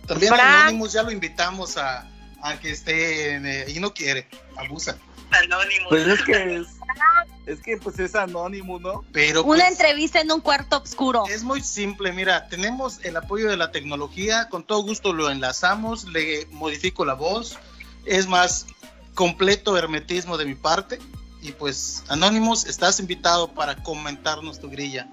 [0.09, 0.63] También Frank.
[0.65, 2.11] Anonymous ya lo invitamos a,
[2.43, 4.27] a que esté en, eh, y no quiere,
[4.57, 4.99] abusa.
[5.33, 5.89] Anónimo.
[5.89, 6.67] pues es que es,
[7.47, 9.05] es que pues es anónimo, ¿no?
[9.13, 11.25] Pero Una pues, entrevista en un cuarto oscuro.
[11.29, 16.05] es muy simple, mira, tenemos el apoyo de la tecnología, con todo gusto lo enlazamos,
[16.05, 17.59] le modifico la voz,
[18.05, 18.67] es más
[19.15, 20.99] completo hermetismo de mi parte.
[21.41, 25.09] Y pues, Anonymous, estás invitado para comentarnos tu grilla.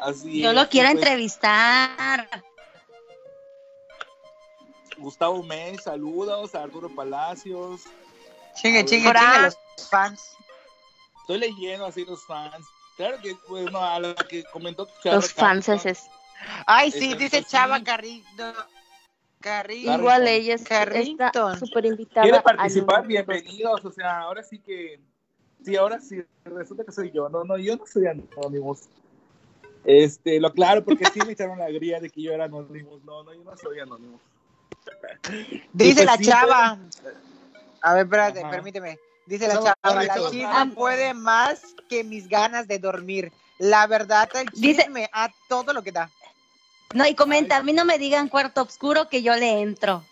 [0.00, 2.28] Así Yo es, lo quiero pues, entrevistar.
[4.98, 7.82] Gustavo May, saludos, a Arturo Palacios.
[8.54, 9.24] Chingue, chingue, Frank.
[9.32, 10.36] chingue los fans.
[11.20, 12.66] Estoy leyendo así los fans.
[12.96, 16.04] Claro que, bueno, a la que comentó Los franceses.
[16.66, 17.44] Ay, sí, Exacto, dice sí.
[17.48, 18.24] Chava Carrillo.
[19.40, 19.94] Carrillo.
[19.94, 21.58] Igual ella es- está Carrington.
[21.58, 22.22] súper invitada.
[22.22, 23.84] quiere participar, bienvenidos.
[23.84, 25.00] O sea, ahora sí que.
[25.64, 27.28] Sí, ahora sí, resulta que soy yo.
[27.28, 28.80] No, no, yo no soy Anonymous.
[29.84, 33.02] Este, lo aclaro porque sí me echaron la grilla de que yo era Anonymous.
[33.04, 34.20] No, no, yo no soy Anonymous.
[35.72, 36.78] Dice pues la sí, chava.
[37.82, 38.50] A ver, espérate, Ajá.
[38.50, 38.98] permíteme.
[39.26, 43.32] Dice la chava, la chisma puede más que mis ganas de dormir.
[43.58, 46.10] La verdad, el Dice- chisme a todo lo que da.
[46.94, 50.04] No, y comenta, a mí no me digan cuarto oscuro que yo le entro.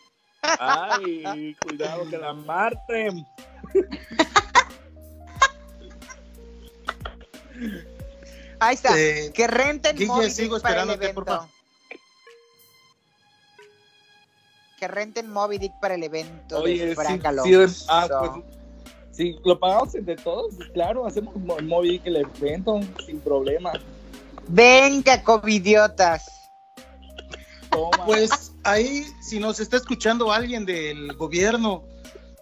[0.43, 3.27] Ay, cuidado que la maten.
[8.59, 8.99] Ahí está.
[8.99, 11.49] Eh, que renten Guille, sigo para el esperándote, por favor.
[14.81, 16.59] Que renten Moby Dick para el evento.
[16.62, 17.55] Oye, de sí, Frank sí,
[17.89, 18.44] ah, pues,
[19.12, 23.73] si lo pagamos entre todos, claro, hacemos mo- móvil que el evento sin problema.
[24.48, 26.48] Venga, covidiotas.
[27.70, 28.07] Toma.
[28.07, 31.85] Pues ahí, si nos está escuchando alguien del gobierno,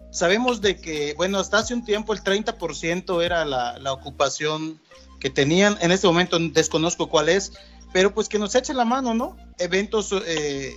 [0.09, 4.79] sabemos de que, bueno, hasta hace un tiempo el 30% era la, la ocupación
[5.19, 5.77] que tenían.
[5.81, 7.51] En este momento desconozco cuál es,
[7.91, 9.35] pero pues que nos eche la mano, ¿no?
[9.57, 10.73] Eventos, eh,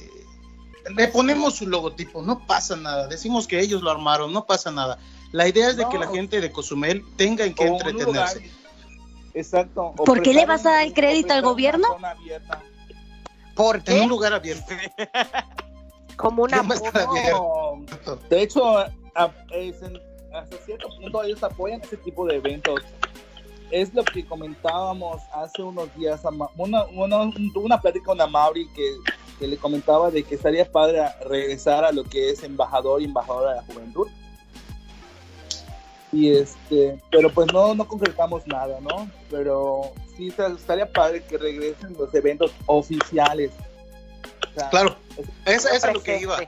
[0.96, 3.06] le ponemos su logotipo, no pasa nada.
[3.08, 4.98] Decimos que ellos lo armaron, no pasa nada.
[5.32, 5.88] La idea es de No.
[5.90, 8.50] que la gente de Cozumel tenga en qué lugar- entretenerse.
[9.34, 9.94] Exacto.
[9.96, 11.86] o ¿Por qué le vas a dar el crédito al gobierno?
[11.88, 12.62] una zona abierta.
[13.54, 14.64] ¿Por En un lugar abierto.
[16.16, 16.62] Como una.
[16.62, 17.84] No,
[18.28, 18.90] de hecho, a-
[19.52, 20.00] es en-
[20.34, 22.80] hasta cierto punto ellos apoyan ese tipo de eventos.
[23.70, 26.20] Es lo que comentábamos hace unos días,
[26.58, 28.96] una, una, tuve una plática con Amaury que,
[29.42, 33.50] que le comentaba de que estaría padre regresar a lo que es embajador y embajadora
[33.50, 34.06] de la juventud.
[36.12, 39.10] Y este, pero pues no, no concretamos nada, ¿no?
[39.32, 43.50] Pero sí estaría padre que regresen los eventos oficiales.
[44.48, 44.94] O sea, Claro,
[45.44, 46.38] eso es lo que iba.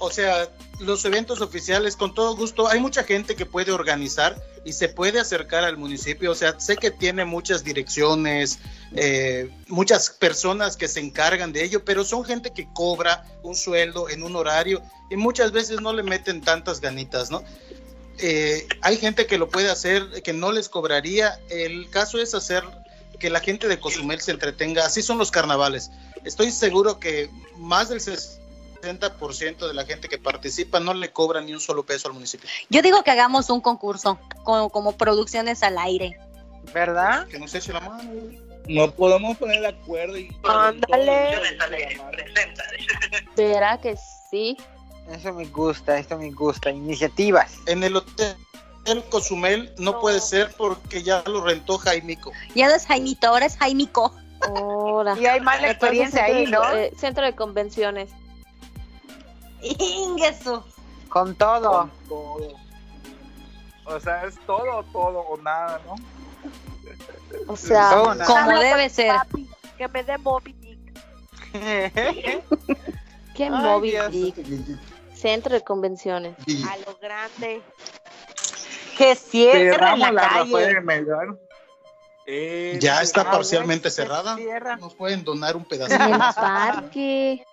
[0.00, 0.48] O sea,
[0.80, 5.18] los eventos oficiales, con todo gusto, hay mucha gente que puede organizar y se puede
[5.18, 6.30] acercar al municipio.
[6.30, 8.58] O sea, sé que tiene muchas direcciones,
[8.94, 14.08] eh, muchas personas que se encargan de ello, pero son gente que cobra un sueldo
[14.08, 17.42] en un horario y muchas veces no le meten tantas ganitas, ¿no?
[18.18, 21.40] Eh, hay gente que lo puede hacer, que no les cobraría.
[21.48, 22.64] El caso es hacer
[23.18, 24.84] que la gente de Cozumel se entretenga.
[24.84, 25.90] Así son los carnavales.
[26.24, 28.38] Estoy seguro que más del 60%
[28.80, 32.48] de la gente que participa no le cobra ni un solo peso al municipio.
[32.70, 36.18] Yo digo que hagamos un concurso como, como producciones al aire.
[36.72, 37.26] ¿Verdad?
[37.28, 38.10] Que nos eche la mano.
[38.68, 40.28] No podemos poner de acuerdo y.
[40.44, 41.38] Ándale.
[43.34, 43.96] ¿Será que
[44.30, 44.56] sí?
[45.10, 46.70] Eso me gusta, esto me gusta.
[46.70, 47.54] Iniciativas.
[47.66, 48.36] En el hotel
[49.08, 52.32] Cozumel no puede ser porque ya lo rentó Jaimico.
[52.54, 54.14] Ya no es Jaimito, ahora es Jaimico.
[54.40, 55.16] Ahora.
[55.18, 56.62] Y hay mala experiencia ahí, ¿no?
[56.74, 58.10] Eh, centro de convenciones.
[59.62, 60.62] Ingesu.
[61.08, 61.70] Con todo.
[61.70, 62.54] Con todo.
[63.86, 65.94] O sea, es todo, todo o nada, ¿no?
[67.46, 68.24] O sea, Todo.
[68.26, 69.14] Como debe ser.
[69.16, 69.48] papi,
[69.78, 70.78] que me dé Moby Dick.
[73.34, 74.10] ¿qué Ay, Moby Dios.
[74.12, 74.36] Dick?
[75.14, 76.34] Centro de convenciones.
[76.68, 77.62] A lo grande.
[78.96, 80.82] Que cierra en la la calle.
[82.26, 84.36] Eh, Ya está Ah, parcialmente cerrada.
[84.78, 86.04] Nos pueden donar un En pedacito.
[86.04, 87.46] el parque.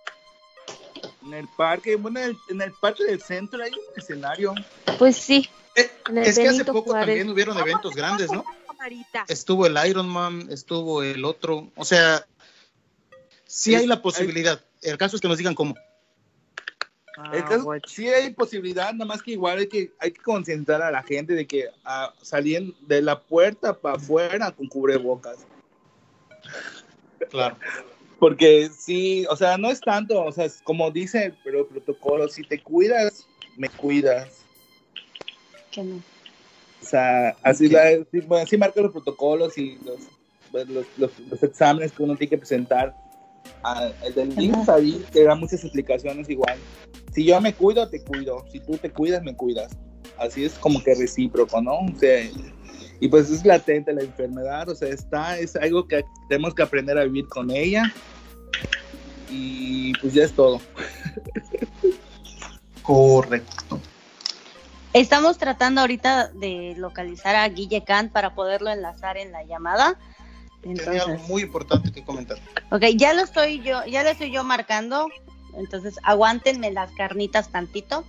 [1.25, 4.53] En el parque, bueno, en el, en el parque del centro hay un escenario.
[4.99, 5.49] Pues sí.
[5.75, 5.89] Eh,
[6.23, 7.07] es que hace poco Juárez.
[7.07, 8.45] también hubieron eventos grandes, ¿no?
[9.27, 11.71] Estuvo el Ironman, estuvo el otro.
[11.75, 12.25] O sea,
[13.45, 14.61] sí Es- hay la posibilidad.
[14.81, 15.75] El caso es que nos digan cómo.
[17.17, 17.89] Ah, El caso- guacho.
[17.89, 21.33] sí hay posibilidad, nada más que igual hay que, hay que concentrar a la gente
[21.33, 25.37] de que ah, salían de la puerta para afuera con cubrebocas.
[27.31, 27.57] Claro.
[28.19, 32.27] Porque sí, o sea, no es tanto, o sea, es como dice el, el protocolo,
[32.29, 33.27] si te cuidas,
[33.57, 34.29] me cuidas.
[35.71, 35.95] Que no.
[35.97, 37.83] O sea, así, la,
[38.27, 39.99] bueno, así marca los protocolos y los,
[40.69, 42.95] los, los- los exámenes que uno tiene que presentar.
[43.63, 46.57] Ah, el del IMSS ahí te da muchas explicaciones igual.
[47.13, 48.45] Si yo me cuido, te cuido.
[48.51, 49.71] Si tú te cuidas, me cuidas.
[50.17, 51.73] Así es como que recíproco, ¿no?
[51.79, 52.23] O sea,
[52.99, 56.97] y pues es latente la enfermedad, o sea, está, es algo que tenemos que aprender
[56.97, 57.83] a vivir con ella.
[59.29, 60.61] Y pues ya es todo.
[62.81, 63.79] Correcto.
[64.93, 69.97] Estamos tratando ahorita de localizar a Guille Kant para poderlo enlazar en la llamada.
[70.61, 72.37] Tenía algo Entonces, muy importante que comentar.
[72.71, 75.09] ok, ya lo estoy yo, ya lo estoy yo marcando.
[75.57, 78.05] Entonces, aguántenme las carnitas tantito.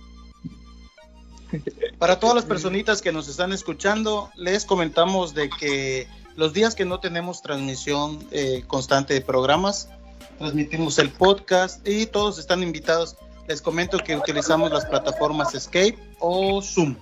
[1.97, 6.85] Para todas las personitas que nos están escuchando, les comentamos de que los días que
[6.85, 9.89] no tenemos transmisión eh, constante de programas,
[10.37, 13.15] transmitimos el podcast y todos están invitados.
[13.47, 16.95] Les comento que utilizamos las plataformas Escape o Zoom.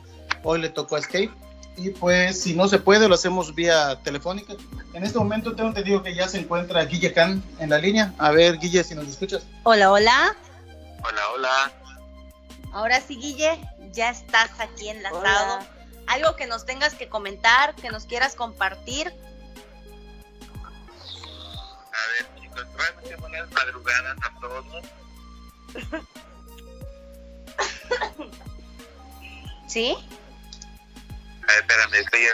[0.44, 1.32] Hoy le tocó a Escape
[1.78, 4.54] y pues si no se puede lo hacemos vía telefónica.
[4.94, 8.14] En este momento tengo entendido que ya se encuentra Guille Can en la línea.
[8.18, 9.44] A ver, Guille, si nos escuchas.
[9.64, 10.36] Hola, hola.
[11.04, 11.72] Hola, hola.
[12.72, 13.60] Ahora sí, Guille,
[13.96, 15.56] ya estás aquí enlazado.
[15.56, 15.68] Hola.
[16.08, 19.08] Algo que nos tengas que comentar, que nos quieras compartir.
[21.88, 24.66] A ver, chicos, realmente buenas madrugadas a todos.
[29.68, 29.98] ¿Sí?
[31.44, 32.28] A ver, espérame, estoy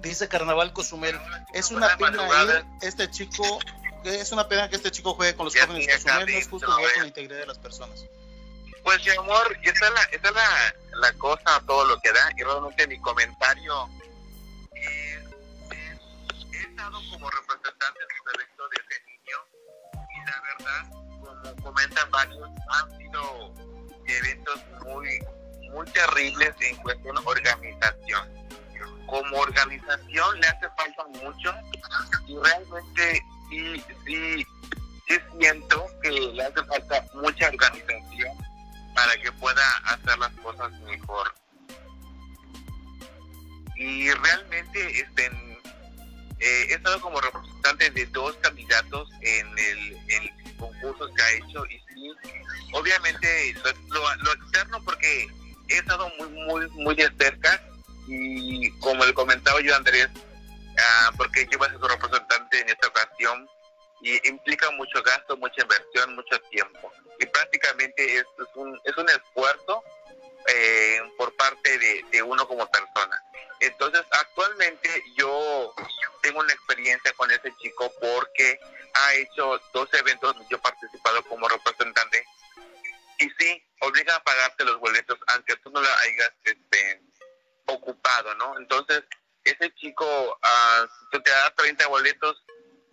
[0.00, 1.20] Dice Carnaval Cozumel.
[1.52, 3.58] Es una Buenas pena ir este chico,
[4.06, 6.70] es una pena que este chico juegue con los Ya jóvenes Cozumel, no es justo
[6.72, 8.04] jugar con la integridad de las personas.
[8.82, 12.30] Pues mi amor, esa es la, esa es la, la cosa, todo lo que da.
[12.36, 13.88] Y realmente mi comentario
[14.74, 15.18] es,
[15.70, 19.36] es- he estado como representante en los eventos de ese niño
[20.14, 23.54] y la verdad, como comentan varios, han sido
[24.06, 25.18] eventos muy,
[25.72, 28.46] muy terribles en cuestión de organización.
[29.08, 31.54] Como organización le hace falta mucho
[32.26, 34.46] y realmente sí, sí,
[35.08, 38.36] sí siento que le hace falta mucha organización
[38.94, 41.34] para que pueda hacer las cosas mejor.
[43.76, 51.10] Y realmente este, eh, he estado como representante de dos candidatos en el, en concursos
[51.14, 52.10] que ha hecho y sí,
[52.72, 53.54] obviamente
[53.88, 55.28] lo, lo- externo porque
[55.68, 57.60] he estado muy, muy, muy de cerca
[58.08, 60.08] y como le comentaba yo Andrés,
[60.78, 63.48] ah, porque yo voy a ser su representante en esta ocasión
[64.02, 69.08] y implica mucho gasto, mucha inversión, mucho tiempo y prácticamente es, es un, es un
[69.08, 69.82] esfuerzo
[70.48, 73.22] eh, por parte de, uno como persona.
[73.60, 75.74] Entonces, actualmente yo
[76.22, 78.58] tengo una experiencia con ese chico porque
[78.94, 82.24] ha hecho dos eventos yo he participado como representante
[83.18, 87.02] y sí, obliga a pagarte los boletos aunque tú no lo hayas este,
[87.66, 88.58] ocupado, ¿no?
[88.58, 89.02] Entonces,
[89.46, 92.44] ese chico, uh, si te da 30 boletos,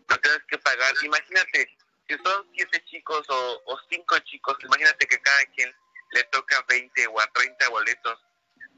[0.08, 0.94] lo tienes que pagar.
[1.04, 1.68] Imagínate,
[2.08, 5.74] si son siete chicos o, o cinco chicos, imagínate que cada quien
[6.12, 8.20] le toca 20 o a 30 boletos.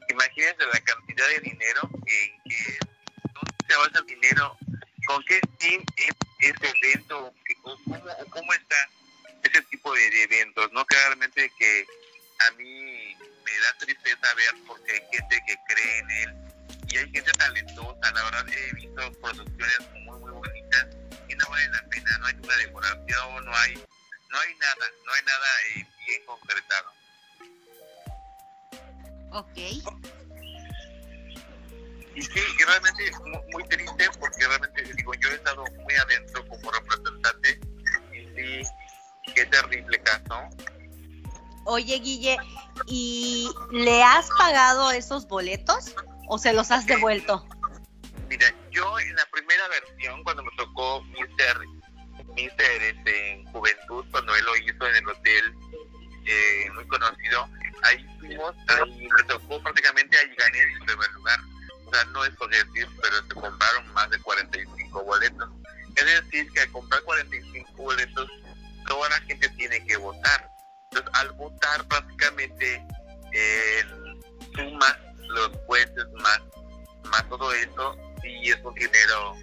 [0.08, 2.78] Imagínense la cantidad de dinero en que
[3.34, 4.56] dónde se va ese dinero,
[5.06, 7.98] con qué fin es ese evento, o cómo,
[8.30, 8.76] cómo está
[9.42, 10.84] ese tipo de, eventos, ¿no?
[10.86, 11.86] Claramente que
[12.38, 16.45] a mí me da tristeza ver porque hay gente que cree en él
[16.96, 20.86] y hay gente talentosa, la verdad he visto producciones muy muy bonitas
[21.28, 23.74] y no vale la pena, no hay una decoración, no hay
[24.30, 26.90] no hay nada, no hay nada eh, bien concretado.
[29.32, 29.56] Ok.
[32.14, 35.94] Y sí, y realmente es muy, muy triste porque realmente digo, yo he estado muy
[35.96, 37.60] adentro como representante
[38.14, 38.70] y sí,
[39.34, 40.48] qué terrible caso.
[41.66, 42.38] Oye, Guille,
[42.86, 45.94] ¿y le has pagado esos boletos
[46.28, 47.46] o se los has devuelto?
[48.28, 51.58] Mira, yo en la primera versión, cuando me tocó Mister,
[52.34, 55.54] Mister este, en Juventud, cuando él lo hizo en el hotel
[56.26, 57.48] eh, muy conocido,
[57.82, 61.38] ahí fuimos, ahí me tocó prácticamente ahí gané el primer lugar.
[61.86, 65.48] O sea, no es por decir, pero se compraron más de 45 boletos.
[65.94, 68.28] Es decir, que al comprar 45 boletos,
[68.88, 70.50] toda la gente tiene que votar.
[70.90, 72.84] Entonces, al votar, prácticamente
[73.32, 73.84] eh,
[74.54, 76.40] sumas los jueces más,
[77.04, 79.34] más todo eso, y es un dinero.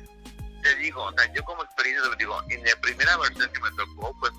[0.62, 3.70] Te digo, o sea, yo como experiencia te digo, en la primera versión que me
[3.72, 4.32] tocó, pues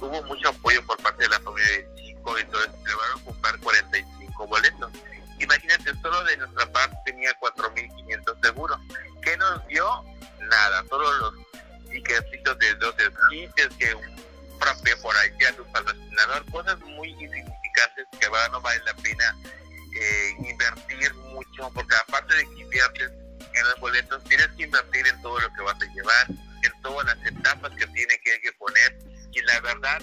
[0.00, 3.58] hubo mucho apoyo por parte de la familia de Chico, entonces se van a comprar
[3.60, 4.90] 45 boletos.
[5.38, 8.78] Imagínate, solo de nuestra parte tenía 4.500 seguros.
[9.22, 10.04] ¿Qué nos dio?
[10.40, 11.34] Nada, solo los
[11.88, 14.22] tickets de 12 kits, que un
[14.58, 19.36] frappé por ahí a tu patrocinador, cosas muy insignificantes que no vale la pena
[19.94, 23.10] eh, invertir mucho, porque aparte de que inviertes
[23.54, 27.06] en los boletos, tienes que invertir en todo lo que vas a llevar, en todas
[27.06, 28.98] las etapas que tiene que, poner.
[29.32, 30.02] Y la verdad,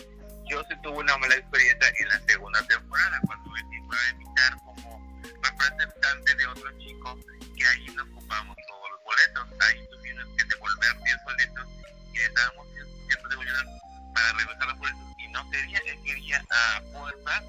[0.50, 4.58] yo sí tuve una mala experiencia en la segunda temporada, cuando me fui a invitar
[4.66, 7.20] como representante de otro chico,
[7.58, 11.68] que ahí no ocupamos todos los boletos, ahí tuvimos que devolver 10 boletos
[12.14, 12.68] y estábamos
[13.08, 13.82] cientos de millones
[14.14, 17.44] para regresar los boletos y no quería, él quería a fuerza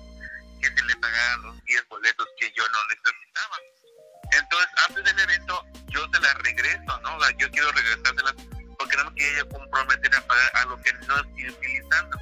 [0.61, 3.57] que se le pagaran los 10 boletos que yo no necesitaba.
[4.33, 7.17] Entonces, antes del evento, yo se las regreso, ¿no?
[7.17, 8.35] O sea, yo quiero regresárselas
[8.79, 12.19] porque no me quería comprometer a pagar a lo que no estoy utilizando.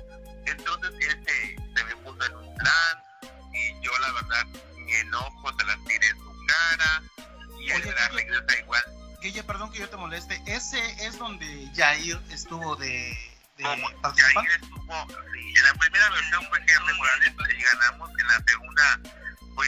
[0.47, 3.03] Entonces, él se, se me puso en un plan
[3.53, 4.47] y yo, la verdad,
[4.77, 7.03] mi enojo se las tiré en su cara
[7.61, 8.85] y él Oye, la regresa igual.
[9.21, 10.41] Guille, perdón que yo te moleste.
[10.47, 13.17] Ese es donde Jair estuvo de,
[13.59, 14.55] de Y ahí participante.
[14.55, 19.01] estuvo, sí, en la primera versión fue Henry Morales y ganamos, en la segunda
[19.55, 19.67] fue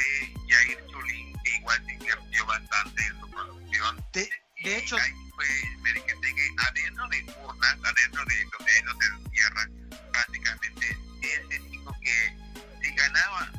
[0.49, 4.05] Jair Chulín, que igual se invirtió bastante en su producción.
[4.13, 4.31] De,
[4.63, 5.47] de hecho, ahí fue
[5.83, 9.69] Merequetegue, adentro de urnas, adentro de donde no se encierra,
[10.13, 12.37] prácticamente, ese dijo que
[12.83, 13.51] si ganaba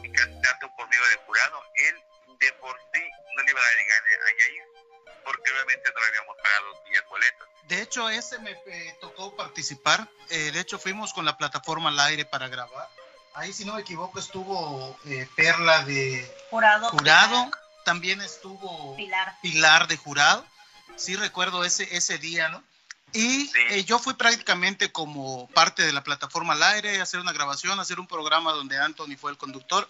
[0.00, 1.94] mi candidato por medio de jurado, él
[2.40, 3.02] de por sí
[3.36, 4.71] no le iba a dar a Jair,
[5.24, 7.48] porque obviamente no habíamos pagado 10 boletos.
[7.68, 10.08] de hecho ese me eh, tocó participar.
[10.30, 12.88] Eh, de hecho, fuimos con la plataforma al aire para grabar.
[13.34, 16.88] Ahí, si no me equivoco, estuvo eh, Perla de Jurado.
[16.90, 17.50] jurado.
[17.84, 19.34] También estuvo Pilar.
[19.42, 20.46] Pilar de jurado.
[20.96, 22.62] Sí recuerdo ese, ese día, ¿no?
[23.14, 23.52] Y Sí.
[23.70, 27.98] eh, yo fui prácticamente como parte de la plataforma al aire, hacer una grabación, hacer
[28.00, 29.86] un programa donde Anthony fue el conductor.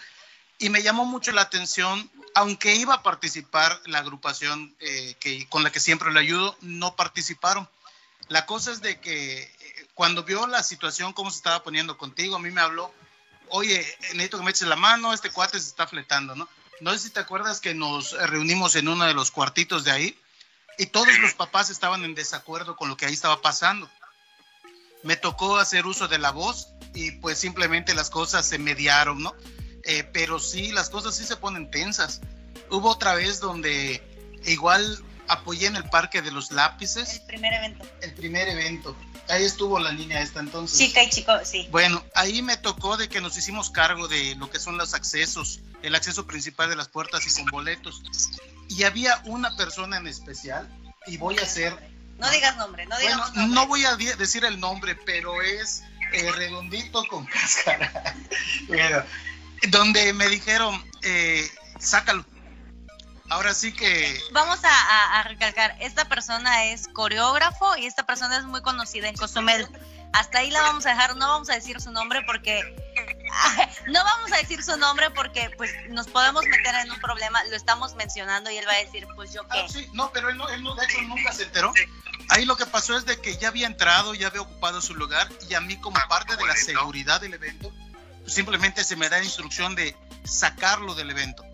[0.63, 5.65] Y me llamó mucho la atención, aunque iba a participar la agrupación eh, que, con
[5.65, 7.69] la que siempre le ayudo, no participaron.
[8.29, 12.37] La cosa es de que eh, cuando vio la situación, cómo se estaba poniendo contigo,
[12.37, 12.95] a mí me habló,
[13.49, 16.49] oye, necesito que me eches la mano, este cuate se está fletando, ¿no?
[16.81, 20.19] No sé si te acuerdas que nos reunimos en uno de los cuartitos de ahí
[20.79, 23.91] y todos los papás estaban en desacuerdo con lo que ahí estaba pasando.
[25.03, 29.35] Me tocó hacer uso de la voz y pues simplemente las cosas se mediaron, ¿no?
[29.85, 32.21] Eh, pero sí, las cosas sí se ponen tensas.
[32.71, 34.03] Hubo otra vez donde
[34.45, 37.85] igual apoyé en el Parque de los Lápices, El primer evento.
[38.01, 38.97] el primer evento.
[39.29, 40.79] Ahí estuvo la niña esta entonces.
[40.79, 41.69] Chica y chico, sí.
[41.71, 45.61] Bueno, ahí me tocó de que nos hicimos cargo de lo que son los accesos,
[45.83, 48.03] el acceso principal de las puertas y con boletos.
[48.69, 50.69] Y había una persona en especial,
[51.07, 51.73] y voy a hacer,
[52.19, 53.55] No digas nombre, no bueno, digamos nombre.
[53.55, 55.83] no voy a decir el nombre, pero es
[56.13, 58.17] eh, redondito con cáscara.
[58.67, 59.03] Bueno,
[59.69, 62.25] donde me dijeron, eh, sácalo.
[63.31, 68.37] Ahora sí que Vamos a, a- a recalcar, esta persona es coreógrafo y esta persona
[68.37, 69.67] es muy conocida en Cozumel.
[70.13, 72.61] Hasta ahí la vamos a dejar, no vamos a decir su nombre porque
[73.87, 77.57] no vamos a decir su nombre porque pues nos podemos meter en un problema, lo
[77.57, 79.73] estamos mencionando y él va a decir, pues yo Ah, qué.
[79.73, 81.73] sí, no, pero él, no, él no, de hecho nunca se enteró.
[82.29, 85.27] Ahí lo que pasó es de que ya había entrado, ya había ocupado su lugar
[85.49, 87.73] y a mí como parte de la seguridad del evento,
[88.27, 91.45] simplemente se me da instrucción de sacarlo del evento.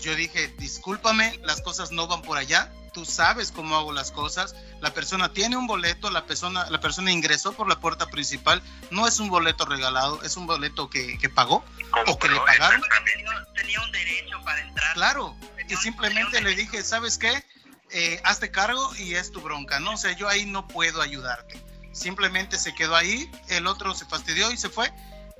[0.00, 4.54] Yo dije, discúlpame, las cosas no van por allá, tú sabes cómo hago las cosas,
[4.80, 9.06] la persona tiene un boleto, la persona, la persona ingresó por la puerta principal, no
[9.06, 11.64] es un boleto regalado, es un boleto que, que pagó
[12.06, 12.82] o que le pagaron.
[13.04, 14.94] Tenía, tenía un derecho para entrar.
[14.94, 15.36] Claro,
[15.68, 17.44] y simplemente le dije, ¿sabes qué?
[17.90, 19.92] Eh, hazte cargo y es tu bronca, ¿no?
[19.92, 21.62] O sea, yo ahí no puedo ayudarte.
[21.92, 24.90] Simplemente se quedó ahí, el otro se fastidió y se fue,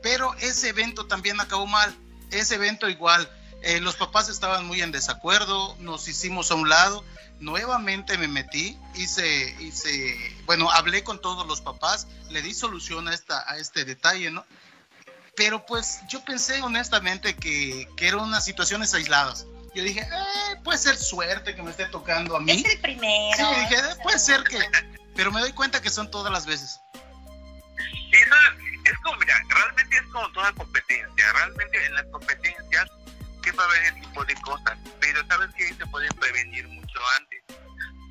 [0.03, 1.97] pero ese evento también acabó mal.
[2.31, 3.31] Ese evento igual,
[3.63, 7.05] eh, los papás estaban muy en desacuerdo, nos hicimos a un lado,
[7.41, 10.17] nuevamente me metí, hice, hice,
[10.47, 14.45] bueno, hablé con todos los papás, le di solución a, esta, a este detalle, ¿no?
[15.37, 19.47] Pero pues yo pensé honestamente que, que eran unas situaciones aisladas.
[19.75, 22.53] Yo dije, eh, puede ser suerte que me esté tocando a mí.
[22.53, 23.37] Es el primero.
[23.37, 24.59] Sí, dije, "Eh, puede ser que...
[25.15, 26.79] Pero me doy cuenta que son todas las veces.
[28.11, 28.17] Y
[29.97, 31.33] es como toda competencia.
[31.33, 32.89] Realmente en las competencias
[33.43, 34.79] que va a haber ese tipo de cosas.
[35.01, 37.43] Pero sabes que se pueden prevenir mucho antes.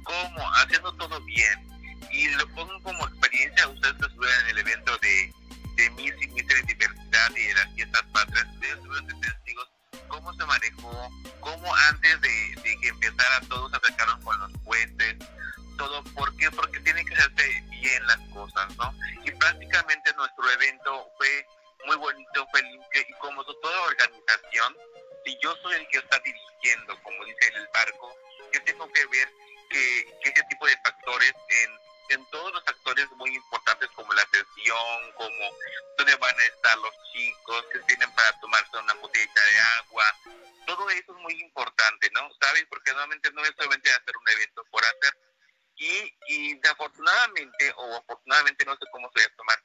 [0.04, 0.54] ¿Cómo?
[0.56, 1.68] Haciendo todo bien.
[2.12, 5.34] Y lo pongo como experiencia, ustedes que estuvieron en el evento de,
[5.76, 9.72] de Miss y Mister Diversidad y de las fiestas patrias, ustedes estuvieron de testigos
[10.10, 11.10] cómo se manejó,
[11.40, 15.16] cómo antes de, de que empezara todos se acercaron con los jueces,
[15.78, 16.52] todo, ¿por qué?
[16.52, 18.94] Porque tienen que hacerse bien las cosas, ¿no?
[19.24, 21.48] Y prácticamente nuestro evento fue
[21.86, 24.78] muy bonito, limpio y como toda organización,
[25.26, 28.16] si yo soy el que está dirigiendo, como dice el barco,
[28.54, 29.30] yo tengo que ver
[29.70, 31.80] que, que ese tipo de factores en,
[32.10, 35.56] en todos los actores muy importantes como la sesión, como
[35.98, 40.06] dónde van a estar los chicos, que tienen para tomarse una botellita de agua,
[40.66, 42.30] todo eso es muy importante, ¿no?
[42.40, 42.66] ¿Sabes?
[42.70, 45.18] Porque normalmente no es solamente hacer un evento por hacer.
[45.76, 49.64] Y, y desafortunadamente, o afortunadamente, no sé cómo se va a tomar,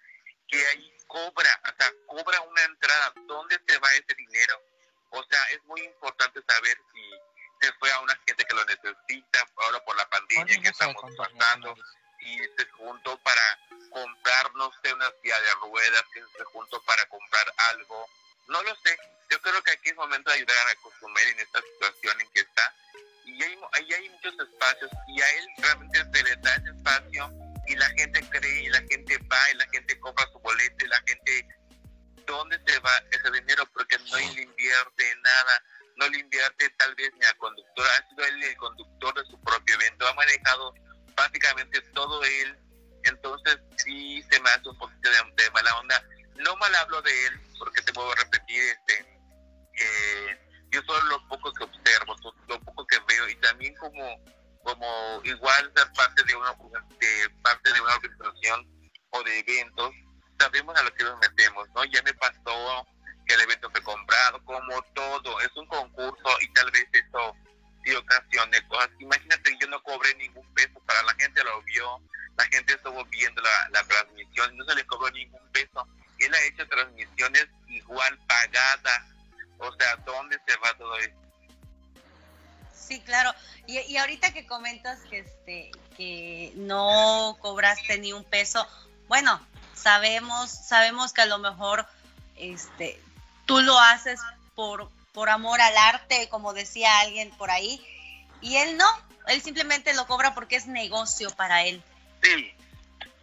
[0.48, 3.12] que ahí cobra, o sea, cobra una entrada.
[3.26, 4.60] ¿Dónde se va ese dinero?
[5.10, 9.46] O sea, es muy importante saber si se fue a una gente que lo necesita,
[9.56, 11.74] ahora por la pandemia que estamos pasando,
[12.20, 13.58] y se juntó para
[13.90, 18.06] comprar, no sé, una silla de ruedas, que se juntó para comprar algo.
[18.48, 18.98] No lo sé.
[19.30, 22.40] Yo creo que aquí es momento de ayudar a Cozumel en esta situación en que
[22.40, 22.74] está.
[23.24, 27.45] Y hay, ahí hay muchos espacios y a él realmente se le da ese espacio
[27.66, 30.88] y la gente cree y la gente va y la gente compra su boleto y
[30.88, 31.48] la gente
[32.26, 35.62] dónde se va ese dinero porque no le invierte nada
[35.96, 39.40] no le invierte tal vez ni al conductor ha sido él el conductor de su
[39.42, 40.74] propio evento ha manejado
[41.16, 42.58] básicamente todo él
[43.04, 46.02] entonces sí se me hace un poquito de, de mala onda.
[46.38, 49.06] No mal hablo de él porque te puedo repetir este
[49.78, 50.38] eh,
[50.70, 54.20] yo solo lo poco que observo so- lo poco que veo y también como
[54.66, 58.66] como igual ser parte de una de parte de una organización
[59.10, 59.92] o de eventos
[60.40, 62.84] sabemos a lo que nos metemos no ya me pasó
[63.26, 67.36] que el evento fue comprado como todo es un concurso y tal vez eso
[67.84, 68.90] sí ocasione cosas.
[68.98, 72.00] Imagínate yo no cobré ningún peso para la gente lo vio
[72.36, 75.86] la gente estuvo viendo la, la transmisión no se le cobró ningún peso.
[76.18, 79.02] Él ha hecho transmisiones igual pagadas
[79.58, 81.25] o sea dónde se va todo eso
[82.86, 83.34] Sí, claro.
[83.66, 88.66] Y, y ahorita que comentas que este que no cobraste ni un peso,
[89.08, 89.40] bueno,
[89.74, 91.86] sabemos sabemos que a lo mejor
[92.36, 93.00] este
[93.46, 94.20] tú lo haces
[94.54, 97.80] por por amor al arte, como decía alguien por ahí,
[98.42, 98.86] y él no,
[99.28, 101.82] él simplemente lo cobra porque es negocio para él.
[102.22, 102.54] Sí,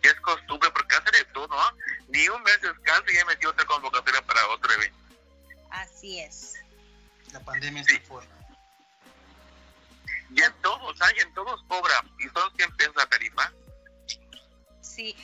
[0.02, 1.78] es costumbre porque hace de todo, ¿no?
[2.10, 4.98] Ni un mes descanso y ya metió otra convocatoria para otro evento.
[5.70, 6.56] Así es.
[7.32, 8.43] La pandemia está fuerte.
[10.36, 12.04] Y en todos, hay en todos cobra.
[12.20, 13.52] Y son 100 pesos la tarifa.
[14.82, 15.16] Sí.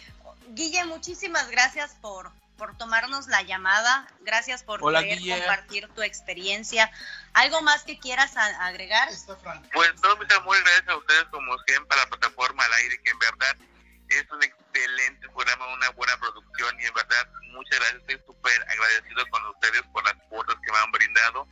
[0.50, 4.06] Guille, muchísimas gracias por por tomarnos la llamada.
[4.20, 5.38] Gracias por Hola, querer Guille.
[5.40, 6.92] compartir tu experiencia.
[7.34, 9.10] ¿Algo más que quieras agregar?
[9.74, 13.20] Pues no, amores, gracias a ustedes como siempre a la plataforma al aire, que en
[13.20, 13.56] verdad
[14.10, 19.26] es un excelente programa, una buena producción y en verdad muchas gracias, estoy súper agradecido
[19.30, 21.48] con ustedes por las cuotas que me han brindado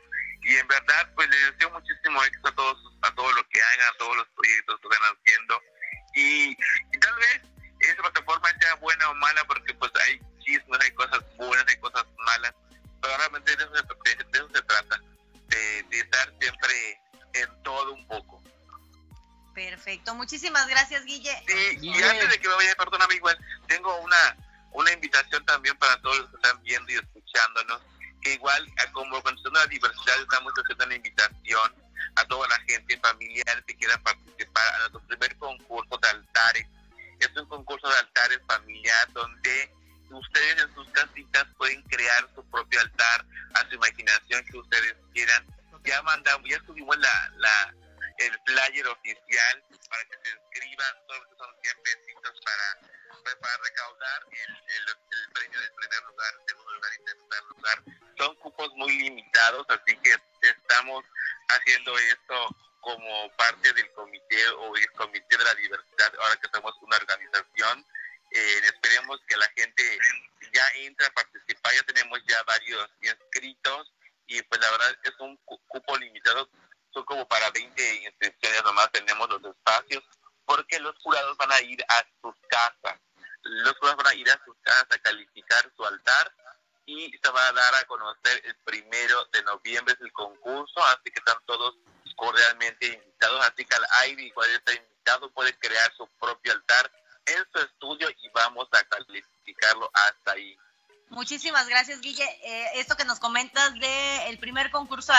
[0.48, 3.88] y en verdad pues les deseo muchísimo éxito a todos, a todo lo que hagan,
[3.94, 5.61] a todos los proyectos que están haciendo
[6.15, 7.41] y, y tal vez
[7.82, 12.06] esa plataforma sea buena o mala porque pues hay chismes, hay cosas buenas, hay cosas
[12.26, 12.53] malas,
[13.02, 14.99] pero realmente de eso se, de- de eso se trata,
[15.48, 17.02] de, de estar siempre
[17.34, 18.41] en todo un poco.
[19.53, 21.36] Perfecto, muchísimas gracias, Guille.
[21.48, 22.76] Sí, y antes de que me vaya,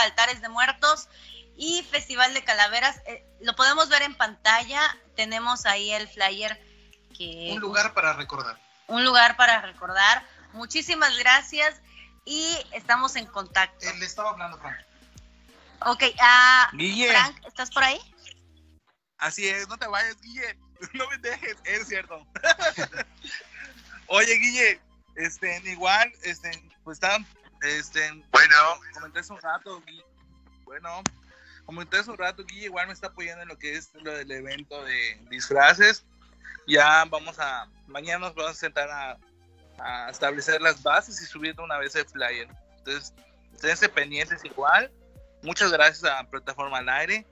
[0.08, 1.08] altares de muertos
[1.56, 4.80] y Festival de Calaveras, eh, lo podemos ver en pantalla.
[5.16, 6.58] Tenemos ahí el flyer
[7.16, 8.58] que Un lugar para recordar.
[8.86, 10.24] un lugar para recordar.
[10.52, 11.80] Muchísimas gracias
[12.24, 13.86] y estamos en contacto.
[13.86, 14.78] Él le estaba hablando, Frank.
[15.86, 17.08] Ok, ah, Guille.
[17.08, 18.00] Frank, ¿estás por ahí?
[19.18, 20.58] Así es, no te vayas, Guille.
[20.94, 22.24] No me dejes, es cierto.
[24.06, 24.80] Oye, Guille,
[25.16, 26.50] este, igual, este,
[26.84, 27.26] pues están,
[27.62, 28.54] este, Bueno,
[28.94, 30.04] comenté hace un rato, Gui-
[30.64, 31.02] bueno,
[31.66, 34.30] comenté hace un rato, Guille igual me está apoyando en lo que es lo del
[34.30, 36.04] evento de disfraces.
[36.66, 39.18] Ya vamos a, mañana nos vamos a sentar a,
[39.78, 42.48] a establecer las bases y subir una vez el flyer.
[42.78, 43.12] Entonces,
[43.54, 44.90] esténse pendientes igual.
[45.42, 47.26] Muchas gracias a Plataforma al Aire.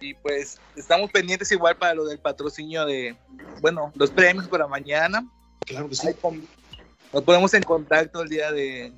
[0.00, 3.16] Y pues estamos pendientes igual para lo del patrocinio de,
[3.60, 5.26] bueno, los premios para mañana.
[5.66, 6.06] Claro que sí.
[6.08, 6.46] Ahí con-
[7.12, 8.92] Nos ponemos en contacto el día de.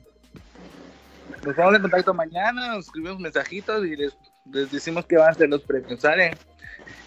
[1.42, 4.16] Nos ponemos en contacto mañana, nos escribimos mensajitos y les,
[4.52, 6.36] les decimos que van a ser los premios, ¿sale?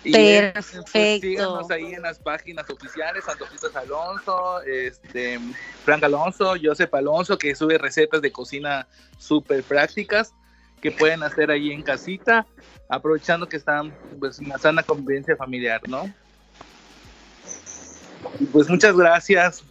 [0.04, 0.84] Y Perfecto.
[0.92, 5.40] pues, síganos ahí en las páginas oficiales, Antojitos Alonso, este,
[5.86, 8.88] Frank Alonso, Josep Alonso, que sube recetas de cocina
[9.18, 10.34] súper prácticas
[10.82, 12.46] que pueden hacer ahí en casita,
[12.90, 16.14] aprovechando que están pues en una sana convivencia familiar, ¿no?
[18.40, 19.64] Y pues muchas gracias.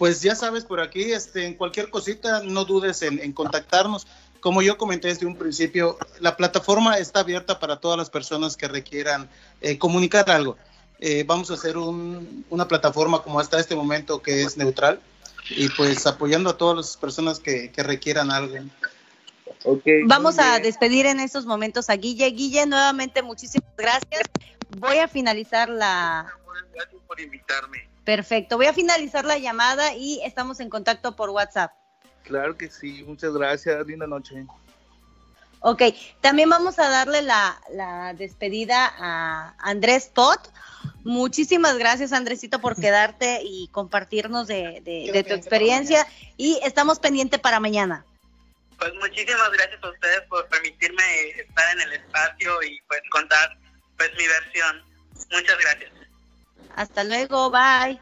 [0.00, 4.06] Pues ya sabes, por aquí, este, en cualquier cosita, no dudes en, en contactarnos.
[4.40, 8.66] Como yo comenté desde un principio, la plataforma está abierta para todas las personas que
[8.66, 9.28] requieran
[9.60, 10.56] eh, comunicar algo.
[11.00, 15.02] Eh, vamos a hacer un- una plataforma como hasta este momento que es neutral
[15.50, 18.54] y pues apoyando a todas las personas que, que requieran algo.
[19.64, 22.30] Okay, Vamos a despedir en estos momentos a Guille.
[22.30, 24.22] Guille, nuevamente muchísimas gracias.
[24.78, 26.26] Voy a finalizar la...
[26.72, 27.89] gracias por invitarme.
[28.04, 31.72] Perfecto, voy a finalizar la llamada y estamos en contacto por WhatsApp.
[32.24, 34.46] Claro que sí, muchas gracias, linda noche.
[35.60, 35.82] Ok,
[36.22, 40.40] también vamos a darle la, la despedida a Andrés Pot.
[41.04, 46.06] Muchísimas gracias, Andresito, por quedarte y compartirnos de, de- de tu experiencia.
[46.38, 48.04] Y estamos pendientes para mañana.
[48.78, 51.02] Pues muchísimas gracias a ustedes por permitirme
[51.38, 53.58] estar en el espacio y pues contar
[53.98, 54.82] pues mi versión.
[55.30, 55.90] Muchas gracias.
[56.76, 58.00] Hasta luego, bye.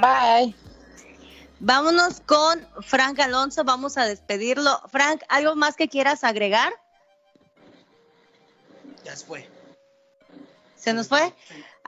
[0.00, 0.54] Bye.
[1.60, 4.80] Vámonos con Frank Alonso, vamos a despedirlo.
[4.90, 6.72] Frank, ¿algo más que quieras agregar?
[9.04, 9.48] Ya se fue.
[10.76, 11.32] ¿Se nos fue?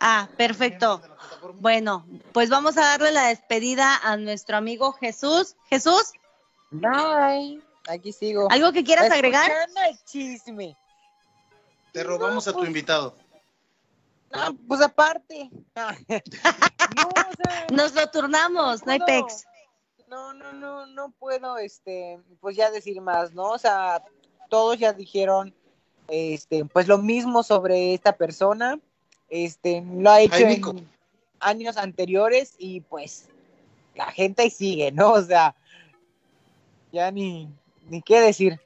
[0.01, 1.03] Ah, perfecto.
[1.55, 5.57] Bueno, pues vamos a darle la despedida a nuestro amigo Jesús.
[5.69, 6.13] Jesús,
[6.71, 7.63] Bye.
[7.89, 8.49] Aquí sigo.
[8.51, 9.51] ¿algo que quieras agregar?
[9.89, 10.77] El chisme.
[11.93, 13.17] Te robamos a tu invitado.
[14.33, 15.51] No, pues aparte.
[15.77, 19.45] no, o sea, Nos lo turnamos, no hay puedo- pex.
[20.09, 23.51] No, no, no, no puedo, este, pues ya decir más, ¿no?
[23.51, 24.05] O sea,
[24.49, 25.53] todos ya dijeron,
[26.07, 28.79] este, pues lo mismo sobre esta persona,
[29.29, 30.89] este, lo ha hecho en
[31.41, 33.29] años anteriores y pues
[33.97, 35.11] la gente ahí sigue, ¿no?
[35.15, 35.57] O sea,
[36.93, 37.49] ya ni,
[37.89, 38.61] ni qué decir.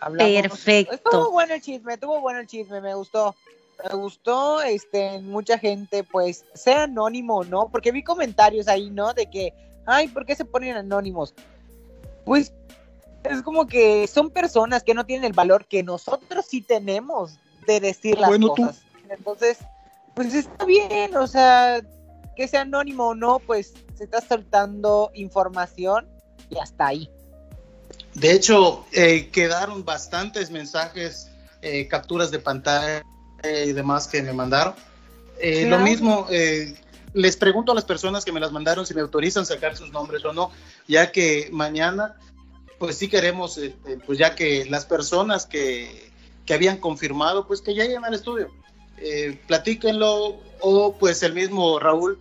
[0.00, 0.94] Hablamos- Perfecto.
[0.94, 3.34] Estuvo bueno el chisme, estuvo bueno el chisme, me gustó.
[3.84, 9.14] Me gustó, este, mucha gente, pues, sea anónimo o no, porque vi comentarios ahí, ¿no?
[9.14, 9.54] De que,
[9.86, 11.34] ay, ¿por qué se ponen anónimos?
[12.24, 12.52] Pues,
[13.24, 17.36] Es como que son personas que no tienen el valor que nosotros sí tenemos
[17.66, 18.82] de decir las Bueno, tú- cosas.
[19.10, 19.58] Entonces,
[20.14, 21.80] pues está bien, o sea,
[22.36, 26.08] que sea anónimo o no, pues se está soltando información
[26.48, 27.10] y hasta ahí.
[28.14, 31.30] De hecho, eh, quedaron bastantes mensajes,
[31.60, 33.02] eh, capturas de pantalla
[33.42, 34.74] eh, y demás que me mandaron.
[35.40, 35.78] Eh, Claro.
[35.78, 36.76] Lo mismo, eh,
[37.14, 40.24] les pregunto a las personas que me las mandaron si me autorizan sacar sus nombres
[40.24, 40.50] o no,
[40.86, 42.16] ya que mañana,
[42.78, 46.10] pues sí queremos, este, pues ya que las personas que,
[46.44, 48.50] que habían confirmado, pues que lleguen al estudio.
[48.98, 52.18] Eh, platíquenlo o pues el mismo Raúl,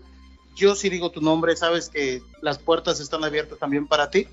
[0.56, 4.28] yo sí digo tu nombre, sabes que las puertas están abiertas también para ti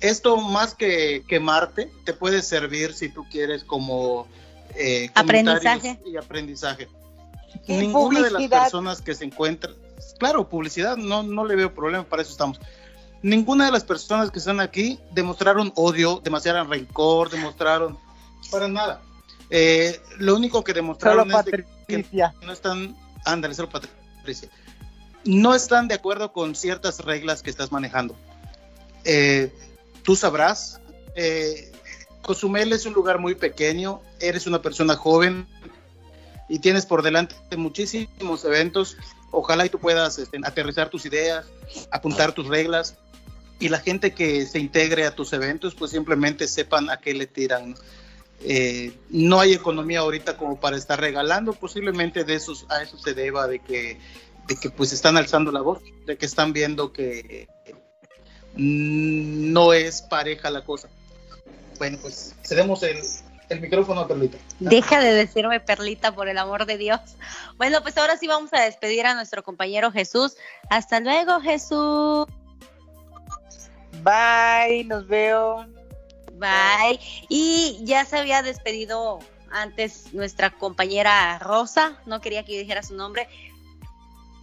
[0.00, 4.28] esto más que quemarte te puede servir si tú quieres como
[4.74, 5.98] eh, Aprendizaje.
[6.06, 6.88] y aprendizaje.
[7.66, 8.62] Y Ninguna de las publicidad.
[8.62, 9.74] personas que se encuentran,
[10.18, 12.60] claro, publicidad, no, no le veo problema, para eso estamos.
[13.22, 17.98] Ninguna de las personas que están aquí demostraron odio, demostraron rencor, demostraron
[18.50, 19.02] para nada.
[19.50, 22.34] Eh, lo único que Solo demostraron es de que Patricia.
[22.42, 24.48] no están, ándale, solo Patricia,
[25.24, 28.14] no están de acuerdo con ciertas reglas que estás manejando.
[29.04, 29.52] Eh,
[30.04, 30.80] tú sabrás,
[31.16, 31.72] eh,
[32.22, 35.46] Cozumel es un lugar muy pequeño, eres una persona joven
[36.48, 38.96] y tienes por delante muchísimos eventos.
[39.30, 41.46] Ojalá y tú puedas este, aterrizar tus ideas,
[41.90, 42.96] apuntar tus reglas
[43.60, 47.26] y la gente que se integre a tus eventos, pues simplemente sepan a qué le
[47.26, 47.74] tiran.
[48.40, 53.14] Eh, no hay economía ahorita como para estar regalando, posiblemente de esos, a eso se
[53.14, 53.98] deba de que,
[54.46, 57.48] de que pues están alzando la voz, de que están viendo que
[58.54, 60.88] mm, no es pareja la cosa.
[61.78, 62.98] Bueno, pues cedemos el,
[63.48, 64.38] el micrófono a Perlita.
[64.58, 67.00] Deja de decirme Perlita, por el amor de Dios.
[67.56, 70.36] Bueno, pues ahora sí vamos a despedir a nuestro compañero Jesús.
[70.70, 72.26] Hasta luego, Jesús.
[74.02, 75.66] Bye, nos veo.
[76.34, 77.00] Bye.
[77.28, 82.94] Y ya se había despedido antes nuestra compañera Rosa, no quería que yo dijera su
[82.94, 83.28] nombre,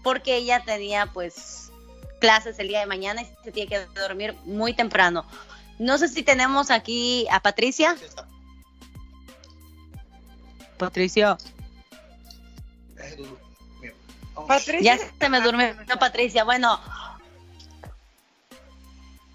[0.04, 1.72] porque ella tenía pues
[2.20, 5.26] clases el día de mañana y se tiene que dormir muy temprano.
[5.80, 7.96] No sé si tenemos aquí a Patricia.
[10.78, 11.38] Patricia.
[14.48, 14.98] Patricia.
[14.98, 16.44] Ya se me durmió Patricia.
[16.44, 16.80] Bueno,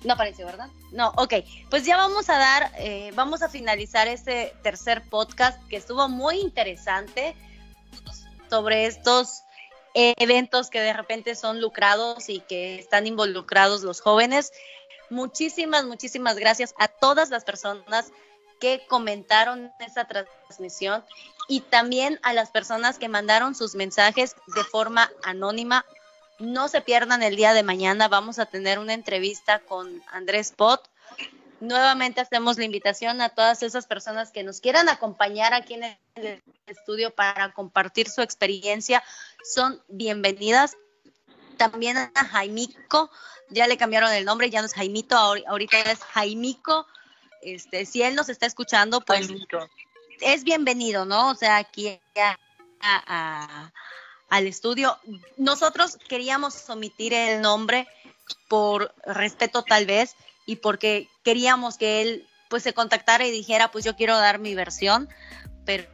[0.04, 0.68] no apareció, ¿verdad?
[0.92, 1.34] No, ok.
[1.68, 6.40] Pues ya vamos a dar, eh, vamos a finalizar este tercer podcast que estuvo muy
[6.40, 7.36] interesante
[8.48, 9.42] sobre estos
[9.94, 14.52] eventos que de repente son lucrados y que están involucrados los jóvenes.
[15.10, 18.12] Muchísimas, muchísimas gracias a todas las personas
[18.60, 21.04] que comentaron esta transmisión
[21.48, 25.84] y también a las personas que mandaron sus mensajes de forma anónima.
[26.38, 30.88] No se pierdan el día de mañana, vamos a tener una entrevista con Andrés Pot.
[31.58, 36.42] Nuevamente hacemos la invitación a todas esas personas que nos quieran acompañar aquí en el
[36.66, 39.02] estudio para compartir su experiencia.
[39.42, 40.76] Son bienvenidas.
[41.60, 43.10] También a Jaimico,
[43.50, 46.86] ya le cambiaron el nombre, ya no es Jaimito, ahor- ahorita es Jaimico.
[47.42, 49.28] Este, si él nos está escuchando, pues
[50.22, 51.28] es bienvenido, ¿no?
[51.30, 52.38] O sea, aquí a-
[52.80, 53.72] a-
[54.30, 54.96] al estudio.
[55.36, 57.86] Nosotros queríamos omitir el nombre
[58.48, 60.16] por respeto tal vez
[60.46, 64.54] y porque queríamos que él pues se contactara y dijera, pues yo quiero dar mi
[64.54, 65.10] versión,
[65.66, 65.84] pero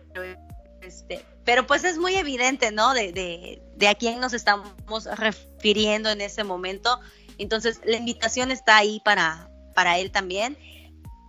[0.87, 2.95] este, pero pues es muy evidente, ¿no?
[2.95, 4.73] De, de, de a quién nos estamos
[5.17, 7.01] refiriendo en ese momento.
[7.39, 10.57] Entonces, la invitación está ahí para, para él también.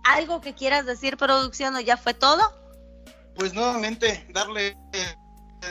[0.04, 2.42] ¿Algo que quieras decir, producción, o ya fue todo?
[3.36, 5.14] Pues nuevamente darle eh,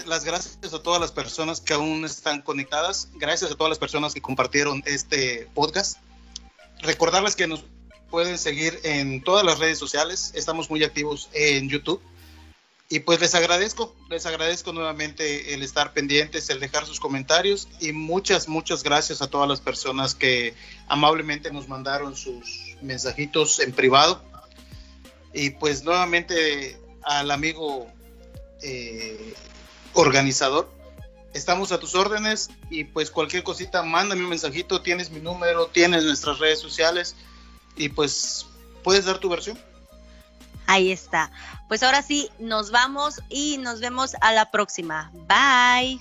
[0.06, 4.14] las gracias a todas las personas que aún están conectadas, gracias a todas las personas
[4.14, 5.98] que compartieron este podcast.
[6.82, 7.66] Recordarles que nos
[8.10, 12.02] pueden seguir en todas las redes sociales, estamos muy activos en YouTube.
[12.90, 17.92] Y pues les agradezco, les agradezco nuevamente el estar pendientes, el dejar sus comentarios y
[17.92, 20.54] muchas, muchas gracias a todas las personas que
[20.88, 24.24] amablemente nos mandaron sus mensajitos en privado.
[25.34, 27.88] Y pues nuevamente al amigo
[28.64, 29.34] eh,
[29.94, 30.72] organizador,
[31.34, 36.06] estamos a tus órdenes y pues cualquier cosita, mándame un mensajito, tienes mi número, tienes
[36.06, 37.18] nuestras redes sociales
[37.76, 38.46] y pues
[38.82, 39.60] puedes dar tu versión.
[40.68, 41.32] Ahí está.
[41.68, 45.12] Pues ahora sí, nos vamos y nos vemos a la próxima.
[45.28, 46.00] Bye.